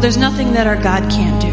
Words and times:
There's 0.00 0.16
Nothing 0.16 0.52
That 0.52 0.68
Our 0.68 0.80
God 0.80 1.10
Can't 1.10 1.42
Do. 1.42 1.48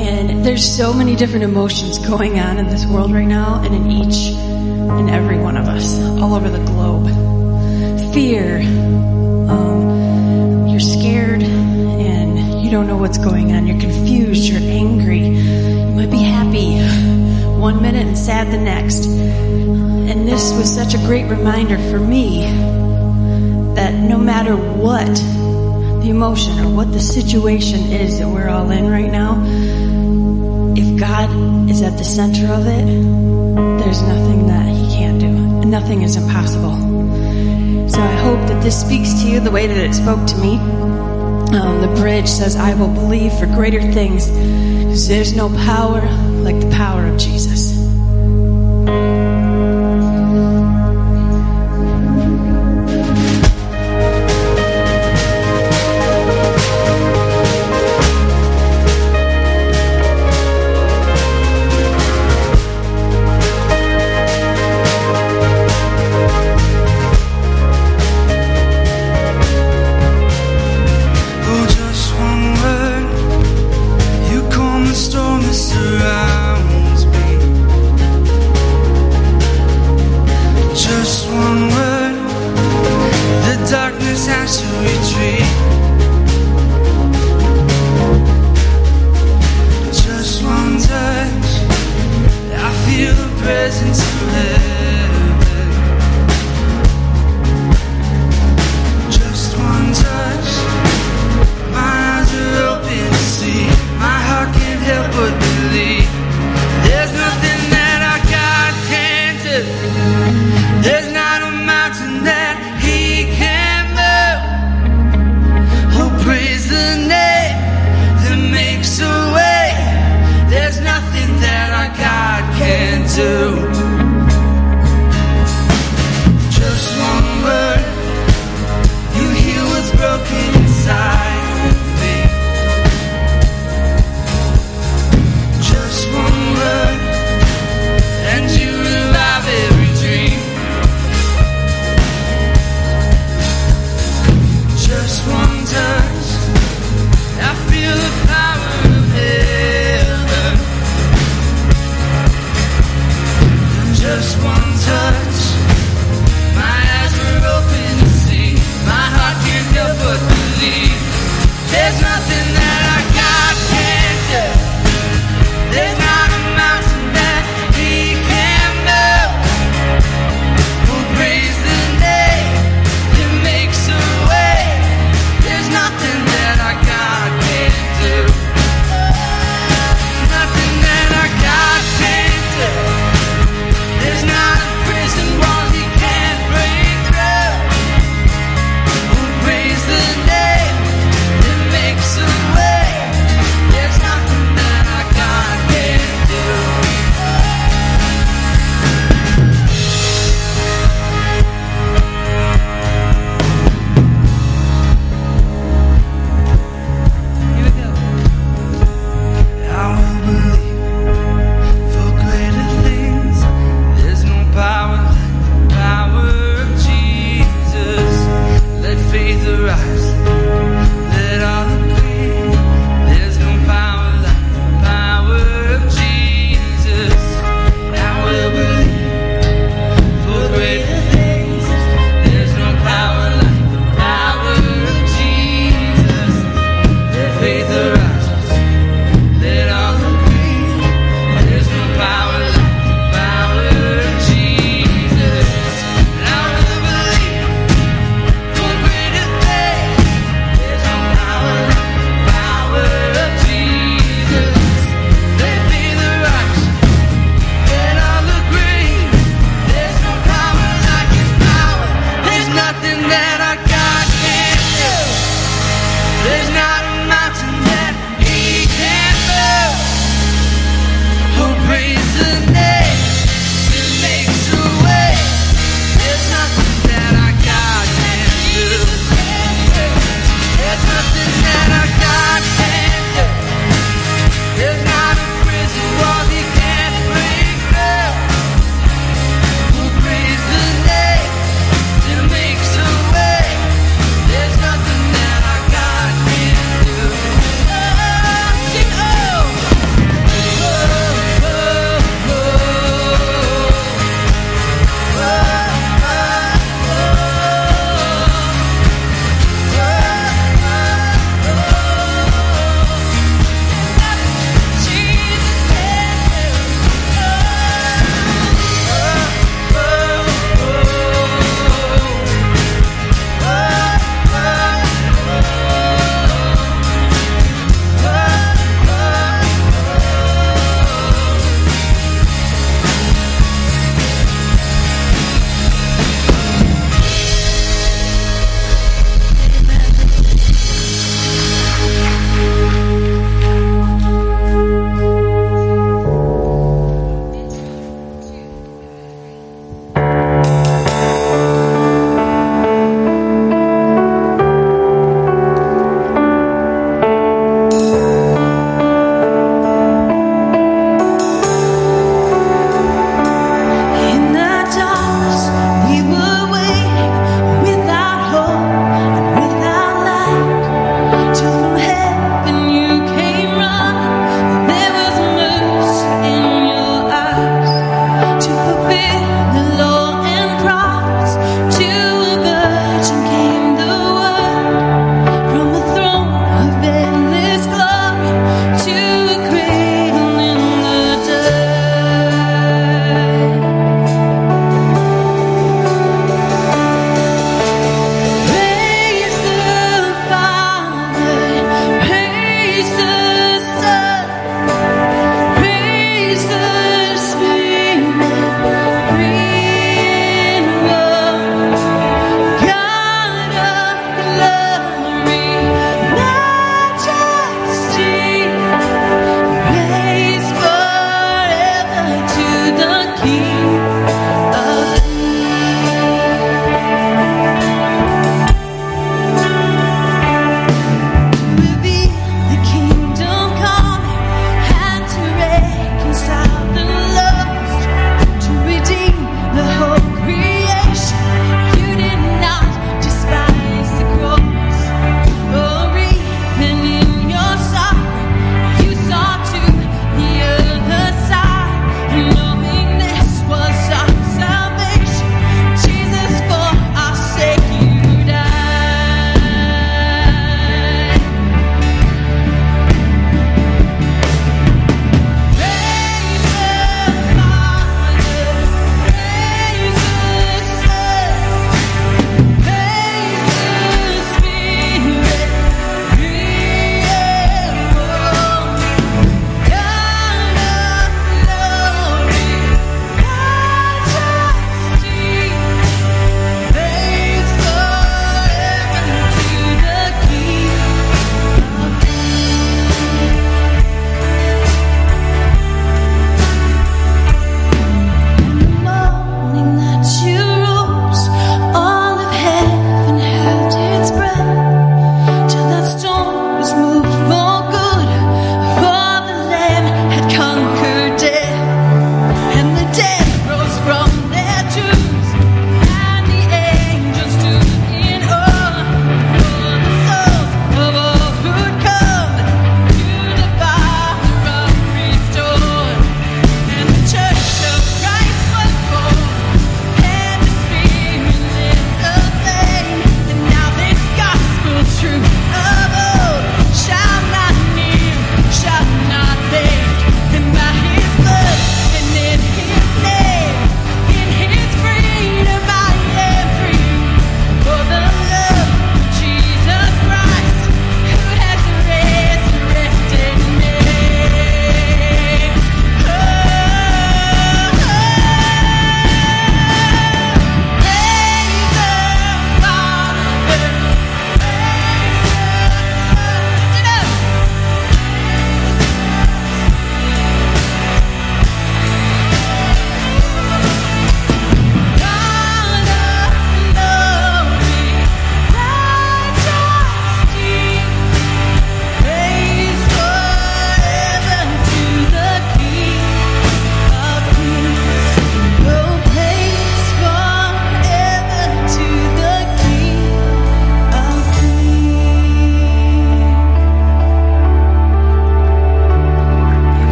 And 0.00 0.46
there's 0.46 0.64
so 0.64 0.92
many 0.92 1.16
different 1.16 1.44
emotions 1.44 1.98
going 1.98 2.38
on 2.38 2.58
in 2.58 2.68
this 2.68 2.86
world 2.86 3.12
right 3.12 3.26
now 3.26 3.60
and 3.64 3.74
in 3.74 3.90
each 3.90 4.28
and 4.28 5.10
every 5.10 5.36
one 5.36 5.56
of 5.56 5.66
us, 5.66 6.00
all 6.20 6.34
over 6.34 6.48
the 6.48 6.64
globe. 6.64 7.06
Fear, 8.14 8.60
um, 9.50 10.68
you're 10.68 10.78
scared 10.78 11.42
and 11.42 12.64
you 12.64 12.70
don't 12.70 12.86
know 12.86 12.96
what's 12.96 13.18
going 13.18 13.52
on. 13.56 13.66
You're 13.66 13.80
confused, 13.80 14.44
you're 14.48 14.60
angry, 14.60 15.26
you 15.26 15.94
might 15.96 16.12
be 16.12 16.22
happy 16.22 16.78
one 17.58 17.82
minute 17.82 18.06
and 18.06 18.16
sad 18.16 18.52
the 18.52 18.58
next. 18.58 19.04
And 19.04 20.28
this 20.28 20.52
was 20.56 20.72
such 20.72 20.94
a 20.94 20.98
great 20.98 21.24
reminder 21.24 21.76
for 21.90 21.98
me 21.98 22.42
that 23.74 23.94
no 23.94 24.16
matter 24.16 24.54
what 24.54 25.08
emotion 26.10 26.58
or 26.60 26.74
what 26.74 26.92
the 26.92 27.00
situation 27.00 27.80
is 27.92 28.18
that 28.18 28.28
we're 28.28 28.48
all 28.48 28.70
in 28.70 28.90
right 28.90 29.10
now, 29.10 29.42
if 30.76 31.00
God 31.00 31.30
is 31.70 31.82
at 31.82 31.98
the 31.98 32.04
center 32.04 32.52
of 32.52 32.66
it, 32.66 32.86
there's 33.82 34.02
nothing 34.02 34.46
that 34.46 34.66
He 34.68 34.96
can't 34.96 35.20
do. 35.20 35.28
Nothing 35.68 36.02
is 36.02 36.16
impossible. 36.16 36.76
So 37.88 38.00
I 38.00 38.14
hope 38.16 38.46
that 38.48 38.62
this 38.62 38.80
speaks 38.80 39.22
to 39.22 39.28
you 39.28 39.40
the 39.40 39.50
way 39.50 39.66
that 39.66 39.76
it 39.76 39.94
spoke 39.94 40.26
to 40.26 40.36
me. 40.38 40.56
Um, 40.56 41.80
the 41.80 41.92
bridge 42.00 42.28
says, 42.28 42.56
I 42.56 42.74
will 42.74 42.92
believe 42.92 43.32
for 43.34 43.46
greater 43.46 43.80
things 43.92 44.28
because 44.28 45.08
there's 45.08 45.34
no 45.36 45.48
power 45.64 46.00
like 46.42 46.58
the 46.60 46.70
power 46.70 47.06
of 47.06 47.18
Jesus. 47.18 47.75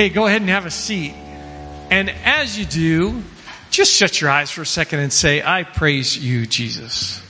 Hey, 0.00 0.08
go 0.08 0.26
ahead 0.26 0.40
and 0.40 0.48
have 0.48 0.64
a 0.64 0.70
seat. 0.70 1.12
And 1.90 2.08
as 2.08 2.58
you 2.58 2.64
do, 2.64 3.22
just 3.70 3.92
shut 3.92 4.18
your 4.18 4.30
eyes 4.30 4.50
for 4.50 4.62
a 4.62 4.66
second 4.66 5.00
and 5.00 5.12
say, 5.12 5.42
I 5.42 5.62
praise 5.62 6.16
you, 6.16 6.46
Jesus. 6.46 7.22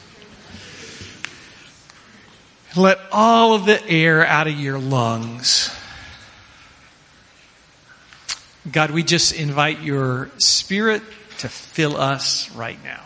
Let 2.77 3.01
all 3.11 3.55
of 3.55 3.65
the 3.65 3.85
air 3.89 4.25
out 4.25 4.47
of 4.47 4.55
your 4.55 4.79
lungs. 4.79 5.77
God, 8.71 8.93
we 8.93 9.03
just 9.03 9.33
invite 9.33 9.81
your 9.81 10.31
spirit 10.39 11.03
to 11.39 11.49
fill 11.49 11.97
us 11.97 12.53
right 12.53 12.79
now. 12.85 13.03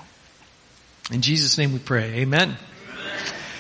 In 1.11 1.23
Jesus' 1.23 1.57
name 1.57 1.73
we 1.73 1.79
pray. 1.79 2.17
Amen. 2.17 2.59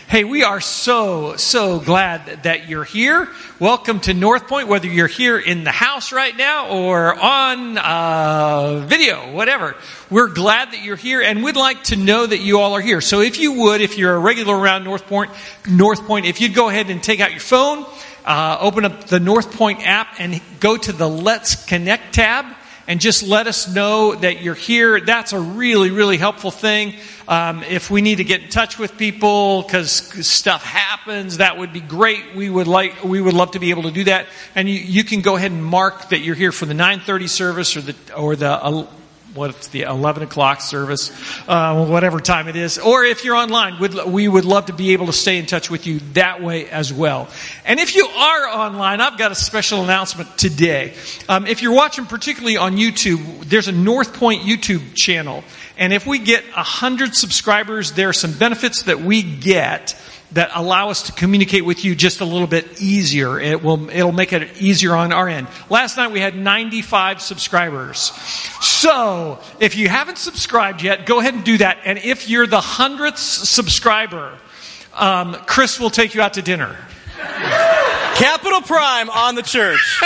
Hey, 0.06 0.22
we 0.22 0.44
are 0.44 0.60
so, 0.60 1.36
so 1.36 1.80
glad 1.80 2.42
that 2.42 2.68
you're 2.68 2.84
here. 2.84 3.26
Welcome 3.58 4.00
to 4.00 4.12
North 4.12 4.46
Point, 4.46 4.68
whether 4.68 4.86
you're 4.86 5.06
here 5.06 5.38
in 5.38 5.64
the 5.64 5.70
house 5.70 6.12
right 6.12 6.36
now 6.36 6.68
or 6.68 7.14
on 7.14 7.78
uh, 7.78 8.84
video, 8.86 9.32
whatever. 9.32 9.74
We're 10.10 10.28
glad 10.28 10.72
that 10.72 10.82
you're 10.82 10.94
here 10.94 11.22
and 11.22 11.42
we'd 11.42 11.56
like 11.56 11.84
to 11.84 11.96
know 11.96 12.26
that 12.26 12.40
you 12.40 12.60
all 12.60 12.74
are 12.74 12.82
here. 12.82 13.00
So 13.00 13.22
if 13.22 13.40
you 13.40 13.52
would, 13.52 13.80
if 13.80 13.96
you're 13.96 14.14
a 14.14 14.18
regular 14.18 14.56
around 14.56 14.84
North 14.84 15.06
Point, 15.06 15.30
North 15.66 16.02
Point, 16.02 16.26
if 16.26 16.38
you'd 16.38 16.54
go 16.54 16.68
ahead 16.68 16.90
and 16.90 17.02
take 17.02 17.20
out 17.20 17.30
your 17.30 17.40
phone, 17.40 17.86
uh, 18.26 18.58
open 18.60 18.84
up 18.84 19.04
the 19.04 19.20
North 19.20 19.52
Point 19.54 19.86
app 19.86 20.16
and 20.18 20.40
go 20.60 20.76
to 20.76 20.92
the 20.92 21.08
Let's 21.08 21.64
Connect 21.64 22.12
tab 22.14 22.44
and 22.86 23.00
just 23.00 23.22
let 23.22 23.46
us 23.46 23.72
know 23.72 24.14
that 24.14 24.42
you're 24.42 24.54
here. 24.54 25.00
That's 25.00 25.32
a 25.32 25.40
really, 25.40 25.90
really 25.90 26.16
helpful 26.16 26.50
thing. 26.50 26.94
Um, 27.26 27.62
if 27.62 27.90
we 27.90 28.02
need 28.02 28.16
to 28.16 28.24
get 28.24 28.42
in 28.42 28.48
touch 28.50 28.78
with 28.78 28.98
people 28.98 29.62
because 29.62 29.90
stuff 30.26 30.62
happens, 30.62 31.38
that 31.38 31.56
would 31.56 31.72
be 31.72 31.80
great. 31.80 32.34
We 32.34 32.50
would 32.50 32.68
like, 32.68 33.02
we 33.02 33.20
would 33.20 33.34
love 33.34 33.52
to 33.52 33.58
be 33.58 33.70
able 33.70 33.84
to 33.84 33.90
do 33.90 34.04
that. 34.04 34.26
And 34.54 34.68
you, 34.68 34.78
you 34.78 35.04
can 35.04 35.22
go 35.22 35.36
ahead 35.36 35.52
and 35.52 35.64
mark 35.64 36.10
that 36.10 36.18
you're 36.18 36.34
here 36.34 36.52
for 36.52 36.66
the 36.66 36.74
9:30 36.74 37.28
service 37.28 37.76
or 37.76 37.80
the 37.80 38.14
or 38.14 38.36
the 38.36 38.50
uh, 38.50 38.86
what's 39.34 39.68
the 39.68 39.82
11 39.82 40.22
o'clock 40.22 40.60
service, 40.60 41.10
uh, 41.48 41.86
whatever 41.86 42.20
time 42.20 42.48
it 42.48 42.56
is. 42.56 42.78
Or 42.78 43.04
if 43.04 43.24
you're 43.24 43.36
online, 43.36 43.78
we 44.12 44.28
would 44.28 44.44
love 44.44 44.66
to 44.66 44.72
be 44.72 44.92
able 44.92 45.06
to 45.06 45.12
stay 45.12 45.38
in 45.38 45.46
touch 45.46 45.70
with 45.70 45.86
you 45.86 46.00
that 46.12 46.42
way 46.42 46.68
as 46.70 46.92
well. 46.92 47.28
And 47.64 47.80
if 47.80 47.96
you 47.96 48.06
are 48.06 48.48
online, 48.48 49.00
I've 49.00 49.18
got 49.18 49.32
a 49.32 49.34
special 49.34 49.82
announcement 49.82 50.38
today. 50.38 50.94
Um, 51.28 51.46
if 51.46 51.62
you're 51.62 51.74
watching 51.74 52.06
particularly 52.06 52.56
on 52.56 52.76
YouTube, 52.76 53.44
there's 53.44 53.68
a 53.68 53.72
North 53.72 54.14
Point 54.14 54.42
YouTube 54.42 54.94
channel. 54.94 55.42
And 55.76 55.92
if 55.92 56.06
we 56.06 56.18
get 56.20 56.44
100 56.54 57.14
subscribers, 57.14 57.92
there 57.92 58.08
are 58.08 58.14
some 58.14 58.32
benefits 58.32 58.82
that 58.82 59.00
we 59.00 59.22
get 59.22 59.96
that 60.34 60.50
allow 60.54 60.90
us 60.90 61.04
to 61.04 61.12
communicate 61.12 61.64
with 61.64 61.84
you 61.84 61.94
just 61.94 62.20
a 62.20 62.24
little 62.24 62.46
bit 62.46 62.80
easier. 62.80 63.40
It 63.40 63.62
will, 63.62 63.88
it'll 63.88 64.12
make 64.12 64.32
it 64.32 64.60
easier 64.60 64.94
on 64.94 65.12
our 65.12 65.28
end. 65.28 65.46
Last 65.70 65.96
night 65.96 66.10
we 66.10 66.20
had 66.20 66.36
95 66.36 67.22
subscribers. 67.22 67.98
So, 68.60 69.38
if 69.60 69.76
you 69.76 69.88
haven't 69.88 70.18
subscribed 70.18 70.82
yet, 70.82 71.06
go 71.06 71.20
ahead 71.20 71.34
and 71.34 71.44
do 71.44 71.58
that. 71.58 71.78
And 71.84 71.98
if 71.98 72.28
you're 72.28 72.46
the 72.46 72.60
hundredth 72.60 73.18
subscriber, 73.18 74.36
um, 74.92 75.34
Chris 75.46 75.78
will 75.78 75.90
take 75.90 76.14
you 76.14 76.20
out 76.20 76.34
to 76.34 76.42
dinner. 76.42 76.76
Capital 78.16 78.60
Prime 78.60 79.10
on 79.10 79.36
the 79.36 79.42
church. 79.42 80.00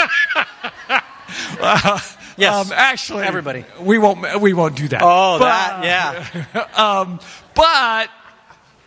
uh, 1.59 1.99
yes, 2.37 2.53
um, 2.53 2.71
actually, 2.73 3.25
everybody. 3.25 3.65
We 3.79 3.97
won't. 3.97 4.41
We 4.41 4.53
won't 4.53 4.75
do 4.75 4.87
that. 4.89 5.01
Oh, 5.03 5.37
but, 5.39 5.45
that 5.45 5.83
yeah. 5.83 6.65
um, 7.01 7.19
but 7.55 8.09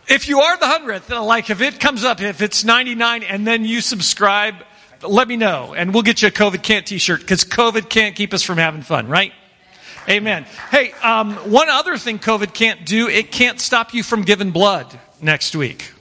if 0.07 0.27
you 0.27 0.39
are 0.39 0.57
the 0.57 0.67
hundredth, 0.67 1.09
like 1.09 1.49
if 1.49 1.61
it 1.61 1.79
comes 1.79 2.03
up, 2.03 2.21
if 2.21 2.41
it's 2.41 2.63
99 2.63 3.23
and 3.23 3.47
then 3.47 3.65
you 3.65 3.81
subscribe, 3.81 4.55
let 5.01 5.27
me 5.27 5.37
know 5.37 5.73
and 5.73 5.93
we'll 5.93 6.03
get 6.03 6.21
you 6.21 6.27
a 6.27 6.31
COVID 6.31 6.63
can't 6.63 6.85
t-shirt 6.85 7.21
because 7.21 7.43
COVID 7.43 7.89
can't 7.89 8.15
keep 8.15 8.33
us 8.33 8.43
from 8.43 8.57
having 8.57 8.81
fun, 8.81 9.07
right? 9.07 9.33
Amen. 10.09 10.45
Hey, 10.69 10.91
um, 11.01 11.33
one 11.49 11.69
other 11.69 11.97
thing 11.97 12.19
COVID 12.19 12.53
can't 12.53 12.85
do, 12.85 13.07
it 13.07 13.31
can't 13.31 13.59
stop 13.59 13.93
you 13.93 14.03
from 14.03 14.23
giving 14.23 14.51
blood 14.51 14.99
next 15.21 15.55
week. 15.55 15.93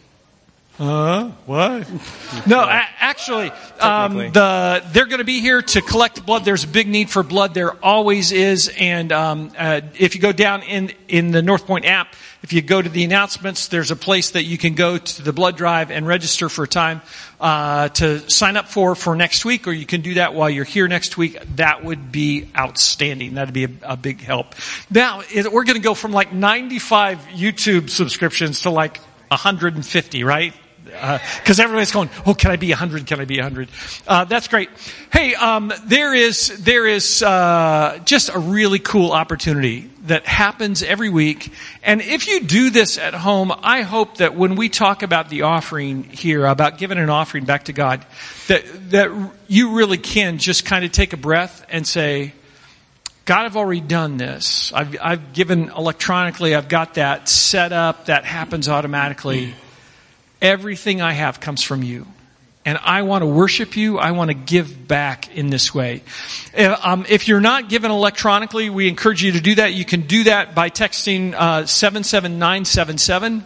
Uh, 0.78 1.28
what? 1.46 1.86
No, 2.46 2.60
a- 2.60 2.88
actually, 2.98 3.50
um, 3.78 4.16
the 4.16 4.82
they're 4.92 5.04
going 5.06 5.18
to 5.18 5.24
be 5.24 5.40
here 5.40 5.60
to 5.60 5.82
collect 5.82 6.24
blood. 6.24 6.44
There's 6.46 6.64
a 6.64 6.68
big 6.68 6.88
need 6.88 7.10
for 7.10 7.22
blood. 7.22 7.52
There 7.52 7.72
always 7.84 8.32
is, 8.32 8.72
and 8.78 9.12
um, 9.12 9.52
uh, 9.56 9.82
if 9.98 10.14
you 10.14 10.20
go 10.20 10.32
down 10.32 10.62
in 10.62 10.92
in 11.08 11.30
the 11.30 11.42
North 11.42 11.66
Point 11.66 11.84
app, 11.84 12.14
if 12.42 12.52
you 12.54 12.62
go 12.62 12.80
to 12.80 12.88
the 12.88 13.04
announcements, 13.04 13.68
there's 13.68 13.90
a 13.90 13.96
place 13.96 14.30
that 14.30 14.44
you 14.44 14.56
can 14.56 14.74
go 14.74 14.96
to 14.96 15.22
the 15.22 15.32
blood 15.32 15.56
drive 15.58 15.90
and 15.90 16.06
register 16.06 16.48
for 16.48 16.64
a 16.64 16.68
time 16.68 17.02
uh, 17.38 17.90
to 17.90 18.28
sign 18.30 18.56
up 18.56 18.68
for 18.68 18.94
for 18.94 19.14
next 19.14 19.44
week, 19.44 19.68
or 19.68 19.72
you 19.72 19.86
can 19.86 20.00
do 20.00 20.14
that 20.14 20.32
while 20.32 20.48
you're 20.48 20.64
here 20.64 20.88
next 20.88 21.18
week. 21.18 21.38
That 21.56 21.84
would 21.84 22.10
be 22.10 22.48
outstanding. 22.56 23.34
That'd 23.34 23.54
be 23.54 23.64
a, 23.64 23.70
a 23.82 23.96
big 23.96 24.22
help. 24.22 24.54
Now 24.90 25.22
we're 25.34 25.64
going 25.64 25.76
to 25.76 25.80
go 25.80 25.94
from 25.94 26.12
like 26.12 26.32
95 26.32 27.18
YouTube 27.34 27.90
subscriptions 27.90 28.62
to 28.62 28.70
like 28.70 28.96
150, 29.28 30.24
right? 30.24 30.54
Because 30.84 31.60
uh, 31.60 31.62
everybody's 31.62 31.90
going, 31.92 32.10
oh, 32.26 32.34
can 32.34 32.50
I 32.50 32.56
be 32.56 32.72
a 32.72 32.76
hundred? 32.76 33.06
Can 33.06 33.20
I 33.20 33.24
be 33.24 33.38
a 33.38 33.42
hundred? 33.42 33.68
Uh, 34.06 34.24
that's 34.24 34.48
great. 34.48 34.68
Hey, 35.12 35.34
um, 35.34 35.72
there 35.84 36.14
is 36.14 36.62
there 36.62 36.86
is 36.86 37.22
uh, 37.22 38.00
just 38.04 38.28
a 38.28 38.38
really 38.38 38.78
cool 38.78 39.12
opportunity 39.12 39.90
that 40.04 40.26
happens 40.26 40.82
every 40.82 41.10
week, 41.10 41.52
and 41.82 42.00
if 42.00 42.26
you 42.26 42.40
do 42.40 42.70
this 42.70 42.98
at 42.98 43.14
home, 43.14 43.52
I 43.62 43.82
hope 43.82 44.18
that 44.18 44.34
when 44.34 44.56
we 44.56 44.68
talk 44.68 45.02
about 45.02 45.28
the 45.28 45.42
offering 45.42 46.04
here, 46.04 46.46
about 46.46 46.78
giving 46.78 46.98
an 46.98 47.10
offering 47.10 47.44
back 47.44 47.64
to 47.64 47.72
God, 47.72 48.04
that 48.48 48.64
that 48.90 49.30
you 49.48 49.74
really 49.76 49.98
can 49.98 50.38
just 50.38 50.64
kind 50.64 50.84
of 50.84 50.92
take 50.92 51.12
a 51.12 51.18
breath 51.18 51.64
and 51.68 51.86
say. 51.86 52.34
God, 53.24 53.44
I've 53.44 53.56
already 53.56 53.80
done 53.80 54.16
this. 54.16 54.72
I've, 54.72 54.96
I've 55.00 55.32
given 55.32 55.68
electronically. 55.68 56.56
I've 56.56 56.68
got 56.68 56.94
that 56.94 57.28
set 57.28 57.70
up. 57.72 58.06
That 58.06 58.24
happens 58.24 58.68
automatically. 58.68 59.54
Everything 60.42 61.00
I 61.00 61.12
have 61.12 61.40
comes 61.40 61.62
from 61.62 61.82
you. 61.82 62.06
And 62.64 62.78
I 62.82 63.02
want 63.02 63.22
to 63.22 63.26
worship 63.26 63.76
you. 63.76 63.98
I 63.98 64.10
want 64.10 64.30
to 64.30 64.34
give 64.34 64.86
back 64.86 65.34
in 65.36 65.50
this 65.50 65.74
way. 65.74 66.02
Um, 66.56 67.06
if 67.08 67.26
you're 67.26 67.40
not 67.40 67.68
given 67.68 67.90
electronically, 67.90 68.70
we 68.70 68.88
encourage 68.88 69.22
you 69.22 69.32
to 69.32 69.40
do 69.40 69.54
that. 69.56 69.72
You 69.72 69.84
can 69.84 70.02
do 70.02 70.24
that 70.24 70.54
by 70.54 70.68
texting 70.68 71.32
uh, 71.34 71.66
77977 71.66 73.44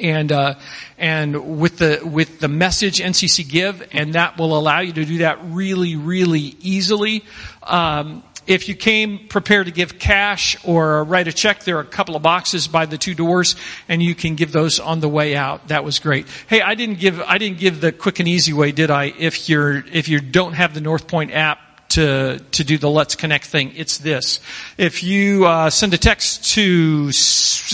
and 0.00 0.32
uh, 0.32 0.54
and 0.98 1.58
with 1.60 1.78
the 1.78 2.00
with 2.04 2.40
the 2.40 2.48
message 2.48 2.98
NCC 2.98 3.48
Give, 3.48 3.86
and 3.92 4.14
that 4.14 4.38
will 4.38 4.58
allow 4.58 4.80
you 4.80 4.92
to 4.92 5.04
do 5.04 5.18
that 5.18 5.38
really 5.44 5.96
really 5.96 6.56
easily. 6.60 7.24
Um, 7.62 8.22
if 8.50 8.68
you 8.68 8.74
came 8.74 9.28
prepared 9.28 9.66
to 9.66 9.72
give 9.72 9.96
cash 10.00 10.56
or 10.64 11.04
write 11.04 11.28
a 11.28 11.32
check, 11.32 11.62
there 11.62 11.76
are 11.76 11.82
a 11.82 11.84
couple 11.84 12.16
of 12.16 12.22
boxes 12.22 12.66
by 12.66 12.84
the 12.84 12.98
two 12.98 13.14
doors 13.14 13.54
and 13.88 14.02
you 14.02 14.12
can 14.12 14.34
give 14.34 14.50
those 14.50 14.80
on 14.80 14.98
the 14.98 15.08
way 15.08 15.36
out. 15.36 15.68
That 15.68 15.84
was 15.84 16.00
great. 16.00 16.26
Hey, 16.48 16.60
I 16.60 16.74
didn't 16.74 16.98
give, 16.98 17.20
I 17.20 17.38
didn't 17.38 17.58
give 17.58 17.80
the 17.80 17.92
quick 17.92 18.18
and 18.18 18.26
easy 18.26 18.52
way, 18.52 18.72
did 18.72 18.90
I? 18.90 19.14
If 19.16 19.48
you're, 19.48 19.86
if 19.86 20.08
you 20.08 20.18
don't 20.20 20.54
have 20.54 20.74
the 20.74 20.80
North 20.80 21.06
Point 21.06 21.32
app, 21.32 21.60
to 21.90 22.38
to 22.52 22.62
do 22.62 22.78
the 22.78 22.88
Let's 22.88 23.16
Connect 23.16 23.44
thing. 23.44 23.72
It's 23.74 23.98
this: 23.98 24.38
if 24.78 25.02
you 25.02 25.44
uh, 25.44 25.70
send 25.70 25.92
a 25.92 25.98
text 25.98 26.52
to 26.54 27.10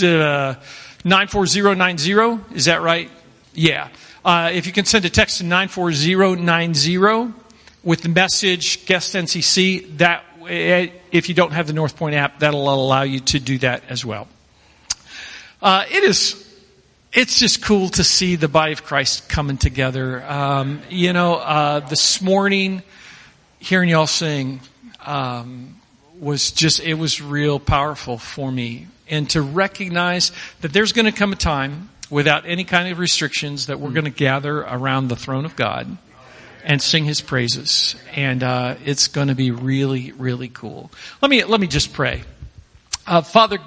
uh, 0.03 0.55
nine 1.05 1.27
four 1.27 1.45
zero 1.45 1.75
nine 1.75 1.99
zero, 1.99 2.43
is 2.51 2.65
that 2.65 2.81
right? 2.81 3.11
Yeah. 3.53 3.89
Uh, 4.25 4.49
if 4.51 4.65
you 4.65 4.73
can 4.73 4.85
send 4.85 5.05
a 5.05 5.11
text 5.11 5.37
to 5.37 5.43
nine 5.43 5.67
four 5.67 5.93
zero 5.93 6.33
nine 6.33 6.73
zero 6.73 7.31
with 7.83 8.01
the 8.01 8.09
message 8.09 8.87
guest 8.87 9.13
NCC, 9.13 9.99
that 9.99 10.23
if 10.49 11.29
you 11.29 11.35
don't 11.35 11.51
have 11.51 11.67
the 11.67 11.73
North 11.73 11.95
Point 11.95 12.15
app, 12.15 12.39
that'll 12.39 12.73
allow 12.73 13.03
you 13.03 13.19
to 13.21 13.39
do 13.39 13.57
that 13.59 13.83
as 13.89 14.05
well. 14.05 14.27
Uh, 15.61 15.85
it 15.89 16.03
is, 16.03 16.43
it's 17.13 17.39
just 17.39 17.63
cool 17.63 17.89
to 17.89 18.03
see 18.03 18.35
the 18.35 18.47
body 18.47 18.73
of 18.73 18.83
Christ 18.83 19.27
coming 19.27 19.57
together. 19.57 20.23
Um, 20.23 20.81
you 20.89 21.13
know, 21.13 21.35
uh, 21.35 21.79
this 21.81 22.21
morning, 22.21 22.83
hearing 23.59 23.89
y'all 23.89 24.07
sing 24.07 24.61
um, 25.05 25.79
was 26.19 26.51
just, 26.51 26.79
it 26.79 26.95
was 26.95 27.21
real 27.21 27.59
powerful 27.59 28.17
for 28.17 28.51
me. 28.51 28.87
And 29.09 29.29
to 29.31 29.41
recognize 29.41 30.31
that 30.61 30.73
there's 30.73 30.91
going 30.91 31.05
to 31.05 31.11
come 31.11 31.31
a 31.31 31.37
time 31.37 31.89
without 32.09 32.45
any 32.45 32.63
kind 32.63 32.91
of 32.91 32.99
restrictions 32.99 33.67
that 33.67 33.79
we're 33.79 33.91
going 33.91 34.05
to 34.05 34.11
gather 34.11 34.59
around 34.59 35.07
the 35.07 35.15
throne 35.15 35.45
of 35.45 35.55
God 35.55 35.97
and 36.67 36.81
sing 36.81 37.05
his 37.05 37.21
praises. 37.21 37.95
And 38.13 38.43
uh, 38.43 38.75
it's 38.85 39.07
going 39.07 39.29
to 39.29 39.35
be 39.35 39.49
really, 39.49 40.11
really 40.11 40.49
cool. 40.49 40.91
Let 41.21 41.31
me 41.31 41.43
let 41.45 41.59
me 41.59 41.67
just 41.67 41.93
pray. 41.93 42.21
Uh, 43.07 43.21
Father, 43.21 43.57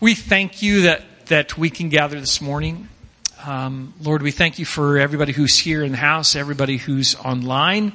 we 0.00 0.14
thank 0.14 0.60
you 0.60 0.82
that 0.82 1.02
that 1.26 1.56
we 1.56 1.70
can 1.70 1.88
gather 1.88 2.18
this 2.18 2.40
morning. 2.42 2.88
Um, 3.46 3.94
Lord, 4.02 4.20
we 4.20 4.32
thank 4.32 4.58
you 4.58 4.66
for 4.66 4.98
everybody 4.98 5.32
who's 5.32 5.58
here 5.58 5.82
in 5.82 5.92
the 5.92 5.98
house, 5.98 6.36
everybody 6.36 6.76
who's 6.76 7.14
online, 7.14 7.92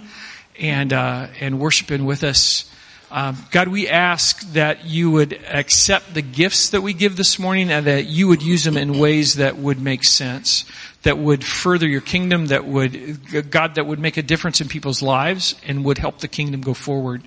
and 0.59 0.93
uh, 0.93 1.27
and 1.41 1.59
worshiping 1.59 2.05
with 2.05 2.23
us. 2.23 2.71
Um, 3.11 3.37
God, 3.51 3.67
we 3.67 3.87
ask 3.87 4.41
that 4.53 4.85
you 4.85 5.11
would 5.11 5.33
accept 5.33 6.13
the 6.13 6.21
gifts 6.21 6.69
that 6.69 6.81
we 6.81 6.93
give 6.93 7.17
this 7.17 7.37
morning 7.37 7.71
and 7.71 7.85
that 7.85 8.05
you 8.05 8.27
would 8.27 8.41
use 8.41 8.63
them 8.63 8.77
in 8.77 8.99
ways 8.99 9.35
that 9.35 9.57
would 9.57 9.79
make 9.79 10.03
sense, 10.03 10.65
that 11.05 11.19
would 11.19 11.43
further 11.43 11.87
your 11.87 12.01
kingdom, 12.01 12.47
that 12.47 12.65
would, 12.65 13.51
God, 13.51 13.75
that 13.75 13.85
would 13.85 13.99
make 13.99 14.17
a 14.17 14.23
difference 14.23 14.59
in 14.59 14.67
people's 14.67 15.03
lives 15.03 15.53
and 15.67 15.85
would 15.85 15.99
help 15.99 16.17
the 16.19 16.27
kingdom 16.27 16.61
go 16.61 16.73
forward. 16.73 17.21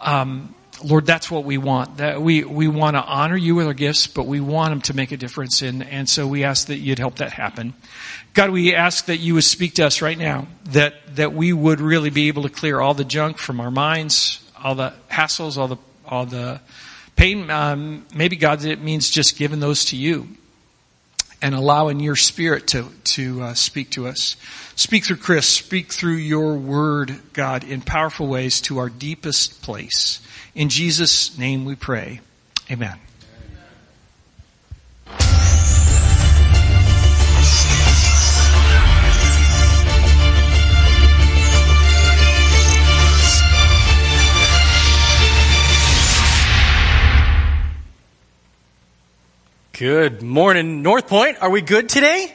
Um, 0.00 0.56
Lord, 0.82 1.06
that's 1.06 1.30
what 1.30 1.44
we 1.44 1.56
want. 1.56 1.98
That 1.98 2.20
we, 2.20 2.42
we 2.42 2.66
want 2.66 2.96
to 2.96 3.00
honor 3.00 3.36
you 3.36 3.54
with 3.54 3.68
our 3.68 3.74
gifts, 3.74 4.08
but 4.08 4.26
we 4.26 4.40
want 4.40 4.72
them 4.72 4.80
to 4.82 4.94
make 4.94 5.12
a 5.12 5.16
difference. 5.16 5.62
And, 5.62 5.86
and 5.86 6.08
so 6.08 6.26
we 6.26 6.42
ask 6.42 6.66
that 6.66 6.78
you'd 6.78 6.98
help 6.98 7.16
that 7.16 7.32
happen. 7.32 7.74
God, 8.34 8.50
we 8.50 8.74
ask 8.74 9.04
that 9.04 9.18
you 9.18 9.34
would 9.34 9.44
speak 9.44 9.74
to 9.74 9.86
us 9.86 10.02
right 10.02 10.18
now, 10.18 10.48
that, 10.70 11.14
that 11.14 11.32
we 11.32 11.52
would 11.52 11.80
really 11.80 12.10
be 12.10 12.26
able 12.26 12.42
to 12.42 12.48
clear 12.48 12.80
all 12.80 12.94
the 12.94 13.04
junk 13.04 13.38
from 13.38 13.60
our 13.60 13.70
minds, 13.70 14.44
all 14.60 14.74
the 14.74 14.94
hassles, 15.08 15.56
all 15.58 15.68
the, 15.68 15.76
all 16.04 16.26
the 16.26 16.60
pain. 17.14 17.48
Um, 17.50 18.04
maybe 18.12 18.34
God, 18.34 18.64
it 18.64 18.82
means 18.82 19.08
just 19.10 19.38
giving 19.38 19.60
those 19.60 19.84
to 19.86 19.96
you 19.96 20.26
and 21.42 21.54
allowing 21.54 22.00
your 22.00 22.16
spirit 22.16 22.68
to, 22.68 22.86
to 23.04 23.42
uh, 23.42 23.54
speak 23.54 23.90
to 23.90 24.06
us. 24.06 24.36
Speak 24.76 25.04
through 25.04 25.16
Chris, 25.16 25.46
speak 25.46 25.92
through 25.92 26.14
your 26.14 26.54
word, 26.54 27.16
God, 27.32 27.64
in 27.64 27.82
powerful 27.82 28.28
ways 28.28 28.60
to 28.62 28.78
our 28.78 28.88
deepest 28.88 29.60
place. 29.60 30.20
In 30.54 30.68
Jesus' 30.68 31.36
name 31.36 31.64
we 31.64 31.74
pray. 31.74 32.20
Amen. 32.70 32.98
Good 49.82 50.22
morning, 50.22 50.82
North 50.82 51.08
Point. 51.08 51.42
Are 51.42 51.50
we 51.50 51.60
good 51.60 51.88
today? 51.88 52.32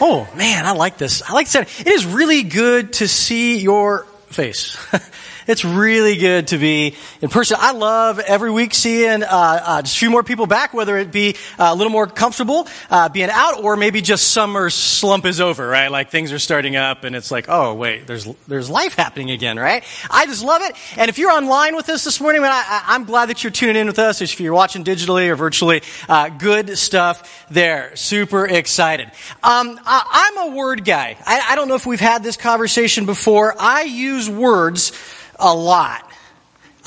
Oh 0.00 0.26
man, 0.34 0.64
I 0.64 0.72
like 0.72 0.96
this. 0.96 1.20
I 1.20 1.34
like 1.34 1.46
say 1.46 1.60
it 1.60 1.86
is 1.86 2.06
really 2.06 2.42
good 2.42 2.94
to 2.94 3.06
see 3.06 3.58
your 3.58 4.06
face. 4.28 4.78
It's 5.48 5.64
really 5.64 6.16
good 6.16 6.48
to 6.48 6.58
be 6.58 6.94
in 7.22 7.30
person. 7.30 7.56
I 7.58 7.72
love 7.72 8.18
every 8.18 8.50
week 8.50 8.74
seeing 8.74 9.22
uh, 9.22 9.26
uh, 9.30 9.80
just 9.80 9.96
a 9.96 9.98
few 9.98 10.10
more 10.10 10.22
people 10.22 10.46
back, 10.46 10.74
whether 10.74 10.98
it 10.98 11.10
be 11.10 11.36
uh, 11.58 11.70
a 11.70 11.74
little 11.74 11.90
more 11.90 12.06
comfortable 12.06 12.68
uh, 12.90 13.08
being 13.08 13.30
out, 13.32 13.64
or 13.64 13.74
maybe 13.74 14.02
just 14.02 14.28
summer 14.28 14.68
slump 14.68 15.24
is 15.24 15.40
over, 15.40 15.66
right? 15.66 15.90
Like 15.90 16.10
things 16.10 16.32
are 16.32 16.38
starting 16.38 16.76
up, 16.76 17.04
and 17.04 17.16
it's 17.16 17.30
like, 17.30 17.46
oh 17.48 17.72
wait, 17.72 18.06
there's 18.06 18.28
there's 18.46 18.68
life 18.68 18.94
happening 18.94 19.30
again, 19.30 19.58
right? 19.58 19.84
I 20.10 20.26
just 20.26 20.44
love 20.44 20.60
it. 20.60 20.76
And 20.98 21.08
if 21.08 21.16
you're 21.16 21.32
online 21.32 21.76
with 21.76 21.88
us 21.88 22.04
this 22.04 22.20
morning, 22.20 22.42
man, 22.42 22.52
I, 22.52 22.94
am 22.94 23.04
glad 23.04 23.30
that 23.30 23.42
you're 23.42 23.50
tuning 23.50 23.76
in 23.76 23.86
with 23.86 23.98
us. 23.98 24.20
If 24.20 24.38
you're 24.40 24.52
watching 24.52 24.84
digitally 24.84 25.28
or 25.28 25.36
virtually, 25.36 25.80
uh, 26.10 26.28
good 26.28 26.76
stuff 26.76 27.46
there. 27.48 27.96
Super 27.96 28.44
excited. 28.46 29.06
Um, 29.42 29.80
I, 29.86 30.30
am 30.36 30.52
a 30.52 30.54
word 30.54 30.84
guy. 30.84 31.16
I, 31.24 31.40
I 31.48 31.54
don't 31.56 31.68
know 31.68 31.74
if 31.74 31.86
we've 31.86 31.98
had 31.98 32.22
this 32.22 32.36
conversation 32.36 33.06
before. 33.06 33.54
I 33.58 33.84
use 33.84 34.28
words 34.28 34.92
a 35.38 35.54
lot. 35.54 36.04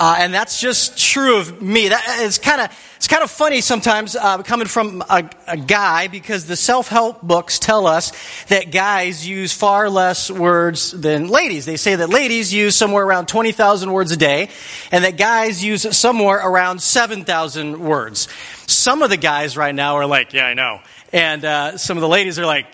Uh, 0.04 0.16
and 0.18 0.34
that's 0.34 0.60
just 0.60 0.98
true 0.98 1.38
of 1.38 1.62
me. 1.62 1.90
That, 1.90 2.04
it's 2.22 2.40
kind 2.40 2.60
of 2.60 2.72
it's 2.96 3.08
kind 3.08 3.22
of 3.22 3.30
funny 3.30 3.62
sometimes 3.62 4.16
uh, 4.16 4.42
coming 4.42 4.66
from 4.66 5.04
a, 5.08 5.30
a, 5.48 5.58
guy 5.58 6.08
because 6.08 6.48
the 6.48 6.56
self 6.56 6.88
help 6.88 7.22
books 7.22 7.60
tell 7.60 7.86
us 7.86 8.12
that 8.48 8.72
guys 8.72 9.28
use 9.28 9.54
far 9.54 9.92
less 9.92 10.32
words 10.32 10.90
than 10.92 11.28
ladies. 11.28 11.66
They 11.66 11.78
say 11.78 11.96
that 11.96 12.10
ladies 12.10 12.52
use 12.52 12.76
somewhere 12.76 13.06
around 13.06 13.28
twenty 13.28 13.52
thousand 13.52 13.92
words 13.92 14.12
a 14.12 14.18
day, 14.18 14.50
and 14.92 15.04
that 15.04 15.18
guys 15.18 15.64
use 15.64 15.96
somewhere 15.96 16.38
around 16.38 16.82
seven 16.82 17.24
thousand 17.24 17.80
words. 17.80 18.28
Some 18.66 19.04
of 19.04 19.12
the 19.12 19.18
guys 19.18 19.56
right 19.56 19.76
now 19.76 19.98
are 19.98 20.08
like, 20.08 20.34
"Yeah, 20.34 20.46
I 20.46 20.56
know," 20.56 20.80
and 21.14 21.46
uh, 21.46 21.78
some 21.78 21.98
of 21.98 22.02
the 22.02 22.10
ladies 22.10 22.40
are 22.40 22.46
like, 22.48 22.66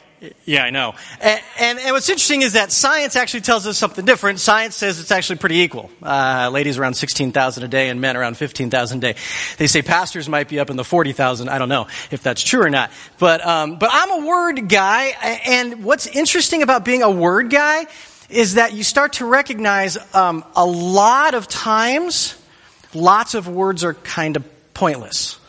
yeah, 0.45 0.63
I 0.63 0.71
know. 0.71 0.95
And, 1.21 1.41
and, 1.59 1.79
and, 1.79 1.91
what's 1.91 2.09
interesting 2.09 2.41
is 2.41 2.53
that 2.53 2.71
science 2.71 3.15
actually 3.15 3.41
tells 3.41 3.67
us 3.67 3.77
something 3.77 4.03
different. 4.03 4.39
Science 4.39 4.75
says 4.75 4.99
it's 4.99 5.11
actually 5.11 5.37
pretty 5.37 5.57
equal. 5.57 5.91
Uh, 6.01 6.49
ladies 6.51 6.79
around 6.79 6.95
16,000 6.95 7.63
a 7.63 7.67
day 7.67 7.89
and 7.89 8.01
men 8.01 8.17
around 8.17 8.35
15,000 8.35 8.97
a 8.97 9.13
day. 9.13 9.19
They 9.57 9.67
say 9.67 9.83
pastors 9.83 10.27
might 10.27 10.49
be 10.49 10.59
up 10.59 10.71
in 10.71 10.75
the 10.75 10.83
40,000. 10.83 11.49
I 11.49 11.59
don't 11.59 11.69
know 11.69 11.87
if 12.09 12.23
that's 12.23 12.41
true 12.41 12.63
or 12.63 12.69
not. 12.69 12.91
But, 13.19 13.45
um, 13.45 13.77
but 13.77 13.89
I'm 13.93 14.23
a 14.23 14.27
word 14.27 14.69
guy. 14.69 15.13
And 15.45 15.83
what's 15.83 16.07
interesting 16.07 16.63
about 16.63 16.83
being 16.83 17.03
a 17.03 17.11
word 17.11 17.51
guy 17.51 17.85
is 18.29 18.55
that 18.55 18.73
you 18.73 18.83
start 18.83 19.13
to 19.13 19.25
recognize 19.25 19.97
um, 20.15 20.43
a 20.55 20.65
lot 20.65 21.35
of 21.35 21.47
times, 21.47 22.35
lots 22.93 23.35
of 23.35 23.47
words 23.47 23.83
are 23.83 23.93
kind 23.93 24.35
of 24.35 24.73
pointless. 24.73 25.39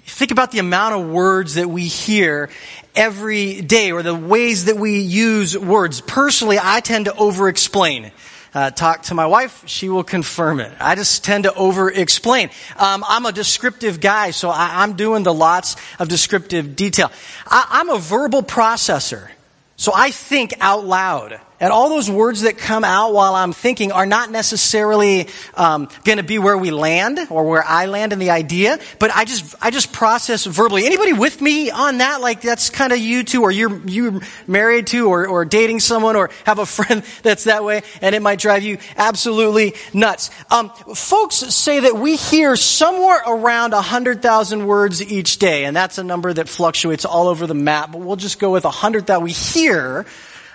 Think 0.00 0.30
about 0.30 0.52
the 0.52 0.58
amount 0.58 0.94
of 0.94 1.08
words 1.08 1.54
that 1.54 1.68
we 1.68 1.86
hear 1.86 2.50
every 2.98 3.60
day 3.60 3.92
or 3.92 4.02
the 4.02 4.14
ways 4.14 4.64
that 4.64 4.76
we 4.76 4.98
use 5.00 5.56
words. 5.56 6.00
Personally, 6.00 6.58
I 6.60 6.80
tend 6.80 7.04
to 7.04 7.14
over 7.14 7.48
explain. 7.48 8.10
Uh, 8.52 8.70
talk 8.70 9.02
to 9.04 9.14
my 9.14 9.26
wife, 9.26 9.62
she 9.66 9.88
will 9.88 10.02
confirm 10.02 10.58
it. 10.58 10.72
I 10.80 10.96
just 10.96 11.22
tend 11.22 11.44
to 11.44 11.54
over 11.54 11.90
explain. 11.90 12.50
Um, 12.76 13.04
I'm 13.06 13.24
a 13.24 13.30
descriptive 13.30 14.00
guy, 14.00 14.32
so 14.32 14.48
I, 14.48 14.82
am 14.82 14.94
doing 14.94 15.22
the 15.22 15.32
lots 15.32 15.76
of 16.00 16.08
descriptive 16.08 16.74
detail. 16.74 17.12
I, 17.46 17.66
I'm 17.70 17.88
a 17.88 17.98
verbal 17.98 18.42
processor, 18.42 19.28
so 19.76 19.92
I 19.94 20.10
think 20.10 20.54
out 20.60 20.84
loud. 20.84 21.40
And 21.60 21.72
all 21.72 21.88
those 21.88 22.08
words 22.08 22.42
that 22.42 22.56
come 22.56 22.84
out 22.84 23.12
while 23.12 23.34
I'm 23.34 23.52
thinking 23.52 23.90
are 23.90 24.06
not 24.06 24.30
necessarily 24.30 25.26
um, 25.54 25.88
going 26.04 26.18
to 26.18 26.24
be 26.24 26.38
where 26.38 26.56
we 26.56 26.70
land 26.70 27.18
or 27.30 27.44
where 27.48 27.64
I 27.64 27.86
land 27.86 28.12
in 28.12 28.20
the 28.20 28.30
idea, 28.30 28.78
but 29.00 29.10
I 29.10 29.24
just 29.24 29.56
I 29.60 29.72
just 29.72 29.92
process 29.92 30.44
verbally. 30.44 30.86
Anybody 30.86 31.12
with 31.12 31.40
me 31.40 31.70
on 31.70 31.98
that? 31.98 32.20
Like 32.20 32.42
that's 32.42 32.70
kind 32.70 32.92
of 32.92 33.00
you 33.00 33.24
too, 33.24 33.42
or 33.42 33.50
you're 33.50 33.76
you 33.88 34.20
married 34.46 34.86
to, 34.88 35.08
or 35.08 35.26
or 35.26 35.44
dating 35.44 35.80
someone, 35.80 36.14
or 36.14 36.30
have 36.44 36.60
a 36.60 36.66
friend 36.78 37.02
that's 37.22 37.44
that 37.44 37.64
way, 37.64 37.82
and 38.02 38.14
it 38.14 38.22
might 38.22 38.38
drive 38.38 38.62
you 38.62 38.78
absolutely 38.96 39.74
nuts. 39.92 40.30
Um, 40.52 40.70
folks 40.94 41.36
say 41.36 41.80
that 41.80 41.96
we 41.96 42.14
hear 42.14 42.54
somewhere 42.54 43.20
around 43.26 43.74
hundred 43.74 44.22
thousand 44.22 44.66
words 44.66 45.02
each 45.02 45.38
day, 45.38 45.64
and 45.64 45.74
that's 45.74 45.98
a 45.98 46.04
number 46.04 46.32
that 46.32 46.48
fluctuates 46.48 47.04
all 47.04 47.26
over 47.26 47.48
the 47.48 47.54
map. 47.54 47.90
But 47.90 48.02
we'll 48.02 48.16
just 48.16 48.38
go 48.38 48.52
with 48.52 48.64
a 48.64 48.70
hundred 48.70 49.08
that 49.08 49.22
we 49.22 49.32
hear 49.32 50.06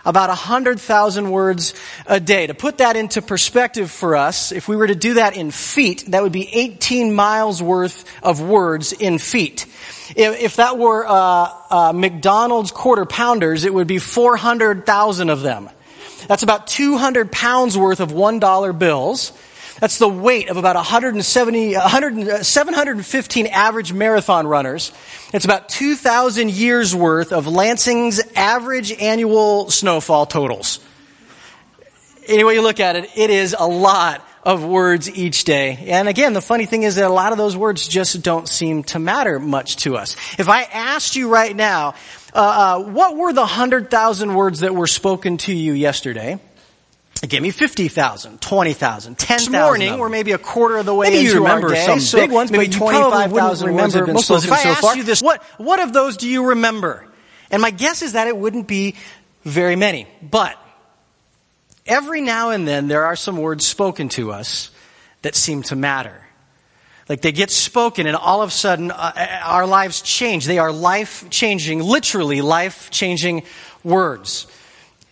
about 0.05 0.29
100,000 0.29 1.31
words 1.31 1.73
a 2.05 2.19
day. 2.19 2.47
To 2.47 2.53
put 2.53 2.79
that 2.79 2.95
into 2.95 3.21
perspective 3.21 3.89
for 3.89 4.15
us, 4.15 4.51
if 4.51 4.67
we 4.67 4.75
were 4.75 4.87
to 4.87 4.95
do 4.95 5.15
that 5.15 5.37
in 5.37 5.51
feet, 5.51 6.05
that 6.09 6.23
would 6.23 6.31
be 6.31 6.47
18 6.53 7.13
miles 7.13 7.61
worth 7.61 8.05
of 8.21 8.41
words 8.41 8.91
in 8.91 9.17
feet. 9.17 9.65
If, 10.15 10.41
if 10.41 10.55
that 10.57 10.77
were 10.77 11.05
uh, 11.07 11.49
uh, 11.69 11.93
McDonald's 11.93 12.71
quarter 12.71 13.05
pounders, 13.05 13.63
it 13.63 13.73
would 13.73 13.87
be 13.87 13.99
400,000 13.99 15.29
of 15.29 15.41
them. 15.41 15.69
That's 16.27 16.43
about 16.43 16.67
200 16.67 17.31
pounds 17.31 17.77
worth 17.77 17.99
of 17.99 18.11
$1 18.11 18.79
bills. 18.79 19.31
That's 19.83 19.97
the 19.97 20.07
weight 20.07 20.47
of 20.47 20.55
about 20.55 20.77
170, 20.77 21.73
100, 21.73 22.45
715 22.45 23.47
average 23.47 23.91
marathon 23.91 24.47
runners. 24.47 24.93
It's 25.33 25.43
about 25.43 25.67
2,000 25.67 26.51
years 26.51 26.95
worth 26.95 27.33
of 27.33 27.47
Lansing's 27.47 28.21
average 28.33 28.93
annual 28.93 29.69
snowfall 29.69 30.25
totals. 30.25 30.79
Any 32.29 32.45
way 32.45 32.53
you 32.53 32.61
look 32.61 32.79
at 32.79 32.95
it, 32.95 33.09
it 33.17 33.29
is 33.29 33.53
a 33.59 33.67
lot 33.67 34.25
of 34.45 34.63
words 34.63 35.13
each 35.13 35.43
day. 35.43 35.77
And 35.87 36.07
again, 36.07 36.31
the 36.31 36.41
funny 36.41 36.65
thing 36.65 36.83
is 36.83 36.95
that 36.95 37.03
a 37.03 37.13
lot 37.13 37.33
of 37.33 37.37
those 37.37 37.57
words 37.57 37.85
just 37.85 38.21
don't 38.21 38.47
seem 38.47 38.83
to 38.83 38.99
matter 38.99 39.37
much 39.37 39.75
to 39.83 39.97
us. 39.97 40.15
If 40.39 40.47
I 40.47 40.61
asked 40.63 41.17
you 41.17 41.27
right 41.27 41.53
now, 41.53 41.95
uh, 42.33 42.77
uh, 42.79 42.83
what 42.83 43.17
were 43.17 43.33
the 43.33 43.41
100,000 43.41 44.33
words 44.33 44.61
that 44.61 44.73
were 44.73 44.87
spoken 44.87 45.35
to 45.39 45.53
you 45.53 45.73
yesterday? 45.73 46.39
Give 47.27 47.41
me 47.41 47.51
50,000, 47.51 48.41
20,000, 48.41 49.17
10,000. 49.17 49.51
This 49.51 49.61
morning, 49.61 49.97
we're 49.97 50.09
maybe 50.09 50.33
a 50.33 50.37
quarter 50.37 50.77
of 50.77 50.85
the 50.85 50.93
way 50.93 51.07
maybe 51.07 51.19
into 51.19 51.31
you 51.31 51.37
remember 51.39 51.69
our 51.69 51.73
day, 51.73 51.85
some 51.85 51.99
so 52.01 52.17
big 52.17 52.31
ones, 52.31 52.51
maybe 52.51 52.67
25,000 52.67 53.67
remember 53.67 54.07
most 54.07 54.29
of 54.29 54.41
them 54.41 54.51
if 54.53 54.59
so 54.59 54.69
I 54.69 54.75
far. 54.75 54.89
asked 54.89 54.97
you 54.97 55.03
this, 55.03 55.21
what, 55.21 55.41
what 55.57 55.79
of 55.79 55.93
those 55.93 56.17
do 56.17 56.27
you 56.27 56.47
remember? 56.47 57.07
And 57.49 57.61
my 57.61 57.71
guess 57.71 58.01
is 58.01 58.13
that 58.13 58.27
it 58.27 58.35
wouldn't 58.35 58.67
be 58.67 58.95
very 59.43 59.77
many. 59.77 60.05
But 60.21 60.57
every 61.85 62.19
now 62.19 62.49
and 62.49 62.67
then 62.67 62.89
there 62.89 63.05
are 63.05 63.15
some 63.15 63.37
words 63.37 63.65
spoken 63.65 64.09
to 64.09 64.33
us 64.33 64.69
that 65.21 65.33
seem 65.33 65.63
to 65.63 65.77
matter. 65.77 66.27
Like 67.07 67.21
they 67.21 67.31
get 67.31 67.51
spoken 67.51 68.05
and 68.05 68.17
all 68.17 68.41
of 68.41 68.49
a 68.49 68.51
sudden 68.51 68.91
uh, 68.91 69.41
our 69.43 69.65
lives 69.65 70.01
change. 70.01 70.45
They 70.45 70.57
are 70.57 70.73
life 70.73 71.29
changing, 71.29 71.81
literally 71.81 72.41
life 72.41 72.89
changing 72.91 73.43
words. 73.81 74.47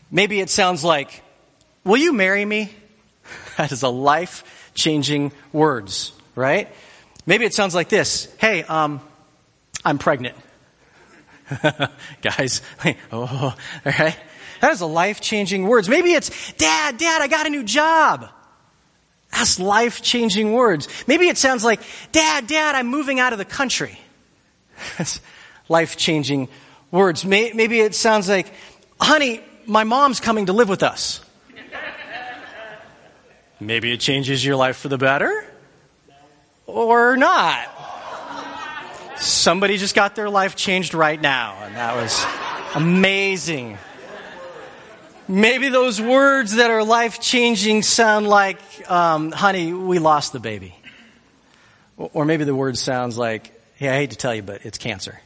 Maybe 0.09 0.41
it 0.41 0.49
sounds 0.49 0.83
like, 0.83 1.23
Will 1.83 1.97
you 1.97 2.13
marry 2.13 2.45
me? 2.45 2.71
That 3.57 3.71
is 3.71 3.83
a 3.83 3.89
life 3.89 4.71
changing 4.73 5.31
words, 5.51 6.13
right? 6.35 6.69
Maybe 7.25 7.45
it 7.45 7.53
sounds 7.53 7.75
like 7.75 7.89
this 7.89 8.27
Hey, 8.37 8.63
um, 8.63 9.01
I'm 9.83 9.97
pregnant. 9.97 10.35
Guys, 12.21 12.61
oh, 13.11 13.27
all 13.45 13.55
right? 13.85 14.17
That 14.61 14.71
is 14.71 14.81
a 14.81 14.85
life 14.85 15.21
changing 15.21 15.67
words. 15.67 15.89
Maybe 15.89 16.13
it's, 16.13 16.53
Dad, 16.53 16.97
Dad, 16.97 17.21
I 17.21 17.27
got 17.27 17.47
a 17.47 17.49
new 17.49 17.63
job. 17.63 18.29
That's 19.31 19.59
life 19.59 20.01
changing 20.01 20.53
words. 20.53 20.87
Maybe 21.07 21.27
it 21.27 21.37
sounds 21.37 21.63
like, 21.63 21.81
Dad, 22.11 22.47
Dad, 22.47 22.75
I'm 22.75 22.87
moving 22.87 23.19
out 23.19 23.33
of 23.33 23.39
the 23.39 23.45
country. 23.45 23.97
That's 24.97 25.19
life 25.67 25.97
changing 25.97 26.47
words. 26.91 27.25
Maybe 27.25 27.79
it 27.79 27.95
sounds 27.95 28.29
like, 28.29 28.51
honey, 28.99 29.41
my 29.65 29.83
mom's 29.83 30.19
coming 30.19 30.47
to 30.47 30.53
live 30.53 30.69
with 30.69 30.83
us. 30.83 31.21
Maybe 33.61 33.91
it 33.91 33.99
changes 33.99 34.43
your 34.43 34.55
life 34.55 34.77
for 34.77 34.87
the 34.87 34.97
better 34.97 35.45
or 36.65 37.15
not. 37.15 37.69
Somebody 39.17 39.77
just 39.77 39.93
got 39.93 40.15
their 40.15 40.31
life 40.31 40.55
changed 40.55 40.95
right 40.95 41.21
now, 41.21 41.59
and 41.61 41.75
that 41.75 41.95
was 41.95 42.25
amazing. 42.73 43.77
Maybe 45.27 45.69
those 45.69 46.01
words 46.01 46.55
that 46.55 46.71
are 46.71 46.83
life 46.83 47.21
changing 47.21 47.83
sound 47.83 48.27
like, 48.27 48.59
um, 48.89 49.31
honey, 49.31 49.73
we 49.73 49.99
lost 49.99 50.33
the 50.33 50.39
baby. 50.39 50.73
Or 51.97 52.25
maybe 52.25 52.45
the 52.45 52.55
word 52.55 52.79
sounds 52.79 53.15
like, 53.15 53.53
hey, 53.75 53.89
I 53.89 53.93
hate 53.93 54.09
to 54.09 54.17
tell 54.17 54.33
you, 54.33 54.41
but 54.41 54.65
it's 54.65 54.79
cancer. 54.79 55.21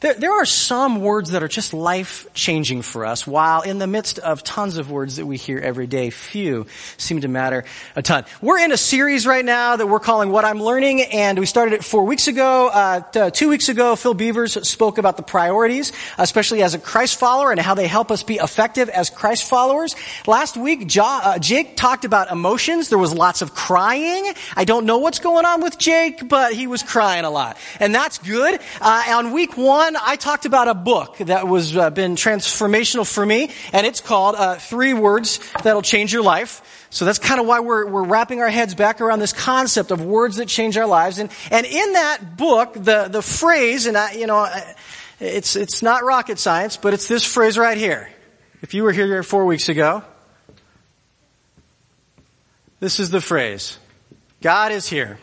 There, 0.00 0.14
there 0.14 0.32
are 0.32 0.44
some 0.44 1.00
words 1.00 1.32
that 1.32 1.42
are 1.42 1.48
just 1.48 1.74
life 1.74 2.26
changing 2.32 2.82
for 2.82 3.04
us, 3.04 3.26
while 3.26 3.62
in 3.62 3.78
the 3.78 3.86
midst 3.86 4.18
of 4.18 4.44
tons 4.44 4.76
of 4.76 4.90
words 4.90 5.16
that 5.16 5.26
we 5.26 5.36
hear 5.36 5.58
every 5.58 5.86
day, 5.86 6.10
few 6.10 6.66
seem 6.96 7.20
to 7.22 7.28
matter 7.28 7.64
a 7.96 8.02
ton. 8.02 8.24
We're 8.40 8.60
in 8.60 8.72
a 8.72 8.76
series 8.76 9.26
right 9.26 9.44
now 9.44 9.76
that 9.76 9.86
we're 9.86 10.00
calling 10.00 10.30
What 10.30 10.44
I'm 10.44 10.62
Learning, 10.62 11.02
and 11.02 11.38
we 11.38 11.46
started 11.46 11.74
it 11.74 11.84
four 11.84 12.04
weeks 12.04 12.28
ago. 12.28 12.68
Uh, 12.68 13.30
two 13.30 13.48
weeks 13.48 13.68
ago, 13.68 13.96
Phil 13.96 14.14
Beavers 14.14 14.68
spoke 14.68 14.98
about 14.98 15.16
the 15.16 15.22
priorities, 15.22 15.92
especially 16.18 16.62
as 16.62 16.74
a 16.74 16.78
Christ 16.78 17.18
follower, 17.18 17.50
and 17.50 17.58
how 17.58 17.74
they 17.74 17.88
help 17.88 18.10
us 18.10 18.22
be 18.22 18.36
effective 18.36 18.88
as 18.88 19.10
Christ 19.10 19.48
followers. 19.48 19.96
Last 20.26 20.56
week, 20.56 20.86
jo- 20.86 21.02
uh, 21.02 21.38
Jake 21.38 21.76
talked 21.76 22.04
about 22.04 22.30
emotions. 22.30 22.88
There 22.90 22.98
was 22.98 23.12
lots 23.12 23.42
of 23.42 23.54
crying. 23.54 24.32
I 24.56 24.64
don't 24.64 24.86
know 24.86 24.98
what's 24.98 25.18
going 25.18 25.44
on 25.44 25.62
with 25.62 25.78
Jake, 25.78 26.28
but 26.28 26.52
he 26.52 26.66
was 26.66 26.82
crying 26.82 27.24
a 27.24 27.30
lot, 27.30 27.56
and 27.80 27.94
that's 27.94 28.18
good. 28.18 28.60
Uh, 28.80 29.04
on 29.08 29.32
week 29.32 29.56
one, 29.56 29.79
one, 29.80 29.96
I 29.96 30.16
talked 30.16 30.44
about 30.44 30.68
a 30.68 30.74
book 30.74 31.16
that 31.18 31.48
was 31.48 31.74
uh, 31.74 31.88
been 31.88 32.14
transformational 32.14 33.10
for 33.10 33.24
me, 33.24 33.50
and 33.72 33.86
it's 33.86 34.02
called 34.02 34.34
uh, 34.36 34.56
Three 34.56 34.92
Words 34.92 35.40
That'll 35.62 35.80
Change 35.80 36.12
Your 36.12 36.22
Life. 36.22 36.86
So 36.90 37.06
that's 37.06 37.18
kind 37.18 37.40
of 37.40 37.46
why 37.46 37.60
we're, 37.60 37.86
we're 37.86 38.04
wrapping 38.04 38.40
our 38.40 38.50
heads 38.50 38.74
back 38.74 39.00
around 39.00 39.20
this 39.20 39.32
concept 39.32 39.90
of 39.90 40.04
words 40.04 40.36
that 40.36 40.48
change 40.48 40.76
our 40.76 40.86
lives. 40.86 41.18
And, 41.18 41.30
and 41.50 41.64
in 41.64 41.92
that 41.94 42.36
book, 42.36 42.74
the, 42.74 43.08
the 43.10 43.22
phrase, 43.22 43.86
and 43.86 43.96
I, 43.96 44.12
you 44.12 44.26
know, 44.26 44.46
it's, 45.18 45.56
it's 45.56 45.82
not 45.82 46.04
rocket 46.04 46.38
science, 46.38 46.76
but 46.76 46.92
it's 46.92 47.08
this 47.08 47.24
phrase 47.24 47.56
right 47.56 47.78
here. 47.78 48.10
If 48.60 48.74
you 48.74 48.82
were 48.82 48.92
here 48.92 49.22
four 49.22 49.46
weeks 49.46 49.70
ago, 49.70 50.04
this 52.80 53.00
is 53.00 53.08
the 53.08 53.22
phrase. 53.22 53.78
God 54.42 54.72
is 54.72 54.86
here. 54.86 55.18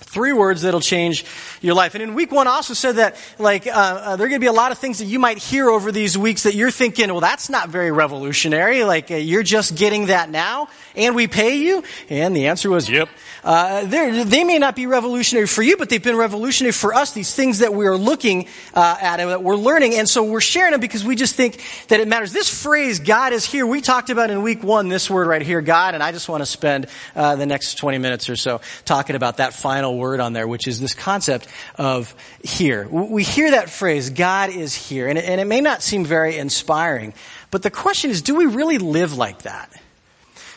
Three 0.00 0.32
words 0.32 0.62
that'll 0.62 0.80
change 0.80 1.24
your 1.60 1.74
life. 1.74 1.94
And 1.94 2.02
in 2.02 2.14
week 2.14 2.32
one, 2.32 2.46
I 2.46 2.52
also 2.52 2.74
said 2.74 2.96
that, 2.96 3.16
like, 3.38 3.66
uh, 3.66 3.70
uh, 3.70 4.16
there 4.16 4.26
are 4.26 4.28
going 4.28 4.40
to 4.40 4.44
be 4.44 4.46
a 4.46 4.52
lot 4.52 4.72
of 4.72 4.78
things 4.78 4.98
that 4.98 5.06
you 5.06 5.18
might 5.18 5.38
hear 5.38 5.68
over 5.68 5.92
these 5.92 6.16
weeks 6.16 6.44
that 6.44 6.54
you're 6.54 6.70
thinking, 6.70 7.10
well, 7.10 7.20
that's 7.20 7.50
not 7.50 7.68
very 7.68 7.90
revolutionary. 7.90 8.84
Like, 8.84 9.10
uh, 9.10 9.16
you're 9.16 9.42
just 9.42 9.76
getting 9.76 10.06
that 10.06 10.30
now, 10.30 10.68
and 10.96 11.14
we 11.14 11.26
pay 11.26 11.56
you? 11.56 11.82
And 12.08 12.34
the 12.34 12.46
answer 12.46 12.70
was, 12.70 12.88
yep. 12.88 13.08
Uh, 13.44 13.84
they 13.84 14.44
may 14.44 14.58
not 14.58 14.74
be 14.74 14.86
revolutionary 14.86 15.46
for 15.46 15.62
you, 15.62 15.76
but 15.76 15.88
they've 15.88 16.02
been 16.02 16.16
revolutionary 16.16 16.72
for 16.72 16.92
us, 16.92 17.12
these 17.12 17.34
things 17.34 17.60
that 17.60 17.72
we 17.72 17.86
are 17.86 17.96
looking 17.96 18.46
uh, 18.74 18.96
at 19.00 19.20
and 19.20 19.30
that 19.30 19.42
we're 19.42 19.56
learning. 19.56 19.94
And 19.94 20.08
so 20.08 20.24
we're 20.24 20.40
sharing 20.40 20.72
them 20.72 20.80
because 20.80 21.04
we 21.04 21.16
just 21.16 21.34
think 21.34 21.62
that 21.88 22.00
it 22.00 22.08
matters. 22.08 22.32
This 22.32 22.62
phrase, 22.62 22.98
God 22.98 23.32
is 23.32 23.44
here, 23.44 23.66
we 23.66 23.80
talked 23.80 24.10
about 24.10 24.30
in 24.30 24.42
week 24.42 24.62
one, 24.62 24.88
this 24.88 25.08
word 25.08 25.28
right 25.28 25.42
here, 25.42 25.60
God, 25.60 25.94
and 25.94 26.02
I 26.02 26.12
just 26.12 26.28
want 26.28 26.42
to 26.42 26.46
spend 26.46 26.88
uh, 27.14 27.36
the 27.36 27.46
next 27.46 27.76
20 27.76 27.98
minutes 27.98 28.28
or 28.28 28.36
so 28.36 28.60
talking 28.84 29.16
about 29.16 29.36
that 29.38 29.54
final 29.54 29.87
word 29.96 30.20
on 30.20 30.32
there, 30.32 30.46
which 30.46 30.68
is 30.68 30.80
this 30.80 30.94
concept 30.94 31.48
of 31.76 32.14
here. 32.42 32.88
We 32.88 33.22
hear 33.22 33.52
that 33.52 33.70
phrase, 33.70 34.10
God 34.10 34.50
is 34.50 34.74
here, 34.74 35.08
and 35.08 35.18
it, 35.18 35.24
and 35.24 35.40
it 35.40 35.46
may 35.46 35.60
not 35.60 35.82
seem 35.82 36.04
very 36.04 36.36
inspiring, 36.36 37.14
but 37.50 37.62
the 37.62 37.70
question 37.70 38.10
is, 38.10 38.22
do 38.22 38.34
we 38.34 38.46
really 38.46 38.78
live 38.78 39.16
like 39.16 39.42
that? 39.42 39.72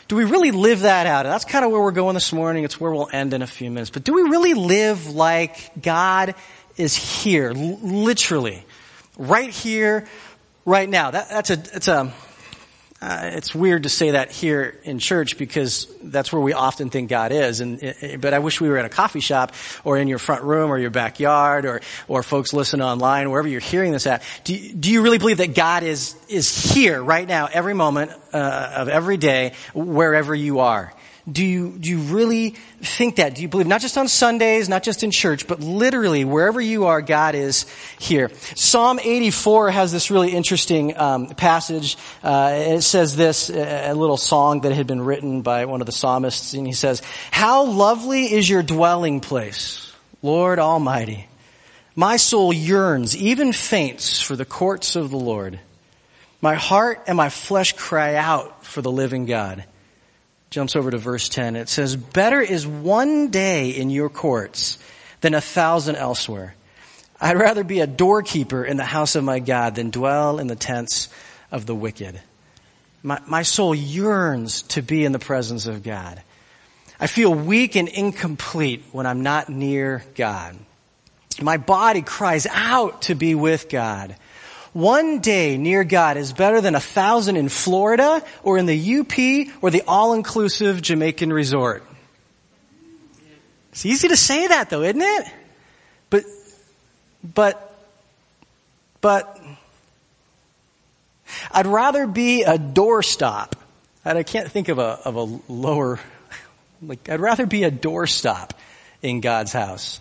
Do 0.08 0.16
we 0.16 0.24
really 0.24 0.50
live 0.50 0.80
that 0.80 1.06
out? 1.06 1.24
And 1.24 1.32
that's 1.32 1.46
kind 1.46 1.64
of 1.64 1.70
where 1.70 1.80
we're 1.80 1.90
going 1.90 2.14
this 2.14 2.32
morning. 2.32 2.64
It's 2.64 2.78
where 2.78 2.92
we'll 2.92 3.08
end 3.10 3.32
in 3.32 3.40
a 3.40 3.46
few 3.46 3.70
minutes. 3.70 3.88
But 3.88 4.04
do 4.04 4.12
we 4.12 4.22
really 4.22 4.52
live 4.52 5.08
like 5.08 5.80
God 5.80 6.34
is 6.76 6.94
here, 6.94 7.52
literally, 7.52 8.64
right 9.16 9.48
here, 9.48 10.06
right 10.66 10.88
now? 10.88 11.12
That, 11.12 11.30
that's 11.30 11.88
a, 11.88 11.92
a, 11.92 12.12
uh, 13.02 13.30
it's 13.34 13.52
weird 13.52 13.82
to 13.82 13.88
say 13.88 14.12
that 14.12 14.30
here 14.30 14.78
in 14.84 15.00
church 15.00 15.36
because 15.36 15.92
that's 16.04 16.32
where 16.32 16.40
we 16.40 16.52
often 16.52 16.88
think 16.88 17.10
God 17.10 17.32
is. 17.32 17.60
And 17.60 17.80
but 18.20 18.32
I 18.32 18.38
wish 18.38 18.60
we 18.60 18.68
were 18.68 18.78
at 18.78 18.84
a 18.84 18.88
coffee 18.88 19.18
shop 19.18 19.54
or 19.82 19.98
in 19.98 20.06
your 20.06 20.20
front 20.20 20.44
room 20.44 20.70
or 20.70 20.78
your 20.78 20.90
backyard 20.90 21.64
or 21.64 21.80
or 22.06 22.22
folks 22.22 22.52
listen 22.52 22.80
online 22.80 23.28
wherever 23.32 23.48
you're 23.48 23.60
hearing 23.60 23.90
this 23.90 24.06
at. 24.06 24.22
Do 24.44 24.54
you, 24.54 24.72
do 24.72 24.92
you 24.92 25.02
really 25.02 25.18
believe 25.18 25.38
that 25.38 25.52
God 25.52 25.82
is 25.82 26.14
is 26.28 26.72
here 26.72 27.02
right 27.02 27.26
now, 27.26 27.48
every 27.52 27.74
moment 27.74 28.12
uh, 28.32 28.72
of 28.76 28.88
every 28.88 29.16
day, 29.16 29.54
wherever 29.74 30.32
you 30.32 30.60
are? 30.60 30.94
Do 31.30 31.44
you, 31.46 31.78
do 31.78 31.88
you 31.88 31.98
really 31.98 32.50
think 32.80 33.16
that? 33.16 33.36
Do 33.36 33.42
you 33.42 33.48
believe 33.48 33.68
not 33.68 33.80
just 33.80 33.96
on 33.96 34.08
Sundays, 34.08 34.68
not 34.68 34.82
just 34.82 35.04
in 35.04 35.12
church, 35.12 35.46
but 35.46 35.60
literally 35.60 36.24
wherever 36.24 36.60
you 36.60 36.86
are, 36.86 37.00
God 37.00 37.36
is 37.36 37.64
here? 38.00 38.28
Psalm 38.56 38.98
84 38.98 39.70
has 39.70 39.92
this 39.92 40.10
really 40.10 40.32
interesting 40.32 40.98
um, 40.98 41.28
passage. 41.28 41.96
Uh, 42.24 42.54
it 42.54 42.82
says 42.82 43.14
this, 43.14 43.50
a 43.50 43.92
little 43.92 44.16
song 44.16 44.62
that 44.62 44.72
had 44.72 44.88
been 44.88 45.00
written 45.00 45.42
by 45.42 45.66
one 45.66 45.80
of 45.80 45.86
the 45.86 45.92
psalmists, 45.92 46.54
and 46.54 46.66
he 46.66 46.72
says, 46.72 47.02
How 47.30 47.66
lovely 47.66 48.32
is 48.32 48.50
your 48.50 48.64
dwelling 48.64 49.20
place, 49.20 49.92
Lord 50.22 50.58
Almighty. 50.58 51.28
My 51.94 52.16
soul 52.16 52.52
yearns, 52.52 53.16
even 53.16 53.52
faints, 53.52 54.20
for 54.20 54.34
the 54.34 54.46
courts 54.46 54.96
of 54.96 55.10
the 55.10 55.18
Lord. 55.18 55.60
My 56.40 56.56
heart 56.56 57.04
and 57.06 57.16
my 57.16 57.28
flesh 57.28 57.74
cry 57.74 58.16
out 58.16 58.66
for 58.66 58.82
the 58.82 58.90
living 58.90 59.26
God 59.26 59.64
jumps 60.52 60.76
over 60.76 60.90
to 60.90 60.98
verse 60.98 61.28
10. 61.28 61.56
It 61.56 61.68
says, 61.68 61.96
Better 61.96 62.40
is 62.40 62.66
one 62.66 63.30
day 63.30 63.70
in 63.70 63.90
your 63.90 64.10
courts 64.10 64.78
than 65.22 65.34
a 65.34 65.40
thousand 65.40 65.96
elsewhere. 65.96 66.54
I'd 67.20 67.38
rather 67.38 67.64
be 67.64 67.80
a 67.80 67.86
doorkeeper 67.86 68.64
in 68.64 68.76
the 68.76 68.84
house 68.84 69.16
of 69.16 69.24
my 69.24 69.38
God 69.38 69.74
than 69.76 69.90
dwell 69.90 70.38
in 70.38 70.48
the 70.48 70.56
tents 70.56 71.08
of 71.50 71.66
the 71.66 71.74
wicked. 71.74 72.20
My, 73.02 73.20
my 73.26 73.42
soul 73.42 73.74
yearns 73.74 74.62
to 74.62 74.82
be 74.82 75.04
in 75.04 75.12
the 75.12 75.18
presence 75.18 75.66
of 75.66 75.82
God. 75.82 76.22
I 77.00 77.06
feel 77.06 77.34
weak 77.34 77.74
and 77.74 77.88
incomplete 77.88 78.84
when 78.92 79.06
I'm 79.06 79.22
not 79.22 79.48
near 79.48 80.04
God. 80.14 80.56
My 81.40 81.56
body 81.56 82.02
cries 82.02 82.46
out 82.46 83.02
to 83.02 83.14
be 83.14 83.34
with 83.34 83.68
God. 83.68 84.14
One 84.72 85.20
day 85.20 85.58
near 85.58 85.84
God 85.84 86.16
is 86.16 86.32
better 86.32 86.62
than 86.62 86.74
a 86.74 86.80
thousand 86.80 87.36
in 87.36 87.50
Florida 87.50 88.24
or 88.42 88.56
in 88.56 88.64
the 88.64 89.00
UP 89.00 89.62
or 89.62 89.70
the 89.70 89.82
all-inclusive 89.86 90.80
Jamaican 90.80 91.32
resort. 91.32 91.84
It's 93.72 93.84
easy 93.84 94.08
to 94.08 94.16
say 94.16 94.46
that 94.46 94.70
though, 94.70 94.82
isn't 94.82 95.02
it? 95.02 95.26
But, 96.08 96.24
but, 97.22 97.78
but, 99.00 99.38
I'd 101.50 101.66
rather 101.66 102.06
be 102.06 102.42
a 102.42 102.58
doorstop. 102.58 103.52
I 104.04 104.22
can't 104.22 104.50
think 104.50 104.68
of 104.68 104.78
a, 104.78 104.98
of 105.04 105.16
a 105.16 105.52
lower, 105.52 106.00
like, 106.82 107.08
I'd 107.08 107.20
rather 107.20 107.46
be 107.46 107.64
a 107.64 107.70
doorstop 107.70 108.50
in 109.02 109.20
God's 109.20 109.52
house 109.52 110.00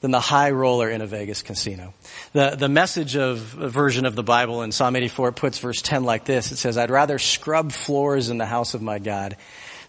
than 0.00 0.10
the 0.10 0.20
high 0.20 0.50
roller 0.50 0.88
in 0.90 1.00
a 1.00 1.06
Vegas 1.06 1.42
casino. 1.42 1.92
The, 2.32 2.56
the 2.56 2.68
message 2.68 3.16
of 3.16 3.38
version 3.38 4.06
of 4.06 4.14
the 4.14 4.22
Bible 4.22 4.62
in 4.62 4.70
Psalm 4.70 4.94
84 4.94 5.32
puts 5.32 5.58
verse 5.58 5.82
10 5.82 6.04
like 6.04 6.24
this. 6.24 6.52
It 6.52 6.56
says, 6.56 6.78
I'd 6.78 6.90
rather 6.90 7.18
scrub 7.18 7.72
floors 7.72 8.30
in 8.30 8.38
the 8.38 8.46
house 8.46 8.74
of 8.74 8.82
my 8.82 8.98
God 8.98 9.36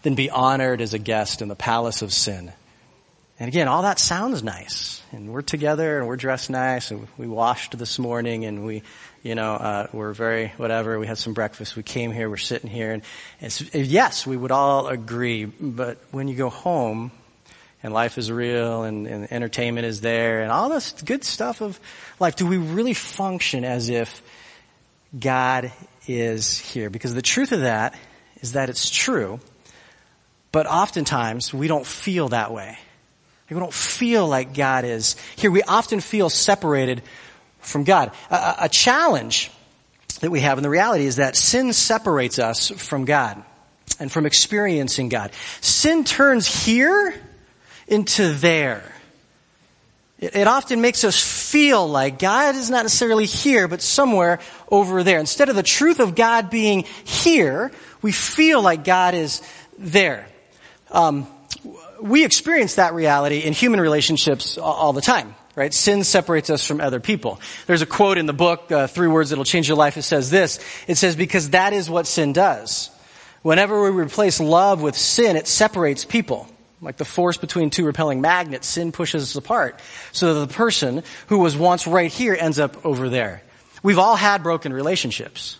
than 0.02 0.14
be 0.14 0.30
honored 0.30 0.80
as 0.80 0.94
a 0.94 0.98
guest 0.98 1.42
in 1.42 1.48
the 1.48 1.56
palace 1.56 2.02
of 2.02 2.12
sin. 2.12 2.52
And 3.38 3.48
again, 3.48 3.68
all 3.68 3.82
that 3.82 3.98
sounds 3.98 4.42
nice. 4.42 5.02
And 5.12 5.32
we're 5.32 5.42
together 5.42 5.98
and 5.98 6.06
we're 6.06 6.16
dressed 6.16 6.50
nice 6.50 6.90
and 6.90 7.08
we 7.16 7.26
washed 7.26 7.78
this 7.78 7.98
morning 7.98 8.44
and 8.44 8.66
we, 8.66 8.82
you 9.22 9.34
know, 9.34 9.54
uh, 9.54 9.86
we're 9.92 10.12
very, 10.12 10.48
whatever, 10.56 10.98
we 10.98 11.06
had 11.06 11.18
some 11.18 11.32
breakfast, 11.32 11.74
we 11.74 11.82
came 11.82 12.12
here, 12.12 12.28
we're 12.28 12.36
sitting 12.36 12.68
here 12.68 12.92
and, 12.92 13.02
and 13.40 13.86
yes, 13.86 14.26
we 14.26 14.36
would 14.36 14.50
all 14.50 14.88
agree, 14.88 15.46
but 15.46 15.98
when 16.10 16.28
you 16.28 16.34
go 16.34 16.50
home, 16.50 17.12
and 17.82 17.92
life 17.92 18.18
is 18.18 18.30
real 18.30 18.82
and, 18.82 19.06
and 19.06 19.32
entertainment 19.32 19.86
is 19.86 20.00
there 20.00 20.42
and 20.42 20.52
all 20.52 20.68
this 20.68 20.92
good 21.02 21.24
stuff 21.24 21.60
of 21.60 21.80
life, 22.18 22.36
do 22.36 22.46
we 22.46 22.58
really 22.58 22.94
function 22.94 23.64
as 23.64 23.88
if 23.88 24.22
God 25.18 25.72
is 26.06 26.58
here? 26.58 26.90
Because 26.90 27.14
the 27.14 27.22
truth 27.22 27.52
of 27.52 27.60
that 27.60 27.94
is 28.42 28.52
that 28.52 28.68
it's 28.68 28.90
true, 28.90 29.40
but 30.52 30.66
oftentimes 30.66 31.54
we 31.54 31.68
don't 31.68 31.86
feel 31.86 32.28
that 32.28 32.52
way. 32.52 32.78
We 33.48 33.58
don't 33.58 33.74
feel 33.74 34.28
like 34.28 34.54
God 34.54 34.84
is 34.84 35.16
here. 35.34 35.50
We 35.50 35.62
often 35.62 36.00
feel 36.00 36.30
separated 36.30 37.02
from 37.58 37.82
God. 37.82 38.12
A, 38.30 38.54
a 38.60 38.68
challenge 38.68 39.50
that 40.20 40.30
we 40.30 40.40
have 40.40 40.56
in 40.56 40.62
the 40.62 40.70
reality 40.70 41.04
is 41.04 41.16
that 41.16 41.34
sin 41.34 41.72
separates 41.72 42.38
us 42.38 42.68
from 42.70 43.04
God. 43.06 43.42
and 43.98 44.10
from 44.10 44.24
experiencing 44.24 45.08
God. 45.08 45.32
Sin 45.60 46.04
turns 46.04 46.46
here 46.64 47.12
into 47.90 48.32
there. 48.32 48.82
It, 50.18 50.46
often 50.46 50.80
makes 50.82 51.04
us 51.04 51.18
feel 51.18 51.88
like 51.88 52.18
God 52.18 52.54
is 52.54 52.68
not 52.68 52.82
necessarily 52.82 53.24
here, 53.24 53.68
but 53.68 53.80
somewhere 53.80 54.38
over 54.70 55.02
there. 55.02 55.18
Instead 55.18 55.48
of 55.48 55.56
the 55.56 55.62
truth 55.62 55.98
of 55.98 56.14
God 56.14 56.50
being 56.50 56.84
here, 57.04 57.72
we 58.02 58.12
feel 58.12 58.60
like 58.62 58.84
God 58.84 59.14
is 59.14 59.42
there. 59.78 60.28
Um, 60.90 61.26
we 62.00 62.24
experience 62.24 62.74
that 62.74 62.92
reality 62.92 63.38
in 63.38 63.54
human 63.54 63.80
relationships 63.80 64.58
all, 64.58 64.74
all 64.74 64.92
the 64.92 65.00
time 65.00 65.34
right? 65.56 65.74
Sin 65.74 66.04
separates 66.04 66.48
us 66.48 66.64
from 66.64 66.80
other 66.80 67.00
people. 67.00 67.40
There's 67.66 67.82
a 67.82 67.86
quote 67.86 68.18
in 68.18 68.26
the 68.26 68.32
book, 68.32 68.70
uh, 68.72 68.86
Three 68.86 69.08
Words 69.08 69.30
That'll 69.30 69.44
Change 69.44 69.68
Your 69.68 69.76
Life. 69.76 69.96
It 69.96 70.02
says 70.02 70.30
this. 70.30 70.58
It 70.86 70.96
says, 70.96 71.16
because 71.16 71.50
that 71.50 71.72
is 71.72 71.90
what 71.90 72.06
sin 72.06 72.32
does. 72.32 72.88
Whenever 73.42 73.82
we 73.82 73.90
replace 73.90 74.40
love 74.40 74.80
with 74.80 74.96
sin, 74.96 75.36
it 75.36 75.46
separates 75.46 76.04
people. 76.04 76.48
Like 76.82 76.96
the 76.96 77.04
force 77.04 77.36
between 77.36 77.70
two 77.70 77.84
repelling 77.84 78.20
magnets, 78.20 78.66
sin 78.66 78.90
pushes 78.90 79.22
us 79.22 79.36
apart. 79.36 79.80
So 80.12 80.34
that 80.34 80.48
the 80.48 80.54
person 80.54 81.04
who 81.28 81.38
was 81.38 81.56
once 81.56 81.86
right 81.86 82.10
here 82.10 82.36
ends 82.38 82.58
up 82.58 82.84
over 82.84 83.08
there. 83.08 83.42
We've 83.82 83.98
all 83.98 84.16
had 84.16 84.42
broken 84.42 84.72
relationships 84.72 85.59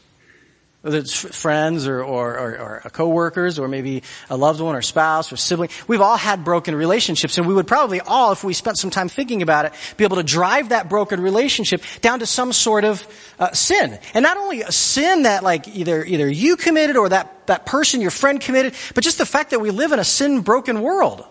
whether 0.82 0.96
it's 0.96 1.12
friends 1.14 1.86
or, 1.86 2.02
or, 2.02 2.38
or, 2.38 2.80
or 2.84 2.90
co-workers 2.90 3.58
or 3.58 3.68
maybe 3.68 4.02
a 4.30 4.36
loved 4.36 4.60
one 4.60 4.74
or 4.74 4.80
spouse 4.80 5.30
or 5.30 5.36
sibling. 5.36 5.68
We've 5.86 6.00
all 6.00 6.16
had 6.16 6.42
broken 6.42 6.74
relationships 6.74 7.36
and 7.36 7.46
we 7.46 7.52
would 7.52 7.66
probably 7.66 8.00
all, 8.00 8.32
if 8.32 8.42
we 8.42 8.54
spent 8.54 8.78
some 8.78 8.88
time 8.88 9.10
thinking 9.10 9.42
about 9.42 9.66
it, 9.66 9.74
be 9.98 10.04
able 10.04 10.16
to 10.16 10.22
drive 10.22 10.70
that 10.70 10.88
broken 10.88 11.20
relationship 11.20 11.82
down 12.00 12.20
to 12.20 12.26
some 12.26 12.54
sort 12.54 12.84
of 12.84 13.06
uh, 13.38 13.52
sin. 13.52 13.98
And 14.14 14.22
not 14.22 14.38
only 14.38 14.62
a 14.62 14.72
sin 14.72 15.24
that 15.24 15.42
like 15.42 15.68
either, 15.68 16.02
either 16.02 16.30
you 16.30 16.56
committed 16.56 16.96
or 16.96 17.10
that, 17.10 17.46
that 17.46 17.66
person, 17.66 18.00
your 18.00 18.10
friend 18.10 18.40
committed, 18.40 18.74
but 18.94 19.04
just 19.04 19.18
the 19.18 19.26
fact 19.26 19.50
that 19.50 19.60
we 19.60 19.70
live 19.70 19.92
in 19.92 19.98
a 19.98 20.04
sin 20.04 20.40
broken 20.40 20.80
world. 20.80 21.26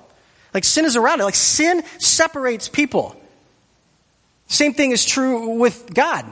Like 0.54 0.64
sin 0.64 0.86
is 0.86 0.96
around 0.96 1.22
it. 1.22 1.24
Like 1.24 1.36
sin 1.36 1.84
separates 1.98 2.70
people. 2.70 3.20
Same 4.48 4.74
thing 4.74 4.92
is 4.92 5.06
true 5.06 5.58
with 5.58 5.92
God. 5.94 6.32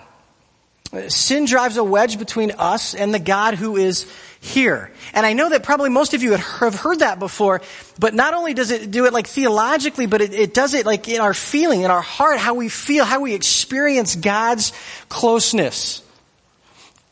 Sin 1.10 1.46
drives 1.46 1.78
a 1.78 1.84
wedge 1.84 2.20
between 2.20 2.52
us 2.52 2.94
and 2.96 3.14
the 3.14 3.20
God 3.20 3.56
who 3.56 3.78
is 3.78 4.12
here. 4.40 4.92
And 5.14 5.26
I 5.26 5.34
know 5.34 5.50
that 5.50 5.64
probably 5.64 5.90
most 5.90 6.14
of 6.14 6.24
you 6.24 6.32
have 6.34 6.76
heard 6.76 7.00
that 7.00 7.20
before, 7.20 7.62
but 8.00 8.14
not 8.14 8.34
only 8.34 8.54
does 8.54 8.72
it 8.72 8.92
do 8.92 9.06
it 9.06 9.14
like 9.14 9.28
theologically, 9.28 10.06
but 10.06 10.22
it, 10.22 10.34
it, 10.34 10.54
does 10.54 10.74
it 10.74 10.86
like 10.86 11.08
in 11.08 11.22
our 11.22 11.34
feeling, 11.34 11.82
in 11.82 11.92
our 11.92 12.02
heart, 12.02 12.40
how 12.40 12.54
we 12.54 12.70
feel, 12.70 13.06
how 13.06 13.22
we 13.22 13.34
experience 13.34 14.16
God's 14.16 14.74
closeness. 15.10 16.04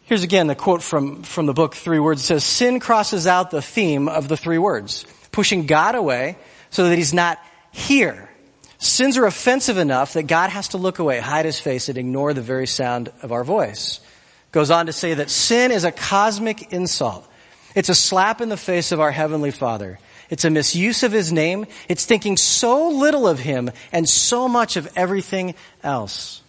Here's 0.04 0.24
again 0.24 0.48
the 0.48 0.56
quote 0.56 0.84
from, 0.84 1.24
from 1.24 1.48
the 1.48 1.54
book, 1.54 1.74
Three 1.74 2.00
Words. 2.00 2.22
It 2.22 2.26
says, 2.26 2.44
Sin 2.44 2.80
crosses 2.80 3.26
out 3.26 3.50
the 3.50 3.62
theme 3.62 4.08
of 4.08 4.28
the 4.28 4.38
three 4.38 4.60
words, 4.60 5.06
pushing 5.32 5.66
God 5.66 5.96
away 5.96 6.38
so 6.70 6.90
that 6.90 6.98
he's 6.98 7.14
not 7.14 7.40
here. 7.72 8.30
Sins 8.78 9.18
are 9.18 9.26
offensive 9.26 9.78
enough 9.78 10.14
that 10.14 10.24
God 10.24 10.50
has 10.50 10.70
to 10.70 10.78
look 10.78 11.00
away, 11.00 11.20
hide 11.20 11.46
his 11.46 11.60
face, 11.60 11.90
and 11.90 11.98
ignore 11.98 12.34
the 12.34 12.42
very 12.42 12.68
sound 12.68 13.12
of 13.22 13.32
our 13.32 13.44
voice. 13.44 14.00
Goes 14.52 14.72
on 14.72 14.86
to 14.86 14.94
say 14.94 15.14
that 15.16 15.30
sin 15.30 15.72
is 15.72 15.84
a 15.84 15.92
cosmic 15.92 16.74
insult. 16.74 17.28
It's 17.76 17.90
a 17.90 17.96
slap 17.96 18.42
in 18.42 18.50
the 18.50 18.58
face 18.58 18.92
of 18.92 19.00
our 19.00 19.12
Heavenly 19.12 19.52
Father. 19.52 20.00
It's 20.30 20.46
a 20.46 20.50
misuse 20.50 21.04
of 21.04 21.12
His 21.12 21.32
name. 21.32 21.66
It's 21.90 22.06
thinking 22.06 22.38
so 22.38 22.90
little 22.90 23.28
of 23.28 23.40
Him 23.40 23.72
and 23.92 24.08
so 24.08 24.48
much 24.48 24.78
of 24.78 24.92
everything 24.96 25.56
else. 25.84 26.42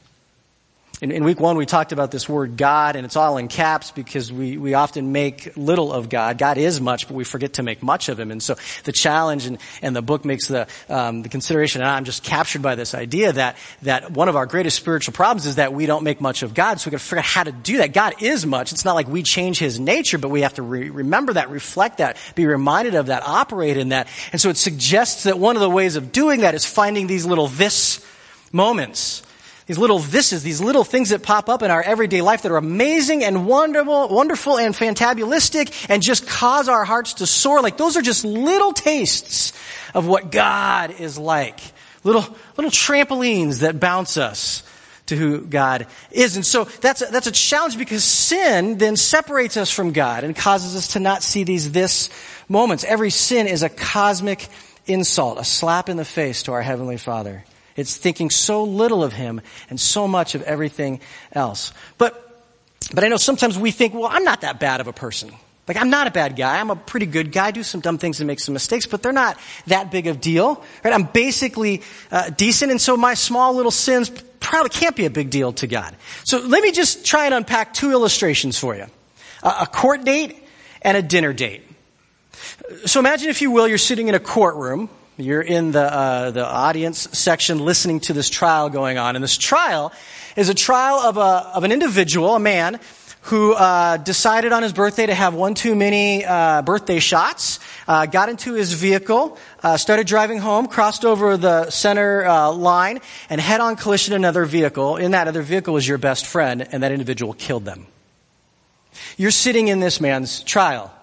In, 1.03 1.11
in, 1.11 1.25
week 1.25 1.39
one, 1.39 1.59
we 1.59 1.67
talked 1.67 1.93
about 1.93 2.11
this 2.11 2.27
word 2.27 2.57
God, 2.57 2.97
and 2.97 3.05
it's 3.05 3.17
all 3.17 3.37
in 3.37 3.49
caps 3.49 3.91
because 3.91 4.33
we, 4.33 4.57
we 4.57 4.73
often 4.73 5.13
make 5.13 5.55
little 5.55 5.93
of 5.93 6.09
God. 6.09 6.39
God 6.39 6.57
is 6.57 6.81
much, 6.81 7.07
but 7.07 7.13
we 7.13 7.23
forget 7.23 7.55
to 7.55 7.63
make 7.63 7.83
much 7.83 8.09
of 8.09 8.19
Him. 8.19 8.31
And 8.31 8.43
so 8.43 8.57
the 8.85 8.93
challenge 8.93 9.45
and, 9.45 9.59
and 9.83 9.95
the 9.95 10.01
book 10.01 10.25
makes 10.25 10.49
the, 10.49 10.67
um, 10.89 11.21
the 11.21 11.29
consideration, 11.29 11.83
and 11.83 11.91
I'm 11.91 12.05
just 12.05 12.23
captured 12.23 12.63
by 12.63 12.77
this 12.77 12.95
idea 12.95 13.35
that, 13.35 13.59
that 13.83 14.11
one 14.13 14.31
of 14.31 14.37
our 14.37 14.47
greatest 14.47 14.79
spiritual 14.79 15.13
problems 15.13 15.45
is 15.45 15.57
that 15.57 15.75
we 15.75 15.85
don't 15.85 16.03
make 16.03 16.23
much 16.23 16.43
of 16.43 16.55
God. 16.55 16.81
So 16.81 16.89
we 16.89 16.93
got 16.93 17.01
to 17.01 17.05
figure 17.05 17.19
out 17.19 17.25
how 17.27 17.45
to 17.45 17.53
do 17.53 17.77
that. 17.79 17.93
God 17.93 18.23
is 18.23 18.47
much. 18.47 18.73
It's 18.73 18.87
not 18.87 18.95
like 18.95 19.07
we 19.07 19.23
change 19.23 19.59
His 19.59 19.79
nature, 19.79 20.17
but 20.17 20.31
we 20.31 20.41
have 20.41 20.55
to 20.55 20.63
re- 20.63 20.89
remember 20.89 21.35
that, 21.35 21.51
reflect 21.51 21.99
that, 21.99 22.17
be 22.35 22.47
reminded 22.47 22.95
of 22.95 23.07
that, 23.07 23.23
operate 23.23 23.77
in 23.77 23.91
that. 23.91 24.09
And 24.33 24.41
so 24.41 24.49
it 24.49 24.57
suggests 24.57 25.25
that 25.25 25.39
one 25.39 25.57
of 25.57 25.61
the 25.61 25.69
ways 25.69 25.97
of 25.97 26.11
doing 26.11 26.41
that 26.41 26.55
is 26.55 26.65
finding 26.65 27.07
these 27.07 27.27
little 27.27 27.49
this 27.49 28.03
moments 28.51 29.23
these 29.67 29.79
little 29.79 29.99
thises, 29.99 30.43
these 30.43 30.61
little 30.61 30.85
things 30.85 31.11
that 31.11 31.23
pop 31.23 31.49
up 31.49 31.63
in 31.63 31.73
our 31.73 31.83
everyday 31.83 32.23
life 32.23 32.43
that 32.43 32.53
are 32.53 32.57
amazing 32.57 33.25
and 33.25 33.47
wonderful, 33.47 34.09
wonderful 34.09 34.59
and 34.59 34.75
fantabulistic 34.75 35.87
and 35.89 36.03
just 36.03 36.27
cause 36.27 36.69
our 36.69 36.85
hearts 36.85 37.15
to 37.15 37.27
soar. 37.27 37.61
Like 37.61 37.77
those 37.77 37.97
are 37.97 38.03
just 38.03 38.25
little 38.25 38.73
tastes 38.73 39.53
of 39.93 40.07
what 40.07 40.31
God 40.31 40.93
is 40.93 41.19
like. 41.19 41.59
Little, 42.05 42.25
little 42.57 42.71
trampolines 42.71 43.61
that 43.61 43.81
bounce 43.81 44.17
us 44.17 44.63
to 45.07 45.17
who 45.17 45.41
God 45.41 45.87
is. 46.13 46.37
And 46.37 46.47
so 46.47 46.65
that's 46.65 47.03
a, 47.03 47.07
that's 47.07 47.27
a 47.27 47.33
challenge 47.33 47.77
because 47.77 48.05
sin 48.05 48.79
then 48.79 48.95
separates 48.95 49.57
us 49.57 49.71
from 49.71 49.93
God 49.93 50.23
and 50.23 50.35
causes 50.35 50.77
us 50.77 50.89
to 50.93 51.01
not 51.01 51.25
see 51.25 51.43
these 51.43 51.73
this 51.73 52.09
moments. 52.49 52.85
Every 52.85 53.11
sin 53.11 53.49
is 53.49 53.65
a 53.65 53.69
cosmic 53.69 54.49
insult, 54.87 55.39
a 55.39 55.45
slap 55.45 55.89
in 55.89 55.97
the 55.97 56.05
face 56.05 56.45
to 56.45 56.53
our 56.53 56.63
Heavenly 56.63 56.97
Father. 56.97 57.45
It's 57.77 57.97
thinking 57.97 58.31
so 58.31 58.65
little 58.65 59.05
of 59.05 59.13
Him 59.13 59.41
and 59.71 59.81
so 59.81 60.09
much 60.09 60.35
of 60.35 60.43
everything 60.43 61.01
else. 61.33 61.73
But, 61.99 62.45
but 62.95 63.05
I 63.05 63.09
know 63.09 63.17
sometimes 63.17 63.59
we 63.59 63.71
think, 63.71 63.95
well, 63.95 64.09
I'm 64.11 64.25
not 64.25 64.41
that 64.41 64.59
bad 64.59 64.81
of 64.81 64.89
a 64.89 64.93
person. 64.93 65.31
Like, 65.69 65.77
I'm 65.77 65.91
not 65.91 66.07
a 66.07 66.13
bad 66.13 66.37
guy. 66.37 66.61
I'm 66.61 66.71
a 66.71 66.77
pretty 66.77 67.07
good 67.07 67.33
guy. 67.33 67.47
I 67.47 67.51
do 67.51 67.65
some 67.65 67.81
dumb 67.81 67.99
things 67.99 68.21
and 68.21 68.29
make 68.29 68.39
some 68.39 68.53
mistakes, 68.53 68.87
but 68.87 69.03
they're 69.03 69.13
not 69.13 69.37
that 69.67 69.91
big 69.91 70.07
of 70.07 70.21
deal. 70.21 70.63
Right? 70.85 70.95
I'm 70.95 71.05
basically 71.05 71.83
uh, 72.13 72.31
decent, 72.31 72.71
and 72.71 72.81
so 72.81 72.97
my 72.97 73.15
small 73.15 73.55
little 73.55 73.73
sins 73.73 74.11
probably 74.39 74.71
can't 74.71 74.95
be 74.95 75.07
a 75.07 75.11
big 75.11 75.29
deal 75.29 75.53
to 75.55 75.67
God. 75.67 75.97
So 76.23 76.39
let 76.39 76.63
me 76.63 76.71
just 76.71 77.05
try 77.05 77.25
and 77.25 77.35
unpack 77.35 77.75
two 77.75 77.91
illustrations 77.91 78.57
for 78.57 78.77
you. 78.77 78.87
Uh, 79.43 79.59
a 79.63 79.67
court 79.67 80.05
date 80.05 80.37
and 80.83 80.97
a 80.97 81.03
dinner 81.03 81.33
date. 81.33 81.63
So 82.85 83.01
imagine, 83.01 83.29
if 83.29 83.43
you 83.43 83.51
will, 83.51 83.67
you're 83.67 83.77
sitting 83.77 84.07
in 84.07 84.15
a 84.15 84.21
courtroom 84.21 84.89
you're 85.17 85.43
in 85.43 85.73
the, 85.73 85.83
uh, 85.83 86.31
the 86.31 86.47
audience 86.47 87.09
section 87.13 87.59
listening 87.59 88.01
to 88.01 88.13
this 88.13 88.29
trial 88.29 88.69
going 88.69 88.99
on. 88.99 89.17
And 89.17 89.23
this 89.23 89.39
trial 89.39 89.93
is 90.37 90.49
a 90.49 90.55
trial 90.55 90.99
of, 90.99 91.17
a, 91.17 91.51
of 91.55 91.65
an 91.65 91.73
individual, 91.73 92.35
a 92.35 92.39
man, 92.39 92.79
who 93.23 93.55
uh, 93.55 93.97
decided 93.97 94.53
on 94.53 94.63
his 94.63 94.73
birthday 94.73 95.07
to 95.07 95.15
have 95.15 95.35
one 95.35 95.55
too 95.55 95.75
many 95.75 96.25
uh, 96.25 96.63
birthday 96.63 97.01
shots, 97.01 97.59
uh, 97.89 98.07
got 98.07 98.29
into 98.29 98.53
his 98.55 98.73
vehicle, 98.73 99.37
uh, 99.65 99.77
started 99.77 100.07
driving 100.07 100.39
home, 100.39 100.69
crossed 100.69 101.05
over 101.05 101.37
the 101.37 101.69
center 101.71 102.25
uh, 102.25 102.53
line, 102.53 103.01
and 103.29 103.41
head 103.41 103.61
on 103.61 103.75
collision 103.75 104.15
another 104.15 104.45
vehicle. 104.45 104.97
In 104.97 105.11
that 105.11 105.27
other 105.27 105.43
vehicle 105.43 105.75
was 105.75 105.89
your 105.89 105.99
best 105.99 106.25
friend, 106.25 106.69
and 106.71 106.85
that 106.85 106.93
individual 106.93 107.33
killed 107.33 107.65
them. 107.65 107.87
You're 109.17 109.33
sitting 109.33 109.69
in 109.69 109.81
this 109.81 110.01
man's 110.01 110.43
trial. 110.45 110.96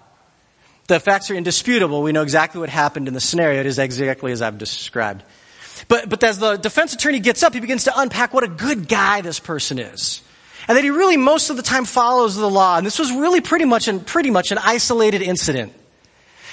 The 0.87 0.99
facts 0.99 1.31
are 1.31 1.35
indisputable. 1.35 2.01
We 2.01 2.11
know 2.11 2.23
exactly 2.23 2.59
what 2.59 2.69
happened 2.69 3.07
in 3.07 3.13
the 3.13 3.21
scenario. 3.21 3.59
It 3.61 3.65
is 3.65 3.79
exactly 3.79 4.31
as 4.31 4.41
I've 4.41 4.57
described. 4.57 5.23
But, 5.87 6.09
but 6.09 6.23
as 6.23 6.39
the 6.39 6.57
defense 6.57 6.93
attorney 6.93 7.19
gets 7.19 7.43
up, 7.43 7.53
he 7.53 7.59
begins 7.59 7.85
to 7.85 7.99
unpack 7.99 8.33
what 8.33 8.43
a 8.43 8.47
good 8.47 8.87
guy 8.87 9.21
this 9.21 9.39
person 9.39 9.79
is. 9.79 10.21
And 10.67 10.77
that 10.77 10.83
he 10.83 10.89
really 10.89 11.17
most 11.17 11.49
of 11.49 11.57
the 11.57 11.63
time 11.63 11.85
follows 11.85 12.35
the 12.35 12.49
law. 12.49 12.77
And 12.77 12.85
this 12.85 12.99
was 12.99 13.11
really 13.11 13.41
pretty 13.41 13.65
much 13.65 13.87
an, 13.87 14.01
pretty 14.01 14.29
much 14.29 14.51
an 14.51 14.57
isolated 14.57 15.21
incident. 15.21 15.73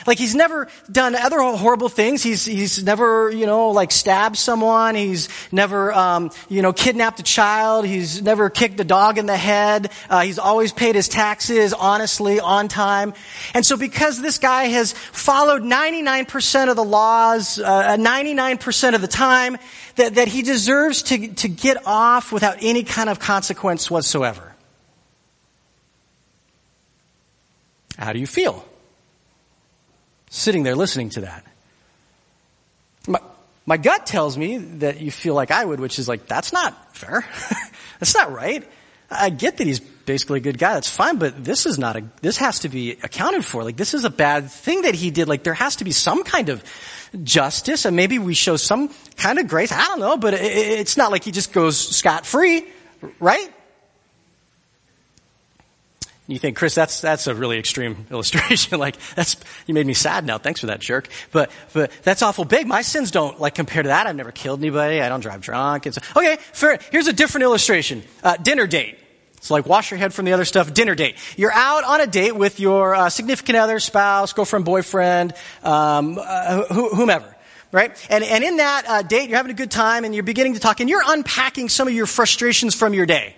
Like 0.06 0.18
he's 0.18 0.34
never 0.34 0.68
done 0.90 1.14
other 1.14 1.38
horrible 1.40 1.88
things. 1.88 2.22
He's 2.22 2.44
he's 2.44 2.82
never 2.82 3.30
you 3.30 3.46
know 3.46 3.70
like 3.70 3.90
stabbed 3.92 4.36
someone. 4.36 4.94
He's 4.94 5.28
never 5.52 5.92
um, 5.92 6.30
you 6.48 6.62
know 6.62 6.72
kidnapped 6.72 7.20
a 7.20 7.22
child. 7.22 7.86
He's 7.86 8.22
never 8.22 8.50
kicked 8.50 8.78
a 8.80 8.84
dog 8.84 9.18
in 9.18 9.26
the 9.26 9.36
head. 9.36 9.90
Uh, 10.08 10.22
he's 10.22 10.38
always 10.38 10.72
paid 10.72 10.94
his 10.94 11.08
taxes 11.08 11.72
honestly 11.72 12.40
on 12.40 12.68
time. 12.68 13.14
And 13.54 13.64
so 13.64 13.76
because 13.76 14.20
this 14.20 14.38
guy 14.38 14.64
has 14.64 14.92
followed 14.92 15.62
99% 15.62 16.70
of 16.70 16.76
the 16.76 16.84
laws, 16.84 17.58
uh, 17.58 17.96
99% 17.96 18.94
of 18.94 19.00
the 19.00 19.08
time, 19.08 19.56
that 19.96 20.14
that 20.14 20.28
he 20.28 20.42
deserves 20.42 21.02
to 21.04 21.28
to 21.34 21.48
get 21.48 21.86
off 21.86 22.32
without 22.32 22.58
any 22.60 22.82
kind 22.82 23.08
of 23.08 23.18
consequence 23.18 23.90
whatsoever. 23.90 24.54
How 27.98 28.14
do 28.14 28.18
you 28.18 28.26
feel? 28.26 28.64
Sitting 30.30 30.62
there 30.62 30.74
listening 30.74 31.10
to 31.10 31.20
that. 31.22 31.44
My, 33.06 33.20
my 33.66 33.76
gut 33.76 34.06
tells 34.06 34.38
me 34.38 34.56
that 34.56 35.00
you 35.00 35.10
feel 35.10 35.34
like 35.34 35.50
I 35.50 35.64
would, 35.64 35.80
which 35.80 35.98
is 35.98 36.08
like, 36.08 36.26
that's 36.26 36.52
not 36.52 36.96
fair. 36.96 37.24
that's 37.98 38.14
not 38.14 38.32
right. 38.32 38.66
I 39.10 39.30
get 39.30 39.56
that 39.56 39.66
he's 39.66 39.80
basically 39.80 40.38
a 40.38 40.42
good 40.42 40.56
guy. 40.56 40.74
That's 40.74 40.88
fine, 40.88 41.16
but 41.16 41.44
this 41.44 41.66
is 41.66 41.78
not 41.78 41.96
a, 41.96 42.04
this 42.22 42.36
has 42.38 42.60
to 42.60 42.68
be 42.68 42.92
accounted 42.92 43.44
for. 43.44 43.64
Like, 43.64 43.76
this 43.76 43.92
is 43.92 44.04
a 44.04 44.10
bad 44.10 44.50
thing 44.50 44.82
that 44.82 44.94
he 44.94 45.10
did. 45.10 45.28
Like, 45.28 45.42
there 45.42 45.54
has 45.54 45.76
to 45.76 45.84
be 45.84 45.90
some 45.90 46.22
kind 46.22 46.48
of 46.48 46.62
justice 47.24 47.84
and 47.84 47.96
maybe 47.96 48.20
we 48.20 48.34
show 48.34 48.56
some 48.56 48.94
kind 49.16 49.40
of 49.40 49.48
grace. 49.48 49.72
I 49.72 49.84
don't 49.86 49.98
know, 49.98 50.16
but 50.16 50.34
it, 50.34 50.42
it's 50.42 50.96
not 50.96 51.10
like 51.10 51.24
he 51.24 51.32
just 51.32 51.52
goes 51.52 51.76
scot 51.76 52.24
free, 52.24 52.66
right? 53.18 53.52
You 56.30 56.38
think, 56.38 56.56
Chris, 56.56 56.74
that's, 56.74 57.00
that's 57.00 57.26
a 57.26 57.34
really 57.34 57.58
extreme 57.58 58.06
illustration. 58.10 58.78
like, 58.78 58.96
that's, 59.14 59.36
you 59.66 59.74
made 59.74 59.86
me 59.86 59.94
sad 59.94 60.24
now. 60.24 60.38
Thanks 60.38 60.60
for 60.60 60.66
that 60.66 60.80
jerk. 60.80 61.08
But, 61.32 61.50
but 61.72 61.90
that's 62.02 62.22
awful 62.22 62.44
big. 62.44 62.66
My 62.66 62.82
sins 62.82 63.10
don't, 63.10 63.40
like, 63.40 63.54
compare 63.54 63.82
to 63.82 63.88
that. 63.88 64.06
I've 64.06 64.16
never 64.16 64.30
killed 64.32 64.60
anybody. 64.60 65.00
I 65.00 65.08
don't 65.08 65.20
drive 65.20 65.40
drunk. 65.40 65.86
It's, 65.86 65.98
okay, 66.16 66.36
fair. 66.52 66.78
Here's 66.92 67.08
a 67.08 67.12
different 67.12 67.42
illustration. 67.42 68.02
Uh, 68.22 68.36
dinner 68.36 68.66
date. 68.66 68.98
It's 69.38 69.50
like 69.50 69.66
wash 69.66 69.90
your 69.90 69.98
head 69.98 70.12
from 70.12 70.26
the 70.26 70.32
other 70.34 70.44
stuff. 70.44 70.72
Dinner 70.72 70.94
date. 70.94 71.16
You're 71.36 71.52
out 71.52 71.82
on 71.82 72.00
a 72.00 72.06
date 72.06 72.36
with 72.36 72.60
your 72.60 72.94
uh, 72.94 73.08
significant 73.08 73.56
other, 73.56 73.80
spouse, 73.80 74.32
girlfriend, 74.32 74.66
boyfriend, 74.66 75.32
um, 75.64 76.18
uh, 76.20 76.64
wh- 76.64 76.94
whomever 76.94 77.36
right? 77.72 77.96
And, 78.10 78.24
and 78.24 78.42
in 78.42 78.56
that 78.56 78.84
uh, 78.88 79.02
date, 79.02 79.28
you're 79.28 79.36
having 79.36 79.52
a 79.52 79.54
good 79.54 79.70
time 79.70 80.04
and 80.04 80.12
you're 80.12 80.24
beginning 80.24 80.54
to 80.54 80.60
talk 80.60 80.80
and 80.80 80.90
you're 80.90 81.04
unpacking 81.06 81.68
some 81.68 81.86
of 81.86 81.94
your 81.94 82.06
frustrations 82.06 82.74
from 82.74 82.94
your 82.94 83.06
day. 83.06 83.36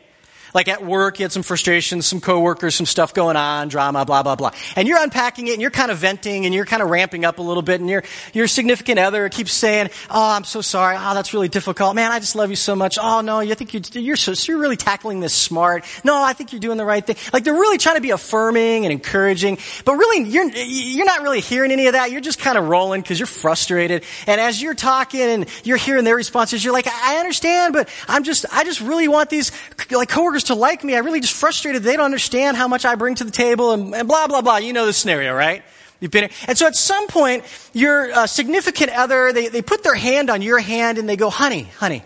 Like 0.55 0.69
at 0.69 0.85
work, 0.85 1.19
you 1.19 1.25
had 1.25 1.33
some 1.33 1.43
frustrations, 1.43 2.07
some 2.07 2.21
coworkers, 2.21 2.75
some 2.75 2.87
stuff 2.87 3.15
going 3.15 3.37
on, 3.37 3.69
drama, 3.69 4.05
blah, 4.05 4.23
blah, 4.23 4.37
blah. 4.37 4.53
And 4.77 4.87
you're 4.87 5.03
unpacking 5.03 5.49
it 5.49 5.53
and 5.53 5.63
you're 5.63 5.71
kind 5.71 5.91
of 5.91 5.99
venting 5.99 6.45
and 6.45 6.55
you're 6.55 6.67
kind 6.67 6.83
of 6.83 6.91
ramping 6.91 7.25
up 7.25 7.39
a 7.39 7.43
little 7.43 7.63
bit 7.63 7.81
and 7.81 7.89
your, 7.89 8.03
your 8.33 8.47
significant 8.47 8.99
other 8.99 9.29
keeps 9.29 9.53
saying, 9.53 9.91
Oh, 10.11 10.31
I'm 10.31 10.45
so 10.45 10.61
sorry. 10.61 10.97
Oh, 10.99 11.15
that's 11.15 11.33
really 11.33 11.49
difficult. 11.49 11.95
Man, 11.95 12.13
I 12.13 12.19
just 12.19 12.37
love 12.37 12.51
you 12.51 12.57
so 12.57 12.77
much. 12.77 12.99
Oh, 13.01 13.23
no, 13.23 13.41
you 13.41 13.55
think 13.55 13.73
you're, 13.73 14.03
you're 14.03 14.17
so, 14.17 14.33
you're 14.51 14.59
really 14.59 14.77
tackling 14.77 15.21
this 15.21 15.35
smart. 15.35 15.85
No, 16.05 16.23
I 16.23 16.35
think 16.35 16.53
you're 16.53 16.61
doing 16.61 16.77
the 16.77 16.85
right 16.85 17.05
thing. 17.05 17.17
Like 17.33 17.45
they're 17.45 17.55
really 17.55 17.79
trying 17.79 17.97
to 17.97 18.03
be 18.03 18.11
affirming 18.11 18.85
and 18.85 18.93
encouraging, 18.93 19.59
but 19.85 19.95
really 19.95 20.29
you're, 20.29 20.49
you're 20.51 21.07
not 21.07 21.23
really 21.23 21.41
hearing 21.41 21.73
any 21.73 21.87
of 21.87 21.95
that. 21.95 22.11
You're 22.11 22.21
just 22.21 22.39
kind 22.39 22.59
of 22.59 22.69
rolling 22.69 23.01
because 23.01 23.19
you're 23.19 23.27
frustrated. 23.27 24.05
And 24.27 24.41
as 24.41 24.61
you're 24.61 24.75
talking 24.75 25.21
and 25.23 25.49
you're 25.65 25.79
hearing 25.79 26.05
their 26.05 26.17
responses, 26.17 26.63
you're 26.63 26.75
like, 26.75 26.87
I 26.87 27.19
understand, 27.19 27.73
but 27.73 27.89
I'm 28.07 28.25
just, 28.25 28.45
I 28.53 28.65
just 28.65 28.81
really 28.81 29.09
want 29.09 29.31
these 29.31 29.51
like 29.91 30.09
coworkers 30.09 30.42
to 30.45 30.55
like 30.55 30.85
me. 30.85 30.95
I 30.95 30.99
really 30.99 31.21
just 31.21 31.35
frustrated. 31.35 31.83
They 31.83 31.97
don't 31.97 32.05
understand 32.05 32.57
how 32.57 32.69
much 32.69 32.85
I 32.85 32.95
bring 32.95 33.15
to 33.17 33.25
the 33.25 33.31
table 33.31 33.73
and, 33.73 33.95
and 33.95 34.09
blah, 34.09 34.27
blah, 34.27 34.43
blah. 34.43 34.57
You 34.57 34.73
know 34.73 34.87
the 34.87 34.93
scenario, 34.93 35.35
right? 35.35 35.63
You've 36.01 36.11
been, 36.11 36.31
and 36.49 36.59
so 36.59 36.67
at 36.67 36.75
some 36.75 37.07
point, 37.07 37.45
your 37.73 38.13
uh, 38.13 38.27
significant 38.27 38.91
other, 38.91 39.33
they, 39.33 39.49
they 39.49 39.63
put 39.63 39.85
their 39.85 39.95
hand 39.95 40.31
on 40.31 40.43
your 40.43 40.59
hand 40.59 40.99
and 40.99 41.09
they 41.09 41.17
go, 41.17 41.31
honey, 41.31 41.63
honey, 41.79 42.03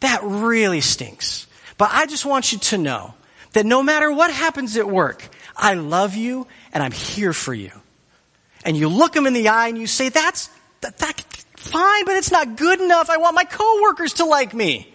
that 0.00 0.20
really 0.24 0.80
stinks. 0.80 1.46
But 1.78 1.90
I 1.92 2.06
just 2.06 2.26
want 2.26 2.52
you 2.52 2.58
to 2.58 2.78
know 2.78 3.14
that 3.52 3.64
no 3.64 3.82
matter 3.82 4.10
what 4.10 4.32
happens 4.32 4.76
at 4.76 4.88
work, 4.88 5.28
I 5.56 5.74
love 5.74 6.16
you 6.16 6.48
and 6.72 6.82
I'm 6.82 6.92
here 6.92 7.32
for 7.32 7.54
you. 7.54 7.70
And 8.64 8.76
you 8.76 8.88
look 8.88 9.12
them 9.12 9.26
in 9.26 9.34
the 9.34 9.48
eye 9.48 9.68
and 9.68 9.78
you 9.78 9.86
say, 9.86 10.08
that's, 10.08 10.50
that, 10.80 10.98
that, 10.98 11.20
fine, 11.56 12.04
but 12.04 12.16
it's 12.16 12.32
not 12.32 12.56
good 12.56 12.80
enough. 12.80 13.08
I 13.08 13.18
want 13.18 13.36
my 13.36 13.44
coworkers 13.44 14.14
to 14.14 14.24
like 14.24 14.52
me. 14.52 14.91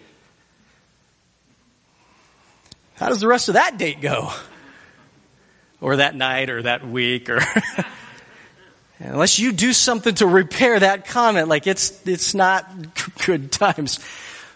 How 2.98 3.08
does 3.08 3.20
the 3.20 3.28
rest 3.28 3.48
of 3.48 3.54
that 3.54 3.78
date 3.78 4.00
go? 4.00 4.30
Or 5.80 5.96
that 5.96 6.16
night 6.16 6.50
or 6.50 6.62
that 6.62 6.86
week 6.86 7.30
or 7.30 7.40
unless 8.98 9.38
you 9.38 9.52
do 9.52 9.72
something 9.72 10.14
to 10.16 10.26
repair 10.26 10.80
that 10.80 11.06
comment, 11.06 11.48
like 11.48 11.66
it's 11.66 12.04
it's 12.06 12.34
not 12.34 12.66
good 13.26 13.52
times 13.52 13.98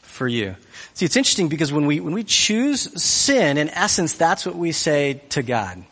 for 0.03 0.27
you. 0.27 0.57
See, 0.95 1.07
it's 1.07 1.17
interesting 1.17 1.49
because 1.49 1.73
when 1.73 1.87
we 1.87 2.01
when 2.01 2.13
we 2.13 2.25
choose 2.25 3.03
sin, 3.03 3.57
in 3.57 3.69
essence, 3.69 4.15
that's 4.15 4.45
what 4.45 4.57
we 4.57 4.73
say 4.73 5.23
to 5.31 5.43
God. 5.43 5.85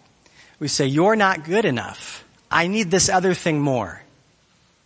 We 0.59 0.69
say, 0.69 0.87
You're 0.87 1.17
not 1.17 1.45
good 1.45 1.65
enough. 1.65 2.25
I 2.51 2.67
need 2.67 2.91
this 2.91 3.09
other 3.09 3.35
thing 3.35 3.61
more. 3.61 4.03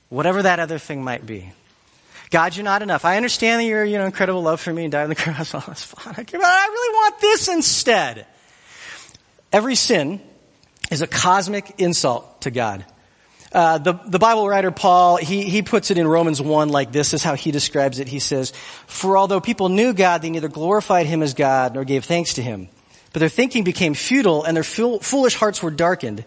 Whatever 0.08 0.42
that 0.42 0.60
other 0.60 0.78
thing 0.78 1.02
might 1.02 1.26
be. 1.26 1.52
God, 2.34 2.56
you're 2.56 2.64
not 2.64 2.82
enough. 2.82 3.04
I 3.04 3.16
understand 3.16 3.60
that 3.60 3.64
you're, 3.66 3.84
you 3.84 3.96
know, 3.96 4.06
incredible 4.06 4.42
love 4.42 4.60
for 4.60 4.72
me 4.72 4.82
and 4.82 4.90
died 4.90 5.04
on 5.04 5.08
the 5.08 5.14
cross. 5.14 5.54
Oh, 5.54 5.62
that's 5.64 5.84
fine. 5.84 6.14
I 6.18 6.68
really 6.68 6.94
want 6.96 7.20
this 7.20 7.46
instead. 7.46 8.26
Every 9.52 9.76
sin 9.76 10.20
is 10.90 11.00
a 11.00 11.06
cosmic 11.06 11.74
insult 11.78 12.40
to 12.40 12.50
God. 12.50 12.84
Uh, 13.52 13.78
the, 13.78 13.92
the 14.08 14.18
Bible 14.18 14.48
writer 14.48 14.72
Paul, 14.72 15.18
he, 15.18 15.48
he 15.48 15.62
puts 15.62 15.92
it 15.92 15.96
in 15.96 16.08
Romans 16.08 16.42
1 16.42 16.70
like 16.70 16.90
this, 16.90 17.12
this 17.12 17.20
is 17.20 17.22
how 17.22 17.36
he 17.36 17.52
describes 17.52 18.00
it. 18.00 18.08
He 18.08 18.18
says, 18.18 18.52
For 18.88 19.16
although 19.16 19.40
people 19.40 19.68
knew 19.68 19.92
God, 19.92 20.20
they 20.20 20.30
neither 20.30 20.48
glorified 20.48 21.06
him 21.06 21.22
as 21.22 21.34
God 21.34 21.72
nor 21.72 21.84
gave 21.84 22.04
thanks 22.04 22.34
to 22.34 22.42
him. 22.42 22.68
But 23.12 23.20
their 23.20 23.28
thinking 23.28 23.62
became 23.62 23.94
futile 23.94 24.42
and 24.42 24.56
their 24.56 24.64
foolish 24.64 25.36
hearts 25.36 25.62
were 25.62 25.70
darkened. 25.70 26.24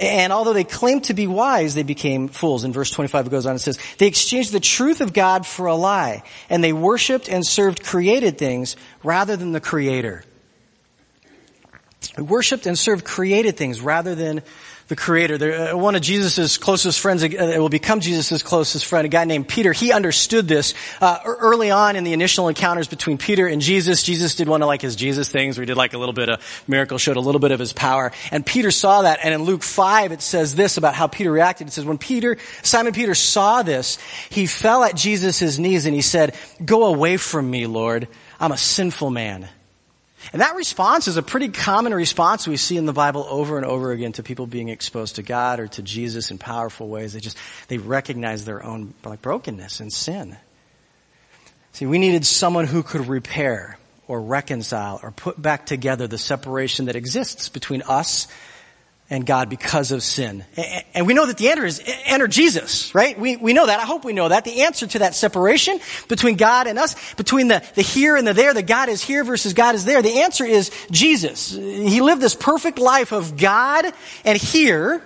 And 0.00 0.32
although 0.32 0.54
they 0.54 0.64
claimed 0.64 1.04
to 1.04 1.14
be 1.14 1.26
wise, 1.26 1.74
they 1.74 1.82
became 1.82 2.28
fools. 2.28 2.64
In 2.64 2.72
verse 2.72 2.90
25 2.90 3.26
it 3.26 3.30
goes 3.30 3.44
on 3.44 3.52
and 3.52 3.60
says, 3.60 3.78
they 3.98 4.06
exchanged 4.06 4.50
the 4.50 4.58
truth 4.58 5.02
of 5.02 5.12
God 5.12 5.46
for 5.46 5.66
a 5.66 5.74
lie, 5.74 6.22
and 6.48 6.64
they 6.64 6.72
worshiped 6.72 7.28
and 7.28 7.46
served 7.46 7.84
created 7.84 8.38
things 8.38 8.76
rather 9.04 9.36
than 9.36 9.52
the 9.52 9.60
Creator. 9.60 10.24
They 12.16 12.22
worshiped 12.22 12.64
and 12.64 12.78
served 12.78 13.04
created 13.04 13.58
things 13.58 13.82
rather 13.82 14.14
than 14.14 14.42
the 14.90 14.96
creator. 14.96 15.70
Uh, 15.72 15.76
one 15.76 15.94
of 15.94 16.02
Jesus' 16.02 16.58
closest 16.58 17.00
friends, 17.00 17.24
uh, 17.24 17.28
will 17.56 17.68
become 17.70 18.00
Jesus' 18.00 18.42
closest 18.42 18.84
friend, 18.84 19.06
a 19.06 19.08
guy 19.08 19.24
named 19.24 19.48
Peter. 19.48 19.72
He 19.72 19.92
understood 19.92 20.48
this 20.48 20.74
uh, 21.00 21.20
early 21.24 21.70
on 21.70 21.96
in 21.96 22.04
the 22.04 22.12
initial 22.12 22.48
encounters 22.48 22.88
between 22.88 23.16
Peter 23.16 23.46
and 23.46 23.62
Jesus. 23.62 24.02
Jesus 24.02 24.34
did 24.34 24.48
one 24.48 24.62
of 24.62 24.66
like 24.66 24.82
his 24.82 24.96
Jesus 24.96 25.30
things 25.30 25.56
where 25.56 25.62
he 25.62 25.66
did 25.66 25.76
like 25.76 25.94
a 25.94 25.98
little 25.98 26.12
bit 26.12 26.28
of 26.28 26.64
miracle, 26.66 26.98
showed 26.98 27.16
a 27.16 27.20
little 27.20 27.38
bit 27.38 27.52
of 27.52 27.60
his 27.60 27.72
power. 27.72 28.12
And 28.32 28.44
Peter 28.44 28.70
saw 28.70 29.02
that. 29.02 29.20
And 29.22 29.32
in 29.32 29.44
Luke 29.44 29.62
5, 29.62 30.12
it 30.12 30.20
says 30.20 30.56
this 30.56 30.76
about 30.76 30.94
how 30.94 31.06
Peter 31.06 31.30
reacted. 31.30 31.68
It 31.68 31.70
says, 31.70 31.84
when 31.84 31.98
Peter, 31.98 32.36
Simon 32.62 32.92
Peter 32.92 33.14
saw 33.14 33.62
this, 33.62 33.96
he 34.28 34.46
fell 34.46 34.82
at 34.82 34.96
Jesus' 34.96 35.56
knees 35.56 35.86
and 35.86 35.94
he 35.94 36.02
said, 36.02 36.34
go 36.62 36.86
away 36.86 37.16
from 37.16 37.48
me, 37.48 37.66
Lord. 37.66 38.08
I'm 38.40 38.52
a 38.52 38.58
sinful 38.58 39.10
man. 39.10 39.48
And 40.32 40.42
that 40.42 40.54
response 40.54 41.08
is 41.08 41.16
a 41.16 41.22
pretty 41.22 41.48
common 41.48 41.94
response 41.94 42.46
we 42.46 42.56
see 42.56 42.76
in 42.76 42.86
the 42.86 42.92
Bible 42.92 43.26
over 43.28 43.56
and 43.56 43.66
over 43.66 43.90
again 43.90 44.12
to 44.12 44.22
people 44.22 44.46
being 44.46 44.68
exposed 44.68 45.16
to 45.16 45.22
God 45.22 45.60
or 45.60 45.66
to 45.68 45.82
Jesus 45.82 46.30
in 46.30 46.38
powerful 46.38 46.88
ways. 46.88 47.14
They 47.14 47.20
just, 47.20 47.38
they 47.68 47.78
recognize 47.78 48.44
their 48.44 48.64
own 48.64 48.94
like 49.04 49.22
brokenness 49.22 49.80
and 49.80 49.92
sin. 49.92 50.36
See, 51.72 51.86
we 51.86 51.98
needed 51.98 52.26
someone 52.26 52.66
who 52.66 52.82
could 52.82 53.08
repair 53.08 53.78
or 54.06 54.20
reconcile 54.20 55.00
or 55.02 55.10
put 55.10 55.40
back 55.40 55.66
together 55.66 56.06
the 56.06 56.18
separation 56.18 56.86
that 56.86 56.96
exists 56.96 57.48
between 57.48 57.82
us 57.82 58.28
and 59.10 59.26
God 59.26 59.50
because 59.50 59.90
of 59.90 60.02
sin. 60.02 60.44
And 60.94 61.06
we 61.06 61.14
know 61.14 61.26
that 61.26 61.36
the 61.36 61.50
answer 61.50 61.66
is 61.66 61.82
enter 62.04 62.28
Jesus, 62.28 62.94
right? 62.94 63.18
We, 63.18 63.36
we 63.36 63.52
know 63.52 63.66
that. 63.66 63.80
I 63.80 63.84
hope 63.84 64.04
we 64.04 64.12
know 64.12 64.28
that. 64.28 64.44
The 64.44 64.62
answer 64.62 64.86
to 64.86 65.00
that 65.00 65.16
separation 65.16 65.80
between 66.08 66.36
God 66.36 66.68
and 66.68 66.78
us, 66.78 67.14
between 67.14 67.48
the, 67.48 67.62
the 67.74 67.82
here 67.82 68.16
and 68.16 68.26
the 68.26 68.32
there, 68.32 68.54
the 68.54 68.62
God 68.62 68.88
is 68.88 69.02
here 69.02 69.24
versus 69.24 69.52
God 69.52 69.74
is 69.74 69.84
there, 69.84 70.00
the 70.00 70.20
answer 70.20 70.44
is 70.44 70.70
Jesus. 70.90 71.50
He 71.50 72.00
lived 72.00 72.22
this 72.22 72.36
perfect 72.36 72.78
life 72.78 73.12
of 73.12 73.36
God 73.36 73.92
and 74.24 74.38
here, 74.38 75.02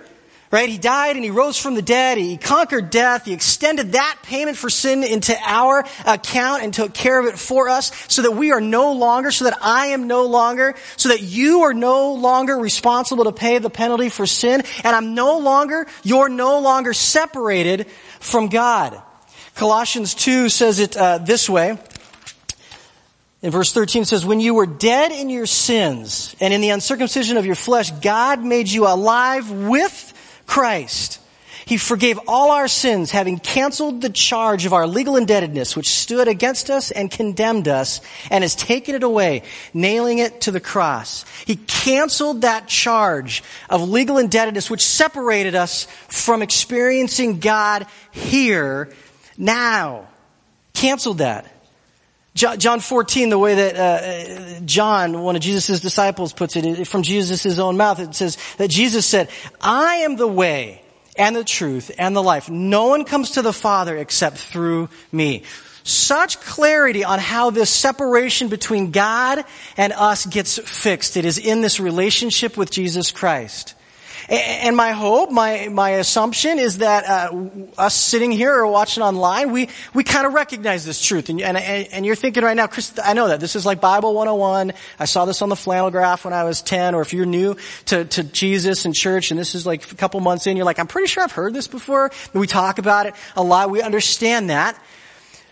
Right? 0.55 0.69
He 0.69 0.77
died 0.77 1.17
and 1.17 1.25
he 1.25 1.31
rose 1.31 1.57
from 1.57 1.75
the 1.75 1.81
dead. 1.81 2.17
He 2.17 2.37
conquered 2.37 2.89
death. 2.89 3.25
He 3.25 3.33
extended 3.33 3.91
that 3.91 4.19
payment 4.23 4.55
for 4.55 4.69
sin 4.69 5.03
into 5.03 5.35
our 5.43 5.85
account 6.05 6.63
and 6.63 6.73
took 6.73 6.93
care 6.93 7.19
of 7.19 7.25
it 7.25 7.37
for 7.37 7.67
us 7.67 7.91
so 8.07 8.21
that 8.21 8.31
we 8.31 8.53
are 8.53 8.61
no 8.61 8.93
longer, 8.93 9.31
so 9.31 9.43
that 9.43 9.57
I 9.61 9.87
am 9.87 10.07
no 10.07 10.27
longer, 10.27 10.75
so 10.95 11.09
that 11.09 11.21
you 11.21 11.63
are 11.63 11.73
no 11.73 12.13
longer 12.13 12.55
responsible 12.55 13.25
to 13.25 13.33
pay 13.33 13.57
the 13.57 13.69
penalty 13.69 14.07
for 14.07 14.25
sin. 14.25 14.63
And 14.85 14.95
I'm 14.95 15.13
no 15.13 15.39
longer, 15.39 15.87
you're 16.03 16.29
no 16.29 16.59
longer 16.59 16.93
separated 16.93 17.87
from 18.21 18.47
God. 18.47 18.97
Colossians 19.55 20.15
2 20.15 20.47
says 20.47 20.79
it 20.79 20.95
uh, 20.95 21.17
this 21.17 21.49
way. 21.49 21.77
In 23.41 23.51
verse 23.51 23.73
13 23.73 24.03
it 24.03 24.05
says, 24.05 24.25
When 24.25 24.39
you 24.39 24.53
were 24.53 24.65
dead 24.65 25.11
in 25.11 25.29
your 25.29 25.47
sins 25.47 26.33
and 26.39 26.53
in 26.53 26.61
the 26.61 26.69
uncircumcision 26.69 27.35
of 27.35 27.45
your 27.45 27.55
flesh, 27.55 27.91
God 27.91 28.41
made 28.41 28.69
you 28.69 28.87
alive 28.87 29.51
with 29.51 30.13
Christ. 30.45 31.19
He 31.65 31.77
forgave 31.77 32.19
all 32.27 32.51
our 32.51 32.67
sins, 32.67 33.09
having 33.09 33.39
canceled 33.39 34.01
the 34.01 34.11
charge 34.11 34.67
of 34.67 34.73
our 34.73 34.85
legal 34.85 35.17
indebtedness, 35.17 35.75
which 35.75 35.89
stood 35.89 36.27
against 36.27 36.69
us 36.69 36.91
and 36.91 37.09
condemned 37.09 37.67
us, 37.67 38.01
and 38.29 38.43
has 38.43 38.53
taken 38.53 38.93
it 38.93 39.01
away, 39.01 39.41
nailing 39.73 40.19
it 40.19 40.41
to 40.41 40.51
the 40.51 40.59
cross. 40.59 41.25
He 41.45 41.55
canceled 41.55 42.41
that 42.41 42.67
charge 42.67 43.43
of 43.67 43.89
legal 43.89 44.19
indebtedness, 44.19 44.69
which 44.69 44.85
separated 44.85 45.55
us 45.55 45.85
from 46.07 46.43
experiencing 46.43 47.39
God 47.39 47.87
here, 48.11 48.93
now. 49.35 50.07
Canceled 50.73 51.17
that. 51.17 51.51
John 52.35 52.81
14, 52.81 53.29
the 53.29 53.39
way 53.39 53.55
that 53.55 53.75
uh, 53.77 54.59
John, 54.65 55.21
one 55.21 55.37
of 55.37 55.41
Jesus' 55.41 55.79
disciples, 55.79 56.33
puts 56.33 56.57
it, 56.57 56.85
from 56.85 57.01
Jesus' 57.01 57.57
own 57.57 57.77
mouth, 57.77 58.01
it 58.01 58.13
says 58.13 58.37
that 58.57 58.69
Jesus 58.69 59.05
said, 59.05 59.29
I 59.61 59.97
am 59.97 60.17
the 60.17 60.27
way 60.27 60.81
and 61.15 61.33
the 61.33 61.45
truth 61.45 61.91
and 61.97 62.13
the 62.13 62.21
life. 62.21 62.49
No 62.49 62.87
one 62.87 63.05
comes 63.05 63.31
to 63.31 63.41
the 63.41 63.53
Father 63.53 63.95
except 63.95 64.37
through 64.37 64.89
me. 65.13 65.43
Such 65.83 66.41
clarity 66.41 67.05
on 67.05 67.19
how 67.19 67.51
this 67.51 67.69
separation 67.69 68.49
between 68.49 68.91
God 68.91 69.45
and 69.77 69.93
us 69.93 70.25
gets 70.25 70.57
fixed. 70.57 71.15
It 71.15 71.23
is 71.23 71.37
in 71.37 71.61
this 71.61 71.79
relationship 71.79 72.57
with 72.57 72.69
Jesus 72.69 73.11
Christ. 73.11 73.74
And 74.27 74.75
my 74.75 74.91
hope, 74.91 75.31
my, 75.31 75.67
my 75.67 75.91
assumption 75.91 76.57
is 76.57 76.79
that 76.79 77.05
uh, 77.05 77.45
us 77.77 77.93
sitting 77.93 78.31
here 78.31 78.55
or 78.55 78.65
watching 78.65 79.03
online, 79.03 79.51
we, 79.51 79.69
we 79.93 80.03
kind 80.03 80.25
of 80.25 80.33
recognize 80.33 80.83
this 80.83 81.03
truth. 81.03 81.29
And, 81.29 81.39
and, 81.41 81.57
and 81.57 82.05
you're 82.05 82.15
thinking 82.15 82.43
right 82.43 82.57
now, 82.57 82.65
Chris, 82.65 82.97
I 83.03 83.13
know 83.13 83.27
that. 83.27 83.39
This 83.39 83.55
is 83.55 83.67
like 83.67 83.79
Bible 83.79 84.15
101. 84.15 84.73
I 84.99 85.05
saw 85.05 85.25
this 85.25 85.43
on 85.43 85.49
the 85.49 85.55
flannel 85.55 85.91
graph 85.91 86.25
when 86.25 86.33
I 86.33 86.43
was 86.43 86.63
10. 86.63 86.95
Or 86.95 87.01
if 87.01 87.13
you're 87.13 87.27
new 87.27 87.55
to, 87.85 88.05
to 88.05 88.23
Jesus 88.23 88.85
and 88.85 88.95
church 88.95 89.29
and 89.29 89.39
this 89.39 89.53
is 89.53 89.65
like 89.65 89.91
a 89.91 89.95
couple 89.95 90.19
months 90.21 90.47
in, 90.47 90.57
you're 90.57 90.65
like, 90.65 90.79
I'm 90.79 90.87
pretty 90.87 91.07
sure 91.07 91.23
I've 91.23 91.31
heard 91.31 91.53
this 91.53 91.67
before. 91.67 92.09
We 92.33 92.47
talk 92.47 92.79
about 92.79 93.05
it 93.05 93.13
a 93.35 93.43
lot. 93.43 93.69
We 93.69 93.83
understand 93.83 94.49
that. 94.49 94.81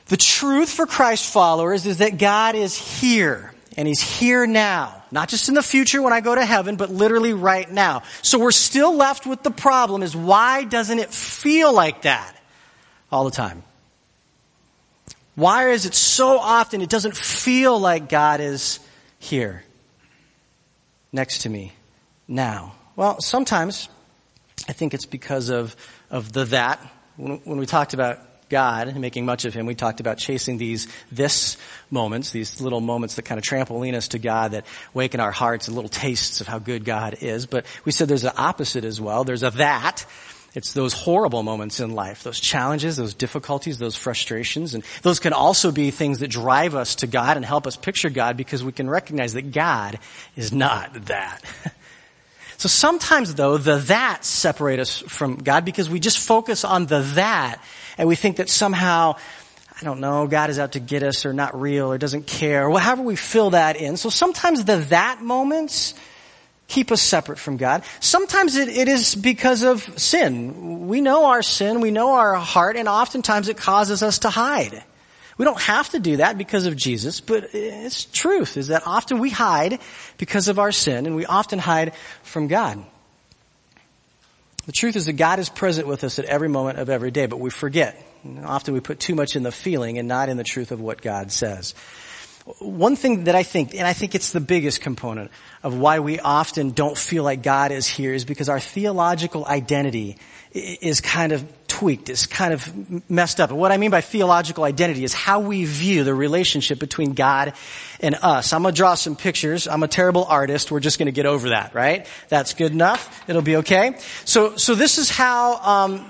The 0.07 0.17
truth 0.17 0.71
for 0.71 0.88
Christ 0.88 1.32
followers 1.32 1.86
is 1.86 1.99
that 1.99 2.17
God 2.17 2.55
is 2.55 2.76
here. 2.76 3.53
And 3.78 3.88
He's 3.88 4.01
here 4.01 4.47
now. 4.47 5.03
Not 5.14 5.30
just 5.30 5.47
in 5.47 5.53
the 5.53 5.61
future 5.61 6.01
when 6.01 6.11
I 6.11 6.22
go 6.22 6.34
to 6.34 6.43
heaven, 6.43 6.76
but 6.76 6.89
literally 6.89 7.34
right 7.34 7.72
now. 7.72 8.01
So 8.24 8.39
we're 8.39 8.49
still 8.49 8.95
left 8.95 9.28
with 9.28 9.43
the 9.43 9.51
problem 9.51 10.01
is 10.01 10.16
why 10.16 10.64
doesn't 10.64 10.97
it 10.97 11.14
feel 11.14 11.72
like 11.72 12.01
that 12.01 12.36
all 13.11 13.24
the 13.24 13.32
time? 13.32 13.61
Why 15.36 15.70
is 15.70 15.86
it 15.86 15.93
so 15.93 16.39
often 16.39 16.82
it 16.82 16.89
doesn't 16.89 17.16
feel 17.16 17.80
like 17.80 18.09
God 18.09 18.39
is 18.39 18.80
here 19.20 19.64
next 21.11 21.43
to 21.43 21.49
me 21.49 21.74
now? 22.28 22.74
Well, 22.95 23.22
sometimes 23.22 23.89
I 24.68 24.74
think 24.74 24.95
it's 24.95 25.05
because 25.05 25.49
of, 25.49 25.76
of 26.09 26.34
the 26.34 26.45
that. 26.45 26.80
When, 27.18 27.38
when 27.43 27.59
we 27.59 27.68
talked 27.68 27.93
about 27.93 28.18
God 28.54 28.88
and 28.88 29.01
making 29.01 29.26
much 29.26 29.45
of 29.45 29.56
Him, 29.56 29.66
we 29.66 29.74
talked 29.74 29.99
about 29.99 30.20
chasing 30.20 30.60
these 30.60 30.88
this 31.12 31.58
moments, 31.89 32.30
these 32.30 32.62
little 32.62 32.82
moments 32.82 33.16
that 33.16 33.24
kind 33.24 33.39
of 33.39 33.43
trampoline 33.43 33.95
us 33.95 34.10
to 34.10 34.20
God, 34.20 34.51
that 34.51 34.68
waken 34.93 35.20
our 35.20 35.32
hearts 35.32 35.68
and 35.68 35.76
little 35.76 35.89
tastes 35.89 36.39
of 36.39 36.45
how 36.45 36.60
good 36.60 36.86
God 36.86 37.18
is. 37.22 37.47
But 37.47 37.66
we 37.84 37.91
said 37.91 38.08
there's 38.08 38.24
an 38.24 38.38
opposite 38.38 38.86
as 38.86 39.01
well. 39.01 39.24
There's 39.24 39.41
a 39.41 39.49
that. 39.51 40.06
It's 40.54 40.74
those 40.74 40.93
horrible 40.93 41.41
moments 41.41 41.80
in 41.80 41.95
life, 41.95 42.22
those 42.22 42.39
challenges, 42.39 42.95
those 42.95 43.16
difficulties, 43.16 43.80
those 43.80 43.95
frustrations, 43.95 44.76
and 44.76 44.84
those 45.01 45.20
can 45.20 45.34
also 45.34 45.72
be 45.72 45.89
things 45.89 46.20
that 46.20 46.28
drive 46.28 46.76
us 46.76 46.93
to 46.97 47.08
God 47.08 47.38
and 47.38 47.45
help 47.45 47.66
us 47.66 47.76
picture 47.76 48.12
God 48.12 48.38
because 48.38 48.64
we 48.64 48.72
can 48.72 48.88
recognize 48.88 49.34
that 49.34 49.51
God 49.51 49.97
is 50.36 50.54
not 50.54 51.06
that. 51.06 51.41
So 52.64 52.70
sometimes 52.70 53.36
though, 53.36 53.57
the 53.57 53.80
that 53.89 54.24
separate 54.24 54.80
us 54.80 54.99
from 54.99 55.36
God 55.36 55.66
because 55.66 55.89
we 55.89 55.99
just 55.99 56.18
focus 56.18 56.64
on 56.64 56.86
the 56.86 57.01
that 57.16 57.61
and 57.97 58.07
we 58.07 58.16
think 58.16 58.38
that 58.38 58.49
somehow, 58.49 59.18
I 59.82 59.84
don't 59.84 59.99
know, 59.99 60.28
God 60.28 60.49
is 60.49 60.57
out 60.57 60.72
to 60.72 60.80
get 60.80 61.03
us 61.03 61.26
or 61.26 61.34
not 61.34 61.59
real 61.59 61.91
or 61.91 61.97
doesn't 61.97 62.26
care, 62.26 62.70
or 62.70 62.80
however 62.80 63.01
we 63.01 63.18
fill 63.18 63.49
that 63.49 63.76
in. 63.76 63.97
So 63.97 64.09
sometimes 64.09 64.64
the 64.64 64.78
that 64.78 65.22
moments 65.22 65.93
keep 66.70 66.89
us 66.89 67.01
separate 67.01 67.38
from 67.38 67.57
God. 67.57 67.84
Sometimes 67.99 68.55
it, 68.55 68.70
it 68.70 68.88
is 68.88 69.14
because 69.14 69.64
of 69.64 69.82
sin. 69.99 70.88
We 70.88 71.01
know 71.01 71.26
our 71.26 71.43
sin, 71.43 71.82
we 71.82 71.91
know 71.91 72.14
our 72.14 72.36
heart, 72.36 72.78
and 72.78 72.88
oftentimes 72.88 73.49
it 73.49 73.57
causes 73.57 74.01
us 74.01 74.20
to 74.20 74.30
hide. 74.30 74.86
We 75.38 75.45
don't 75.45 75.61
have 75.61 75.89
to 75.89 75.99
do 75.99 76.17
that 76.17 76.38
because 76.38 76.65
of 76.65 76.75
Jesus, 76.75 77.21
but 77.21 77.49
it's 77.53 78.05
truth 78.05 78.57
is 78.57 78.67
that 78.67 78.84
often 78.86 79.19
we 79.19 79.29
hide 79.29 79.79
because 80.17 80.47
of 80.47 80.59
our 80.59 80.71
sin 80.71 81.05
and 81.05 81.15
we 81.15 81.25
often 81.25 81.59
hide 81.59 81.93
from 82.21 82.47
God. 82.47 82.84
The 84.65 84.71
truth 84.71 84.95
is 84.95 85.07
that 85.07 85.13
God 85.13 85.39
is 85.39 85.49
present 85.49 85.88
with 85.88 86.03
us 86.03 86.19
at 86.19 86.25
every 86.25 86.47
moment 86.47 86.79
of 86.79 86.89
every 86.89 87.11
day, 87.11 87.25
but 87.25 87.39
we 87.39 87.49
forget. 87.49 88.01
Often 88.43 88.75
we 88.75 88.79
put 88.79 88.99
too 88.99 89.15
much 89.15 89.36
in 89.36 89.43
the 89.43 89.51
feeling 89.51 89.97
and 89.97 90.07
not 90.07 90.29
in 90.29 90.38
the 90.38 90.43
truth 90.43 90.71
of 90.71 90.79
what 90.79 91.01
God 91.01 91.31
says. 91.31 91.73
One 92.59 92.95
thing 92.95 93.25
that 93.25 93.36
I 93.36 93.43
think, 93.43 93.73
and 93.73 93.88
I 93.88 93.93
think 93.93 94.15
it's 94.15 94.31
the 94.31 94.41
biggest 94.41 94.81
component 94.81 95.31
of 95.63 95.77
why 95.77 95.99
we 95.99 96.19
often 96.19 96.71
don't 96.71 96.97
feel 96.97 97.23
like 97.23 97.41
God 97.41 97.71
is 97.71 97.88
here 97.88 98.13
is 98.13 98.25
because 98.25 98.49
our 98.49 98.59
theological 98.59 99.45
identity 99.45 100.17
is 100.51 101.01
kind 101.01 101.31
of 101.31 101.62
tweaked, 101.74 102.09
is 102.09 102.28
kind 102.28 102.53
of 102.53 103.09
messed 103.09 103.39
up. 103.39 103.49
And 103.49 103.57
what 103.57 103.71
I 103.71 103.78
mean 103.78 103.89
by 103.89 104.01
theological 104.01 104.63
identity 104.63 105.03
is 105.03 105.11
how 105.11 105.39
we 105.39 105.65
view 105.65 106.03
the 106.03 106.13
relationship 106.13 106.78
between 106.78 107.13
God 107.13 107.53
and 107.99 108.15
us. 108.21 108.53
I'm 108.53 108.61
gonna 108.61 108.76
draw 108.76 108.93
some 108.93 109.15
pictures. 109.15 109.67
I'm 109.67 109.82
a 109.82 109.88
terrible 109.88 110.26
artist. 110.26 110.71
We're 110.71 110.82
just 110.82 110.99
gonna 110.99 111.11
get 111.11 111.26
over 111.26 111.49
that, 111.49 111.74
right? 111.74 112.05
That's 112.30 112.53
good 112.53 112.71
enough. 112.74 113.28
It'll 113.28 113.41
be 113.41 113.55
okay. 113.57 113.97
So, 114.24 114.55
so 114.55 114.76
this 114.76 114.99
is 114.99 115.09
how, 115.09 115.57
um, 115.57 116.05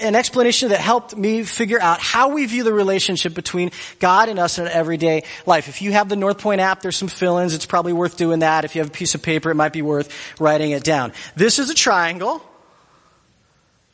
an 0.00 0.14
explanation 0.14 0.70
that 0.70 0.80
helped 0.80 1.14
me 1.14 1.42
figure 1.42 1.80
out 1.80 2.00
how 2.00 2.30
we 2.30 2.46
view 2.46 2.64
the 2.64 2.72
relationship 2.72 3.34
between 3.34 3.72
God 3.98 4.30
and 4.30 4.38
us 4.38 4.58
in 4.58 4.66
everyday 4.66 5.24
life. 5.44 5.68
If 5.68 5.82
you 5.82 5.92
have 5.92 6.08
the 6.08 6.16
North 6.16 6.38
Point 6.38 6.62
app, 6.62 6.80
there's 6.80 6.96
some 6.96 7.08
fill-ins. 7.08 7.52
It's 7.52 7.66
probably 7.66 7.92
worth 7.92 8.16
doing 8.16 8.38
that. 8.38 8.64
If 8.64 8.74
you 8.74 8.80
have 8.80 8.88
a 8.88 8.92
piece 8.92 9.14
of 9.14 9.20
paper, 9.20 9.50
it 9.50 9.56
might 9.56 9.74
be 9.74 9.82
worth 9.82 10.08
writing 10.40 10.70
it 10.70 10.84
down. 10.84 11.12
This 11.34 11.58
is 11.58 11.68
a 11.68 11.74
triangle. 11.74 12.42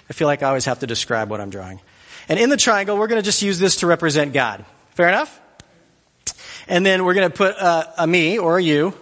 I 0.09 0.13
feel 0.13 0.27
like 0.27 0.43
I 0.43 0.49
always 0.49 0.65
have 0.67 0.81
to 0.81 0.87
describe 0.87 1.31
what 1.31 1.41
I'm 1.41 1.51
drawing. 1.51 1.81
And 2.29 2.39
in 2.39 2.51
the 2.51 2.57
triangle, 2.57 2.97
we're 2.97 3.09
going 3.09 3.21
to 3.21 3.25
just 3.25 3.43
use 3.43 3.59
this 3.59 3.77
to 3.77 3.87
represent 3.87 4.33
God. 4.33 4.65
Fair 4.95 5.09
enough? 5.09 5.41
And 6.69 6.85
then 6.87 7.05
we're 7.05 7.15
going 7.15 7.31
to 7.31 7.37
put 7.37 7.57
a, 7.57 8.05
a 8.05 8.07
me 8.07 8.39
or 8.39 8.59
a 8.59 8.63
you. 8.63 8.95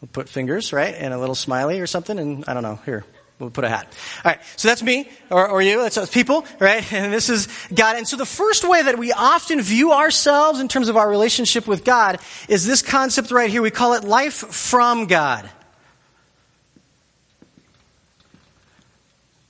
We'll 0.00 0.08
put 0.12 0.28
fingers, 0.28 0.72
right? 0.72 0.94
And 0.94 1.14
a 1.14 1.18
little 1.18 1.34
smiley 1.34 1.80
or 1.80 1.86
something. 1.86 2.18
And 2.18 2.44
I 2.46 2.54
don't 2.54 2.62
know. 2.62 2.80
Here. 2.84 3.04
We'll 3.38 3.50
put 3.50 3.64
a 3.64 3.68
hat. 3.68 3.92
All 4.24 4.30
right. 4.30 4.40
So 4.56 4.68
that's 4.68 4.82
me 4.82 5.08
or, 5.28 5.48
or 5.48 5.62
you. 5.62 5.78
That's 5.88 6.10
people, 6.10 6.46
right? 6.60 6.92
And 6.92 7.12
this 7.12 7.28
is 7.28 7.48
God. 7.74 7.96
And 7.96 8.06
so 8.06 8.16
the 8.16 8.26
first 8.26 8.68
way 8.68 8.82
that 8.82 8.98
we 8.98 9.12
often 9.12 9.60
view 9.60 9.92
ourselves 9.92 10.60
in 10.60 10.68
terms 10.68 10.88
of 10.88 10.96
our 10.96 11.08
relationship 11.08 11.66
with 11.66 11.84
God 11.84 12.20
is 12.48 12.66
this 12.66 12.82
concept 12.82 13.32
right 13.32 13.50
here. 13.50 13.62
We 13.62 13.72
call 13.72 13.94
it 13.94 14.04
life 14.04 14.34
from 14.34 15.06
God. 15.06 15.50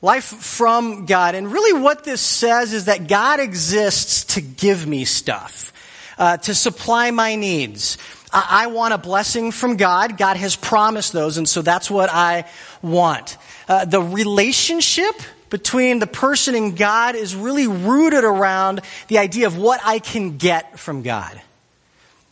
Life 0.03 0.25
from 0.25 1.07
God. 1.07 1.37
And 1.37 1.53
really 1.53 1.81
what 1.81 2.03
this 2.03 2.21
says 2.21 2.73
is 2.73 2.87
that 2.87 3.07
God 3.07 3.39
exists 3.39 4.35
to 4.35 4.41
give 4.41 4.85
me 4.85 5.05
stuff, 5.05 5.73
uh, 6.19 6.39
to 6.39 6.55
supply 6.55 7.13
my 7.13 7.37
needs. 7.37 7.99
I, 8.33 8.65
I 8.65 8.67
want 8.67 8.95
a 8.95 8.99
blessing 8.99 9.53
from 9.53 9.77
God. 9.77 10.19
God 10.19 10.37
has 10.37 10.57
promised 10.57 11.13
those, 11.13 11.39
and 11.39 11.49
so 11.49 11.63
that's 11.63 11.89
what 11.89 12.11
I 12.11 12.47
want. 12.83 13.37
Uh, 13.69 13.85
the 13.85 14.03
relationship 14.03 15.15
between 15.51 16.01
the 16.01 16.07
person 16.09 16.57
and 16.57 16.77
God 16.77 17.15
is 17.15 17.37
really 17.37 17.69
rooted 17.69 18.25
around 18.25 18.81
the 19.07 19.19
idea 19.19 19.47
of 19.47 19.57
what 19.57 19.81
I 19.85 20.01
can 20.01 20.37
get 20.37 20.81
from 20.81 21.03
God, 21.03 21.41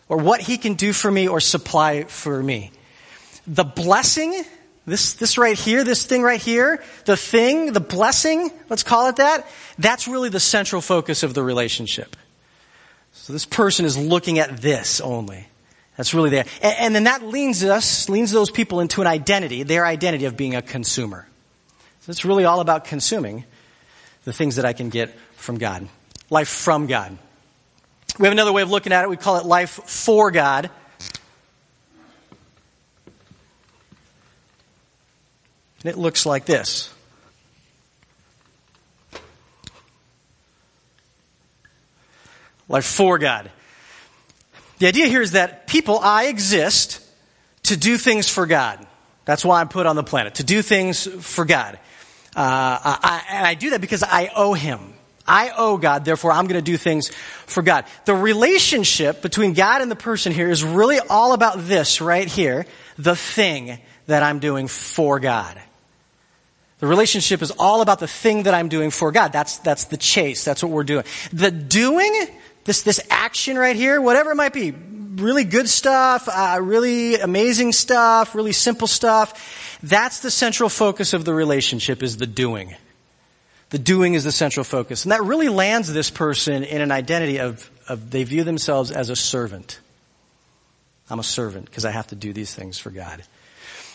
or 0.09 0.17
what 0.17 0.41
He 0.41 0.59
can 0.59 0.75
do 0.75 0.93
for 0.93 1.11
me 1.11 1.29
or 1.29 1.39
supply 1.39 2.05
for 2.05 2.43
me. 2.43 2.73
The 3.47 3.65
blessing 3.65 4.43
this, 4.91 5.15
this 5.15 5.39
right 5.39 5.57
here, 5.57 5.85
this 5.85 6.05
thing 6.05 6.23
right 6.23 6.41
here, 6.41 6.83
the 7.05 7.17
thing, 7.17 7.73
the 7.73 7.81
blessing, 7.81 8.51
let's 8.69 8.83
call 8.83 9.09
it 9.09 9.17
that, 9.17 9.47
that's 9.79 10.09
really 10.09 10.29
the 10.29 10.41
central 10.41 10.83
focus 10.83 11.23
of 11.23 11.33
the 11.33 11.43
relationship. 11.43 12.17
So 13.13 13.33
this 13.33 13.47
person 13.47 13.85
is 13.85 13.97
looking 13.97 14.39
at 14.39 14.59
this 14.59 15.01
only. 15.01 15.47
That's 15.97 16.15
really 16.15 16.31
there. 16.31 16.45
And, 16.63 16.77
and 16.79 16.95
then 16.95 17.05
that 17.05 17.23
leans 17.23 17.63
us, 17.65 18.09
leans 18.09 18.31
those 18.31 18.51
people 18.51 18.81
into 18.81 19.01
an 19.01 19.07
identity, 19.07 19.63
their 19.63 19.87
identity 19.87 20.25
of 20.25 20.37
being 20.37 20.55
a 20.55 20.63
consumer. 20.63 21.27
So 22.01 22.11
it's 22.11 22.25
really 22.25 22.45
all 22.45 22.61
about 22.61 22.85
consuming 22.85 23.45
the 24.25 24.33
things 24.33 24.57
that 24.57 24.65
I 24.65 24.73
can 24.73 24.89
get 24.89 25.17
from 25.37 25.59
God. 25.59 25.89
Life 26.31 26.49
from 26.49 26.87
God. 26.87 27.17
We 28.19 28.27
have 28.27 28.33
another 28.33 28.53
way 28.53 28.63
of 28.63 28.71
looking 28.71 28.93
at 28.93 29.05
it. 29.05 29.11
We 29.11 29.17
call 29.17 29.37
it 29.37 29.47
life 29.47 29.71
for 29.71 30.31
God. 30.31 30.71
And 35.83 35.91
it 35.91 35.99
looks 35.99 36.27
like 36.27 36.45
this. 36.45 36.93
Life 42.69 42.85
for 42.85 43.19
God. 43.19 43.51
The 44.79 44.87
idea 44.87 45.07
here 45.07 45.23
is 45.23 45.33
that 45.33 45.67
people, 45.67 45.99
I 45.99 46.27
exist 46.27 47.01
to 47.65 47.77
do 47.77 47.99
things 47.99 48.29
for 48.29 48.47
God. 48.47 48.87
That's 49.25 49.45
why 49.45 49.61
I'm 49.61 49.69
put 49.69 49.87
on 49.87 49.97
the 49.97 50.03
planet, 50.03 50.37
to 50.37 50.45
do 50.45 50.63
things 50.63 51.07
for 51.07 51.45
God. 51.45 51.79
Uh, 52.35 52.97
I, 53.03 53.23
and 53.31 53.47
I 53.47 53.55
do 53.55 53.71
that 53.71 53.81
because 53.81 54.03
I 54.03 54.31
owe 54.35 54.55
Him. 54.55 54.95
I 55.27 55.53
owe 55.57 55.77
God, 55.77 56.05
therefore 56.05 56.33
I'm 56.33 56.47
going 56.47 56.63
to 56.63 56.71
do 56.71 56.77
things 56.77 57.11
for 57.47 57.63
God. 57.63 57.85
The 58.05 58.15
relationship 58.15 59.23
between 59.23 59.53
God 59.53 59.83
and 59.83 59.91
the 59.91 59.97
person 59.97 60.33
here 60.33 60.51
is 60.51 60.65
really 60.65 60.99
all 60.99 61.33
about 61.33 61.59
this 61.59 62.01
right 62.01 62.27
here, 62.27 62.67
the 62.99 63.15
thing 63.15 63.79
that 64.07 64.23
I'm 64.23 64.39
doing 64.39 64.67
for 64.67 65.21
God. 65.21 65.61
The 66.81 66.87
relationship 66.87 67.43
is 67.43 67.51
all 67.53 67.83
about 67.83 67.99
the 67.99 68.09
thing 68.09 68.45
that 68.45 68.55
I'm 68.55 68.69
doing 68.69 68.91
for 68.91 69.13
God. 69.13 69.33
That's, 69.33 69.59
that's 69.59 69.85
the 69.85 69.99
chase. 69.99 70.45
That's 70.45 70.63
what 70.63 70.73
we're 70.73 70.85
doing. 70.85 71.05
The 71.33 71.51
doing, 71.51 72.27
this, 72.65 72.83
this 72.83 73.01
action 73.11 73.59
right 73.59 73.77
here, 73.77 74.01
whatever 74.01 74.31
it 74.33 74.37
might 74.37 74.55
be, 74.55 74.71
really 74.73 75.45
good 75.45 75.69
stuff, 75.69 76.27
uh, 76.27 76.59
really 76.61 77.17
amazing 77.17 77.73
stuff, 77.73 78.35
really 78.35 78.53
simple 78.53 78.87
stuff, 78.87 79.79
that's 79.83 80.21
the 80.21 80.31
central 80.31 80.71
focus 80.71 81.13
of 81.13 81.27
the 81.27 81.35
relationship 81.35 82.03
is 82.03 82.17
the 82.17 82.27
doing. 82.27 82.75
The 83.69 83.79
doing 83.79 84.15
is 84.15 84.25
the 84.25 84.33
central 84.33 84.65
focus. 84.65 85.05
And 85.05 85.13
that 85.13 85.23
really 85.23 85.51
lands 85.51 85.93
this 85.93 86.11
person 86.11 86.65
in 86.65 86.81
an 86.81 86.91
identity 86.91 87.41
of, 87.41 87.71
of 87.89 88.11
they 88.11 88.25
view 88.25 88.43
themselves 88.43 88.91
as 88.91 89.11
a 89.11 89.17
servant. 89.17 89.79
I'm 91.11 91.19
a 91.19 91.25
servant 91.25 91.67
because 91.67 91.85
I 91.85 91.91
have 91.91 92.07
to 92.09 92.17
do 92.17 92.33
these 92.33 92.55
things 92.55 92.79
for 92.79 92.91
God. 92.91 93.23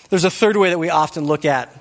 There's 0.09 0.23
a 0.23 0.29
third 0.29 0.55
way 0.55 0.69
that 0.69 0.77
we 0.77 0.91
often 0.91 1.25
look 1.25 1.45
at 1.45 1.75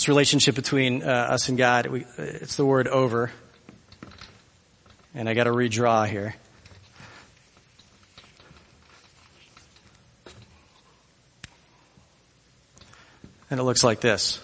this 0.00 0.08
relationship 0.08 0.54
between 0.54 1.02
uh, 1.02 1.06
us 1.06 1.50
and 1.50 1.58
God. 1.58 1.84
We, 1.84 2.06
it's 2.16 2.56
the 2.56 2.64
word 2.64 2.88
over. 2.88 3.30
And 5.14 5.28
I 5.28 5.34
got 5.34 5.44
to 5.44 5.50
redraw 5.50 6.08
here. 6.08 6.34
And 13.50 13.60
it 13.60 13.62
looks 13.62 13.84
like 13.84 14.00
this. 14.00 14.40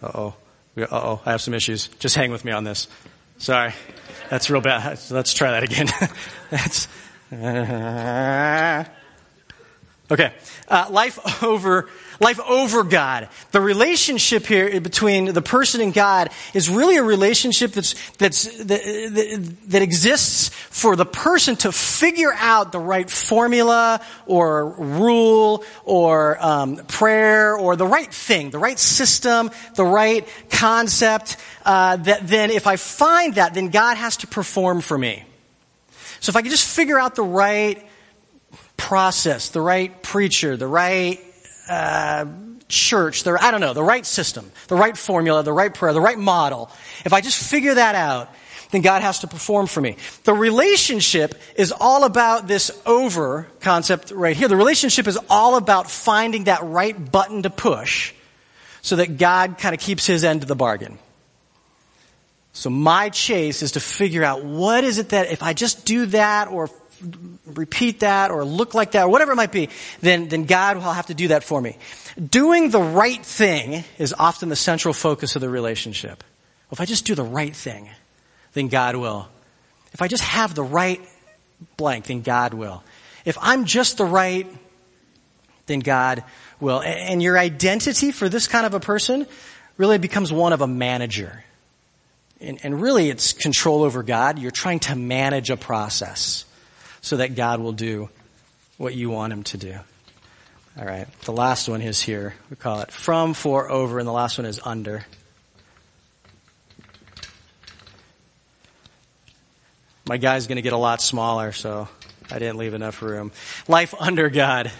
Uh 0.00 0.10
oh. 0.14 0.34
Uh 0.78 0.86
oh. 0.92 1.20
I 1.26 1.32
have 1.32 1.40
some 1.40 1.54
issues. 1.54 1.88
Just 1.98 2.14
hang 2.14 2.30
with 2.30 2.44
me 2.44 2.52
on 2.52 2.62
this. 2.62 2.86
Sorry. 3.38 3.74
That's 4.30 4.48
real 4.48 4.60
bad. 4.60 4.96
Let's 5.10 5.34
try 5.34 5.50
that 5.58 5.64
again. 5.64 5.88
That's. 6.50 6.86
Okay. 10.12 10.30
Uh, 10.68 10.88
life 10.90 11.42
over 11.42 11.88
life 12.20 12.38
over 12.40 12.84
God. 12.84 13.30
The 13.50 13.62
relationship 13.62 14.44
here 14.44 14.78
between 14.78 15.32
the 15.32 15.40
person 15.40 15.80
and 15.80 15.92
God 15.92 16.28
is 16.52 16.68
really 16.68 16.98
a 16.98 17.02
relationship 17.02 17.72
that's, 17.72 17.94
that's, 18.18 18.44
that, 18.64 19.56
that 19.68 19.82
exists 19.82 20.50
for 20.50 20.96
the 20.96 21.06
person 21.06 21.56
to 21.56 21.72
figure 21.72 22.32
out 22.32 22.72
the 22.72 22.78
right 22.78 23.08
formula 23.10 24.02
or 24.26 24.68
rule 24.68 25.64
or 25.84 26.36
um, 26.44 26.76
prayer 26.76 27.56
or 27.56 27.74
the 27.74 27.86
right 27.86 28.12
thing, 28.12 28.50
the 28.50 28.58
right 28.58 28.78
system, 28.78 29.50
the 29.74 29.84
right 29.84 30.28
concept. 30.50 31.38
Uh, 31.64 31.96
that 31.96 32.28
then, 32.28 32.50
if 32.50 32.66
I 32.66 32.76
find 32.76 33.34
that, 33.36 33.54
then 33.54 33.70
God 33.70 33.96
has 33.96 34.18
to 34.18 34.26
perform 34.26 34.82
for 34.82 34.98
me. 34.98 35.24
So 36.20 36.30
if 36.30 36.36
I 36.36 36.42
can 36.42 36.50
just 36.50 36.68
figure 36.68 36.98
out 36.98 37.16
the 37.16 37.24
right 37.24 37.84
process, 38.76 39.50
the 39.50 39.60
right 39.60 40.02
preacher, 40.02 40.56
the 40.56 40.66
right 40.66 41.20
uh, 41.68 42.26
church, 42.68 43.22
the, 43.22 43.36
I 43.40 43.50
don't 43.50 43.60
know, 43.60 43.74
the 43.74 43.82
right 43.82 44.04
system, 44.04 44.50
the 44.68 44.76
right 44.76 44.96
formula, 44.96 45.42
the 45.42 45.52
right 45.52 45.72
prayer, 45.72 45.92
the 45.92 46.00
right 46.00 46.18
model, 46.18 46.70
if 47.04 47.12
I 47.12 47.20
just 47.20 47.42
figure 47.42 47.74
that 47.74 47.94
out, 47.94 48.28
then 48.70 48.80
God 48.80 49.02
has 49.02 49.20
to 49.20 49.26
perform 49.26 49.66
for 49.66 49.80
me. 49.80 49.96
The 50.24 50.32
relationship 50.32 51.34
is 51.56 51.72
all 51.72 52.04
about 52.04 52.48
this 52.48 52.70
over 52.86 53.46
concept 53.60 54.10
right 54.10 54.36
here. 54.36 54.48
The 54.48 54.56
relationship 54.56 55.06
is 55.06 55.18
all 55.28 55.56
about 55.56 55.90
finding 55.90 56.44
that 56.44 56.62
right 56.62 57.12
button 57.12 57.42
to 57.42 57.50
push 57.50 58.14
so 58.80 58.96
that 58.96 59.18
God 59.18 59.58
kind 59.58 59.74
of 59.74 59.80
keeps 59.80 60.06
his 60.06 60.24
end 60.24 60.42
of 60.42 60.48
the 60.48 60.56
bargain. 60.56 60.98
So 62.54 62.70
my 62.70 63.10
chase 63.10 63.62
is 63.62 63.72
to 63.72 63.80
figure 63.80 64.24
out 64.24 64.44
what 64.44 64.84
is 64.84 64.98
it 64.98 65.10
that 65.10 65.30
if 65.30 65.42
I 65.42 65.52
just 65.52 65.84
do 65.84 66.06
that 66.06 66.48
or 66.48 66.68
repeat 67.46 68.00
that 68.00 68.30
or 68.30 68.44
look 68.44 68.74
like 68.74 68.92
that 68.92 69.04
or 69.04 69.08
whatever 69.08 69.32
it 69.32 69.36
might 69.36 69.52
be, 69.52 69.68
then, 70.00 70.28
then 70.28 70.44
God 70.44 70.76
will 70.76 70.92
have 70.92 71.06
to 71.06 71.14
do 71.14 71.28
that 71.28 71.44
for 71.44 71.60
me. 71.60 71.76
Doing 72.30 72.70
the 72.70 72.80
right 72.80 73.24
thing 73.24 73.84
is 73.98 74.14
often 74.18 74.48
the 74.48 74.56
central 74.56 74.94
focus 74.94 75.34
of 75.34 75.40
the 75.40 75.48
relationship. 75.48 76.22
Well, 76.70 76.76
if 76.76 76.80
I 76.80 76.84
just 76.84 77.04
do 77.04 77.14
the 77.14 77.24
right 77.24 77.54
thing, 77.54 77.90
then 78.52 78.68
God 78.68 78.96
will. 78.96 79.28
If 79.92 80.02
I 80.02 80.08
just 80.08 80.24
have 80.24 80.54
the 80.54 80.62
right 80.62 81.00
blank, 81.76 82.06
then 82.06 82.22
God 82.22 82.54
will. 82.54 82.82
If 83.24 83.36
I'm 83.40 83.66
just 83.66 83.98
the 83.98 84.04
right, 84.04 84.46
then 85.66 85.80
God 85.80 86.24
will. 86.60 86.82
And 86.82 87.22
your 87.22 87.38
identity 87.38 88.10
for 88.10 88.28
this 88.28 88.46
kind 88.46 88.66
of 88.66 88.74
a 88.74 88.80
person 88.80 89.26
really 89.76 89.98
becomes 89.98 90.32
one 90.32 90.52
of 90.52 90.60
a 90.60 90.66
manager. 90.66 91.44
And, 92.40 92.58
and 92.62 92.80
really 92.80 93.08
it's 93.08 93.32
control 93.32 93.84
over 93.84 94.02
God. 94.02 94.38
You're 94.38 94.50
trying 94.50 94.80
to 94.80 94.96
manage 94.96 95.50
a 95.50 95.56
process 95.56 96.44
so 97.02 97.18
that 97.18 97.34
God 97.34 97.60
will 97.60 97.72
do 97.72 98.08
what 98.78 98.94
you 98.94 99.10
want 99.10 99.32
him 99.32 99.42
to 99.42 99.58
do. 99.58 99.78
All 100.78 100.86
right. 100.86 101.06
The 101.22 101.32
last 101.32 101.68
one 101.68 101.82
is 101.82 102.00
here. 102.00 102.34
We 102.48 102.56
call 102.56 102.80
it 102.80 102.90
from, 102.90 103.34
for, 103.34 103.70
over, 103.70 103.98
and 103.98 104.08
the 104.08 104.12
last 104.12 104.38
one 104.38 104.46
is 104.46 104.58
under. 104.64 105.04
My 110.08 110.16
guy's 110.16 110.46
going 110.46 110.56
to 110.56 110.62
get 110.62 110.72
a 110.72 110.78
lot 110.78 111.02
smaller, 111.02 111.52
so 111.52 111.88
I 112.30 112.38
didn't 112.38 112.56
leave 112.56 112.74
enough 112.74 113.02
room. 113.02 113.32
Life 113.68 113.94
under 113.98 114.30
God. 114.30 114.72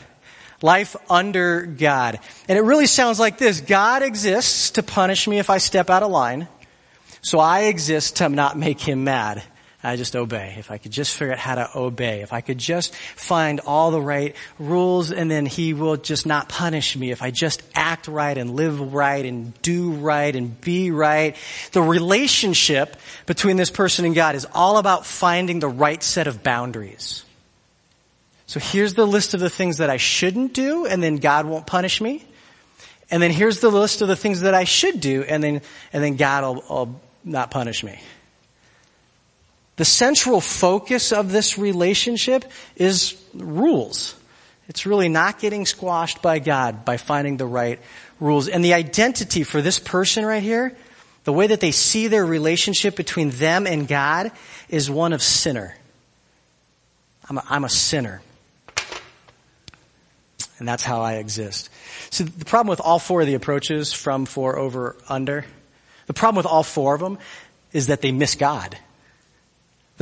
Life 0.62 0.96
under 1.10 1.66
God. 1.66 2.20
And 2.48 2.56
it 2.56 2.62
really 2.62 2.86
sounds 2.86 3.20
like 3.20 3.36
this. 3.36 3.60
God 3.60 4.02
exists 4.02 4.70
to 4.72 4.82
punish 4.82 5.28
me 5.28 5.38
if 5.38 5.50
I 5.50 5.58
step 5.58 5.90
out 5.90 6.02
of 6.02 6.10
line. 6.10 6.48
So 7.20 7.38
I 7.38 7.64
exist 7.64 8.16
to 8.16 8.28
not 8.28 8.56
make 8.56 8.80
him 8.80 9.04
mad. 9.04 9.42
I 9.84 9.96
just 9.96 10.14
obey. 10.14 10.54
If 10.58 10.70
I 10.70 10.78
could 10.78 10.92
just 10.92 11.16
figure 11.16 11.32
out 11.32 11.40
how 11.40 11.56
to 11.56 11.70
obey, 11.76 12.22
if 12.22 12.32
I 12.32 12.40
could 12.40 12.58
just 12.58 12.94
find 12.94 13.58
all 13.60 13.90
the 13.90 14.00
right 14.00 14.36
rules 14.58 15.10
and 15.10 15.28
then 15.28 15.44
he 15.44 15.74
will 15.74 15.96
just 15.96 16.24
not 16.24 16.48
punish 16.48 16.96
me. 16.96 17.10
If 17.10 17.20
I 17.20 17.32
just 17.32 17.62
act 17.74 18.06
right 18.06 18.38
and 18.38 18.54
live 18.54 18.92
right 18.92 19.24
and 19.24 19.60
do 19.62 19.90
right 19.92 20.34
and 20.34 20.60
be 20.60 20.92
right. 20.92 21.36
The 21.72 21.82
relationship 21.82 22.96
between 23.26 23.56
this 23.56 23.70
person 23.70 24.04
and 24.04 24.14
God 24.14 24.36
is 24.36 24.46
all 24.52 24.78
about 24.78 25.04
finding 25.04 25.58
the 25.58 25.68
right 25.68 26.02
set 26.02 26.28
of 26.28 26.44
boundaries. 26.44 27.24
So 28.46 28.60
here's 28.60 28.94
the 28.94 29.06
list 29.06 29.34
of 29.34 29.40
the 29.40 29.50
things 29.50 29.78
that 29.78 29.90
I 29.90 29.96
shouldn't 29.96 30.52
do 30.52 30.86
and 30.86 31.02
then 31.02 31.16
God 31.16 31.46
won't 31.46 31.66
punish 31.66 32.00
me. 32.00 32.24
And 33.10 33.20
then 33.20 33.32
here's 33.32 33.58
the 33.58 33.70
list 33.70 34.00
of 34.00 34.08
the 34.08 34.16
things 34.16 34.42
that 34.42 34.54
I 34.54 34.64
should 34.64 35.00
do 35.00 35.24
and 35.24 35.42
then, 35.42 35.60
and 35.92 36.04
then 36.04 36.14
God 36.16 36.44
will, 36.44 36.64
will 36.68 37.00
not 37.24 37.50
punish 37.50 37.82
me. 37.82 37.98
The 39.82 39.86
central 39.86 40.40
focus 40.40 41.10
of 41.10 41.32
this 41.32 41.58
relationship 41.58 42.44
is 42.76 43.20
rules. 43.34 44.14
It's 44.68 44.86
really 44.86 45.08
not 45.08 45.40
getting 45.40 45.66
squashed 45.66 46.22
by 46.22 46.38
God 46.38 46.84
by 46.84 46.98
finding 46.98 47.36
the 47.36 47.46
right 47.46 47.80
rules. 48.20 48.46
And 48.46 48.64
the 48.64 48.74
identity 48.74 49.42
for 49.42 49.60
this 49.60 49.80
person 49.80 50.24
right 50.24 50.40
here, 50.40 50.76
the 51.24 51.32
way 51.32 51.48
that 51.48 51.58
they 51.58 51.72
see 51.72 52.06
their 52.06 52.24
relationship 52.24 52.94
between 52.94 53.30
them 53.30 53.66
and 53.66 53.88
God 53.88 54.30
is 54.68 54.88
one 54.88 55.12
of 55.12 55.20
sinner. 55.20 55.76
I'm 57.28 57.38
a, 57.38 57.44
I'm 57.50 57.64
a 57.64 57.68
sinner. 57.68 58.22
And 60.60 60.68
that's 60.68 60.84
how 60.84 61.00
I 61.00 61.14
exist. 61.14 61.70
So 62.10 62.22
the 62.22 62.44
problem 62.44 62.70
with 62.70 62.80
all 62.80 63.00
four 63.00 63.22
of 63.22 63.26
the 63.26 63.34
approaches, 63.34 63.92
from, 63.92 64.26
for, 64.26 64.56
over, 64.56 64.94
under, 65.08 65.44
the 66.06 66.14
problem 66.14 66.36
with 66.36 66.46
all 66.46 66.62
four 66.62 66.94
of 66.94 67.00
them 67.00 67.18
is 67.72 67.88
that 67.88 68.00
they 68.00 68.12
miss 68.12 68.36
God. 68.36 68.78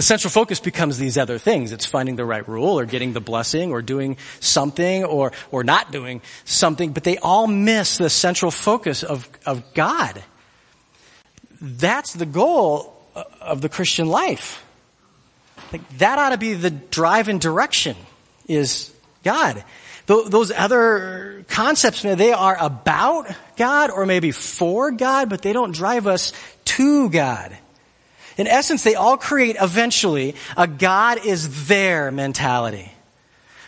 The 0.00 0.06
central 0.06 0.30
focus 0.30 0.60
becomes 0.60 0.96
these 0.96 1.18
other 1.18 1.36
things. 1.36 1.72
It's 1.72 1.84
finding 1.84 2.16
the 2.16 2.24
right 2.24 2.48
rule 2.48 2.78
or 2.78 2.86
getting 2.86 3.12
the 3.12 3.20
blessing 3.20 3.70
or 3.70 3.82
doing 3.82 4.16
something 4.40 5.04
or, 5.04 5.32
or 5.50 5.62
not 5.62 5.92
doing 5.92 6.22
something, 6.46 6.92
but 6.92 7.04
they 7.04 7.18
all 7.18 7.46
miss 7.46 7.98
the 7.98 8.08
central 8.08 8.50
focus 8.50 9.02
of, 9.02 9.28
of 9.44 9.62
God. 9.74 10.22
That's 11.60 12.14
the 12.14 12.24
goal 12.24 12.98
uh, 13.14 13.24
of 13.42 13.60
the 13.60 13.68
Christian 13.68 14.08
life. 14.08 14.64
Like 15.70 15.86
that 15.98 16.18
ought 16.18 16.30
to 16.30 16.38
be 16.38 16.54
the 16.54 16.70
drive 16.70 17.28
and 17.28 17.38
direction 17.38 17.94
is 18.48 18.90
God. 19.22 19.62
Those 20.06 20.50
other 20.50 21.44
concepts, 21.50 22.00
they 22.00 22.32
are 22.32 22.56
about 22.58 23.30
God 23.58 23.90
or 23.90 24.06
maybe 24.06 24.32
for 24.32 24.92
God, 24.92 25.28
but 25.28 25.42
they 25.42 25.52
don't 25.52 25.72
drive 25.72 26.06
us 26.06 26.32
to 26.64 27.10
God. 27.10 27.54
In 28.36 28.46
essence, 28.46 28.82
they 28.82 28.94
all 28.94 29.16
create 29.16 29.56
eventually 29.60 30.34
a 30.56 30.66
God 30.66 31.24
is 31.24 31.68
there 31.68 32.10
mentality. 32.10 32.92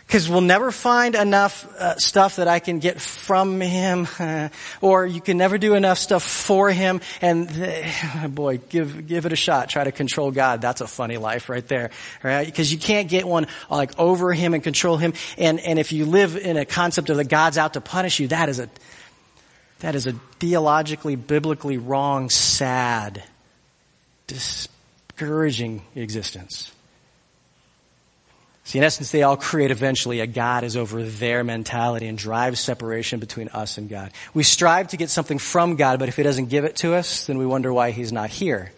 Because 0.07 0.29
we'll 0.29 0.43
never 0.43 0.71
find 0.71 1.15
enough 1.15 1.67
uh, 1.79 1.97
stuff 1.97 2.37
that 2.37 2.47
I 2.47 2.59
can 2.59 2.81
get 2.81 3.01
from 3.01 3.61
him, 3.63 4.07
or 4.83 5.07
you 5.07 5.23
can 5.23 5.39
never 5.39 5.57
do 5.57 5.75
enough 5.75 5.97
stuff 5.97 6.23
for 6.23 6.71
him. 6.71 7.01
And 7.23 7.49
uh, 7.49 8.29
boy, 8.29 8.59
give 8.59 9.07
give 9.07 9.25
it 9.25 9.33
a 9.33 9.37
shot. 9.37 9.71
Try 9.71 9.85
to 9.85 9.93
control 9.93 10.31
God. 10.31 10.61
That's 10.61 10.83
a 10.83 10.87
funny 10.87 11.17
life 11.17 11.49
right 11.49 11.67
there, 11.67 11.93
right? 12.23 12.45
Because 12.45 12.71
you 12.71 12.79
can't 12.79 13.09
get 13.09 13.27
one 13.27 13.47
like 13.71 13.99
over 13.99 14.35
him 14.35 14.53
and 14.53 14.63
control 14.63 14.99
him. 14.99 15.15
And 15.39 15.59
and 15.61 15.79
if 15.79 15.93
you 15.93 16.05
live 16.05 16.37
in 16.37 16.59
a 16.59 16.67
concept 16.67 17.09
of 17.09 17.17
the 17.17 17.25
God's 17.25 17.57
out 17.57 17.73
to 17.75 17.81
punish 17.81 18.21
you, 18.21 18.29
that 18.29 18.51
is 18.51 18.59
a 18.59 18.69
that 19.79 19.95
is 19.95 20.07
a 20.07 20.13
theologically, 20.41 21.17
biblically 21.17 21.79
wrong, 21.79 22.29
sad 22.29 23.23
discouraging 24.27 25.83
existence. 25.95 26.73
See, 28.65 28.79
in 28.79 28.85
essence, 28.85 29.11
they 29.11 29.23
all 29.23 29.37
create 29.37 29.71
eventually 29.71 30.21
a 30.21 30.27
God 30.27 30.63
is 30.63 30.77
over 30.77 31.03
there 31.03 31.43
mentality 31.43 32.07
and 32.07 32.17
drives 32.17 32.61
separation 32.61 33.19
between 33.19 33.49
us 33.49 33.77
and 33.77 33.89
God. 33.89 34.13
We 34.35 34.45
strive 34.45 34.89
to 34.89 34.97
get 34.97 35.11
something 35.11 35.39
from 35.39 35.77
God, 35.77 35.99
but 35.99 36.09
if 36.09 36.17
He 36.17 36.23
doesn't 36.23 36.47
give 36.47 36.65
it 36.65 36.77
to 36.77 36.95
us, 36.95 37.27
then 37.27 37.39
we 37.39 37.47
wonder 37.47 37.73
why 37.73 37.91
He's 37.91 38.13
not 38.13 38.31
here. 38.31 38.73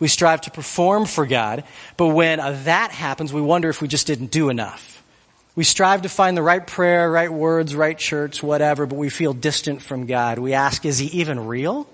We 0.00 0.08
strive 0.08 0.42
to 0.42 0.50
perform 0.50 1.04
for 1.04 1.26
God, 1.26 1.64
but 1.96 2.08
when 2.08 2.38
that 2.38 2.90
happens, 2.90 3.32
we 3.32 3.42
wonder 3.42 3.68
if 3.68 3.82
we 3.82 3.88
just 3.88 4.06
didn't 4.06 4.30
do 4.30 4.48
enough. 4.48 5.02
We 5.56 5.64
strive 5.64 6.02
to 6.02 6.08
find 6.08 6.36
the 6.36 6.42
right 6.42 6.64
prayer, 6.64 7.10
right 7.10 7.32
words, 7.32 7.74
right 7.74 7.98
church, 7.98 8.42
whatever, 8.42 8.86
but 8.86 8.96
we 8.96 9.10
feel 9.10 9.34
distant 9.34 9.82
from 9.82 10.06
God. 10.06 10.38
We 10.38 10.54
ask, 10.54 10.86
is 10.86 10.98
He 10.98 11.20
even 11.20 11.46
real? 11.46 11.86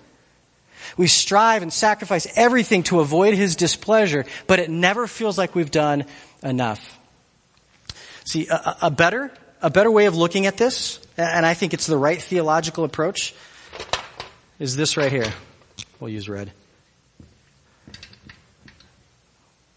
We 0.97 1.07
strive 1.07 1.63
and 1.63 1.73
sacrifice 1.73 2.27
everything 2.37 2.83
to 2.85 3.01
avoid 3.01 3.35
His 3.35 3.57
displeasure, 3.57 4.25
but 4.47 4.59
it 4.59 4.71
never 4.71 5.07
feels 5.07 5.39
like 5.39 5.55
we've 5.55 5.71
done 5.71 6.05
enough. 6.43 6.99
See, 8.25 8.49
a, 8.49 8.77
a 8.83 8.91
better, 8.91 9.33
a 9.61 9.71
better 9.71 9.91
way 9.91 10.07
of 10.07 10.17
looking 10.17 10.47
at 10.47 10.57
this 10.57 10.99
and 11.17 11.47
I 11.47 11.55
think 11.55 11.75
it's 11.75 11.87
the 11.87 11.97
right 11.97 12.21
theological 12.21 12.85
approach, 12.85 13.35
is 14.59 14.77
this 14.77 14.97
right 14.97 15.11
here. 15.11 15.33
We'll 16.01 16.11
use 16.11 16.29
red. 16.29 16.53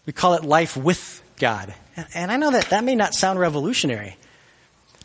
We 0.06 0.12
call 0.12 0.34
it 0.34 0.44
life 0.44 0.76
with 0.76 1.22
God. 1.36 1.74
And 2.14 2.32
I 2.32 2.36
know 2.36 2.50
that 2.50 2.70
that 2.70 2.82
may 2.82 2.96
not 2.96 3.14
sound 3.14 3.38
revolutionary. 3.38 4.16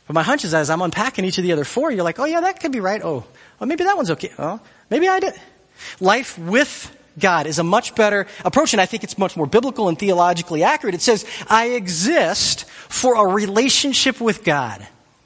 But 0.07 0.13
my 0.13 0.23
hunch 0.23 0.43
is 0.43 0.53
as 0.53 0.69
I'm 0.69 0.81
unpacking 0.81 1.25
each 1.25 1.37
of 1.37 1.43
the 1.43 1.53
other 1.53 1.65
four, 1.65 1.91
you're 1.91 2.03
like, 2.03 2.19
oh 2.19 2.25
yeah, 2.25 2.41
that 2.41 2.59
could 2.59 2.71
be 2.71 2.79
right. 2.79 3.01
Oh, 3.03 3.25
well, 3.59 3.67
maybe 3.67 3.83
that 3.83 3.95
one's 3.95 4.11
okay. 4.11 4.31
Oh, 4.37 4.59
maybe 4.89 5.07
I 5.07 5.19
did. 5.19 5.33
Life 5.99 6.37
with 6.37 6.95
God 7.19 7.45
is 7.45 7.59
a 7.59 7.63
much 7.63 7.95
better 7.95 8.27
approach, 8.43 8.73
and 8.73 8.81
I 8.81 8.85
think 8.85 9.03
it's 9.03 9.17
much 9.17 9.37
more 9.37 9.45
biblical 9.45 9.87
and 9.87 9.97
theologically 9.97 10.63
accurate. 10.63 10.95
It 10.95 11.01
says, 11.01 11.25
I 11.47 11.67
exist 11.71 12.65
for 12.65 13.15
a 13.15 13.31
relationship 13.31 14.19
with 14.19 14.43
God. 14.43 14.85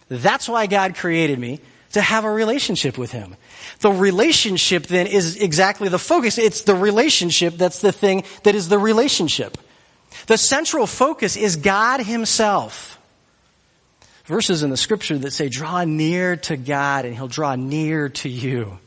That's 0.10 0.50
why 0.50 0.68
God 0.68 0.96
created 0.96 1.40
me, 1.40 1.60
to 1.94 2.02
have 2.02 2.26
a 2.26 2.32
relationship 2.32 2.98
with 2.98 3.12
Him. 3.12 3.36
The 3.80 3.92
relationship 3.92 4.88
then 4.88 5.08
is 5.08 5.38
exactly 5.42 5.90
the 5.90 6.00
focus. 6.00 6.38
It's 6.38 6.62
the 6.62 6.76
relationship 6.76 7.56
that's 7.56 7.80
the 7.80 7.92
thing 7.92 8.24
that 8.44 8.56
is 8.56 8.70
the 8.70 8.78
relationship. 8.78 9.58
The 10.28 10.38
central 10.38 10.88
focus 10.88 11.38
is 11.38 11.56
God 11.56 12.02
Himself. 12.02 13.00
Verses 14.26 14.64
in 14.64 14.70
the 14.70 14.78
scripture 14.78 15.18
that 15.20 15.32
say, 15.32 15.48
draw 15.48 15.86
near 15.86 16.36
to 16.36 16.58
God 16.58 17.06
and 17.06 17.16
He'll 17.16 17.30
draw 17.30 17.56
near 17.56 18.10
to 18.10 18.30
you. 18.30 18.80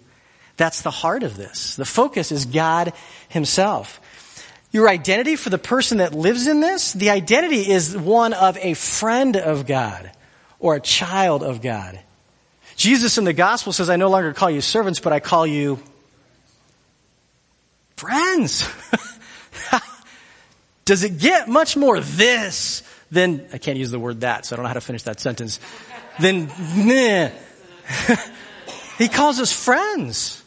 That's 0.61 0.83
the 0.83 0.91
heart 0.91 1.23
of 1.23 1.39
this. 1.39 1.77
The 1.77 1.87
focus 1.87 2.31
is 2.31 2.45
God 2.45 2.93
Himself. 3.31 3.99
Your 4.73 4.91
identity 4.91 5.37
for 5.37 5.49
the 5.49 5.57
person 5.57 5.99
that 5.99 6.13
lives 6.13 6.47
in 6.47 6.61
this, 6.61 6.93
the 6.93 7.09
identity 7.09 7.71
is 7.71 7.97
one 7.97 8.35
of 8.35 8.59
a 8.59 8.75
friend 8.75 9.39
of 9.39 9.67
God 9.67 10.11
or 10.59 10.75
a 10.75 10.81
child 10.81 11.43
of 11.43 11.63
God. 11.63 11.99
Jesus 12.77 13.17
in 13.17 13.25
the 13.25 13.33
gospel 13.33 13.73
says, 13.73 13.89
I 13.89 13.97
no 13.97 14.11
longer 14.11 14.35
call 14.35 14.51
you 14.51 14.61
servants, 14.61 15.01
but 15.01 15.15
I 15.15 15.21
call 15.21 15.47
you 15.47 15.83
friends. 17.97 18.69
Does 20.85 21.05
it 21.05 21.17
get 21.17 21.49
much 21.49 21.75
more 21.75 22.01
this 22.01 22.83
than, 23.11 23.47
I 23.51 23.57
can't 23.57 23.79
use 23.79 23.91
the 23.91 23.99
word 23.99 24.21
that, 24.21 24.45
so 24.45 24.55
I 24.55 24.59
don't 24.59 24.65
know 24.65 24.69
how 24.69 24.75
to 24.75 24.83
finish 24.83 25.05
that 25.05 25.21
sentence. 25.21 25.59
Then, 26.19 26.49
he 28.99 29.09
calls 29.09 29.41
us 29.41 29.55
friends. 29.55 30.40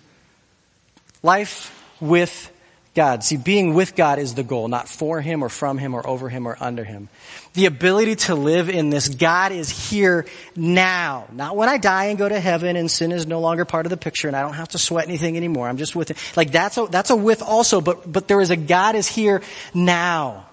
Life 1.24 1.74
with 2.00 2.52
God. 2.96 3.24
See, 3.24 3.38
being 3.38 3.74
with 3.74 3.96
God 3.96 4.20
is 4.20 4.36
the 4.36 4.44
goal, 4.44 4.68
not 4.68 4.88
for 4.88 5.20
Him 5.20 5.44
or 5.44 5.50
from 5.50 5.78
Him 5.78 5.96
or 5.96 6.06
over 6.06 6.30
Him 6.30 6.48
or 6.48 6.56
under 6.60 6.84
Him. 6.84 7.10
The 7.54 7.66
ability 7.66 8.18
to 8.18 8.36
live 8.36 8.70
in 8.70 8.92
this, 8.92 9.10
God 9.10 9.52
is 9.52 9.70
here 9.70 10.26
now. 10.56 11.28
Not 11.32 11.56
when 11.56 11.70
I 11.70 11.78
die 11.78 12.06
and 12.06 12.20
go 12.20 12.30
to 12.30 12.40
heaven 12.40 12.76
and 12.76 12.92
sin 12.92 13.12
is 13.12 13.26
no 13.26 13.40
longer 13.40 13.66
part 13.66 13.86
of 13.86 13.90
the 13.90 13.98
picture 13.98 14.28
and 14.28 14.38
I 14.38 14.42
don't 14.42 14.54
have 14.54 14.70
to 14.70 14.78
sweat 14.78 15.08
anything 15.08 15.38
anymore. 15.38 15.68
I'm 15.68 15.78
just 15.78 15.96
with 15.96 16.12
Him. 16.12 16.18
Like 16.36 16.52
that's 16.52 16.78
a, 16.78 16.86
that's 16.86 17.10
a 17.10 17.16
with 17.16 17.42
also, 17.42 17.82
but, 17.82 18.12
but 18.12 18.28
there 18.28 18.42
is 18.42 18.52
a 18.52 18.58
God 18.58 18.96
is 18.96 19.08
here 19.08 19.42
now. 19.74 20.46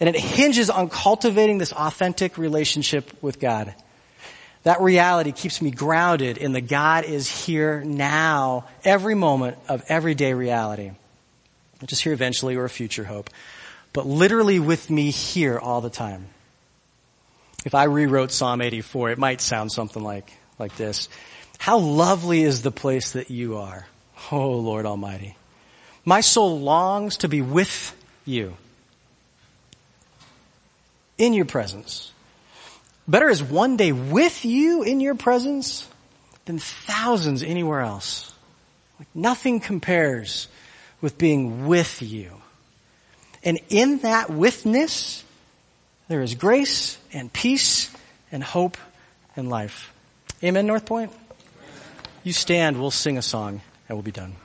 And 0.00 0.08
it 0.08 0.16
hinges 0.16 0.70
on 0.70 0.88
cultivating 0.88 1.58
this 1.58 1.72
authentic 1.72 2.38
relationship 2.38 3.10
with 3.20 3.40
God. 3.40 3.74
That 4.64 4.80
reality 4.80 5.32
keeps 5.32 5.62
me 5.62 5.70
grounded 5.70 6.36
in 6.36 6.52
the 6.52 6.60
God 6.60 7.04
is 7.04 7.28
here 7.28 7.82
now, 7.84 8.66
every 8.84 9.14
moment 9.14 9.56
of 9.68 9.84
everyday 9.88 10.34
reality. 10.34 10.90
Not 11.80 11.88
just 11.88 12.02
here 12.02 12.12
eventually 12.12 12.56
or 12.56 12.64
a 12.64 12.70
future 12.70 13.04
hope, 13.04 13.30
but 13.92 14.06
literally 14.06 14.58
with 14.58 14.90
me 14.90 15.10
here 15.10 15.58
all 15.58 15.80
the 15.80 15.90
time. 15.90 16.26
If 17.64 17.74
I 17.74 17.84
rewrote 17.84 18.32
Psalm 18.32 18.60
84, 18.60 19.10
it 19.10 19.18
might 19.18 19.40
sound 19.40 19.72
something 19.72 20.02
like, 20.02 20.32
like 20.58 20.76
this. 20.76 21.08
How 21.58 21.78
lovely 21.78 22.42
is 22.42 22.62
the 22.62 22.70
place 22.70 23.12
that 23.12 23.30
you 23.30 23.56
are, 23.58 23.86
oh 24.30 24.52
Lord 24.52 24.86
Almighty. 24.86 25.36
My 26.04 26.20
soul 26.20 26.60
longs 26.60 27.18
to 27.18 27.28
be 27.28 27.42
with 27.42 27.94
you 28.24 28.56
in 31.16 31.34
your 31.34 31.44
presence 31.44 32.12
Better 33.08 33.30
is 33.30 33.42
one 33.42 33.78
day 33.78 33.90
with 33.92 34.44
you 34.44 34.82
in 34.82 35.00
your 35.00 35.14
presence 35.14 35.88
than 36.44 36.58
thousands 36.58 37.42
anywhere 37.42 37.80
else. 37.80 38.32
Like 38.98 39.08
nothing 39.14 39.60
compares 39.60 40.46
with 41.00 41.16
being 41.16 41.66
with 41.66 42.02
you. 42.02 42.30
And 43.42 43.60
in 43.70 43.98
that 43.98 44.28
witness, 44.28 45.24
there 46.08 46.20
is 46.20 46.34
grace 46.34 46.98
and 47.12 47.32
peace 47.32 47.90
and 48.30 48.44
hope 48.44 48.76
and 49.36 49.48
life. 49.48 49.92
Amen, 50.44 50.66
North 50.66 50.84
Point? 50.84 51.10
You 52.24 52.34
stand, 52.34 52.78
we'll 52.78 52.90
sing 52.90 53.16
a 53.16 53.22
song, 53.22 53.62
and 53.88 53.96
we'll 53.96 54.02
be 54.02 54.10
done. 54.10 54.36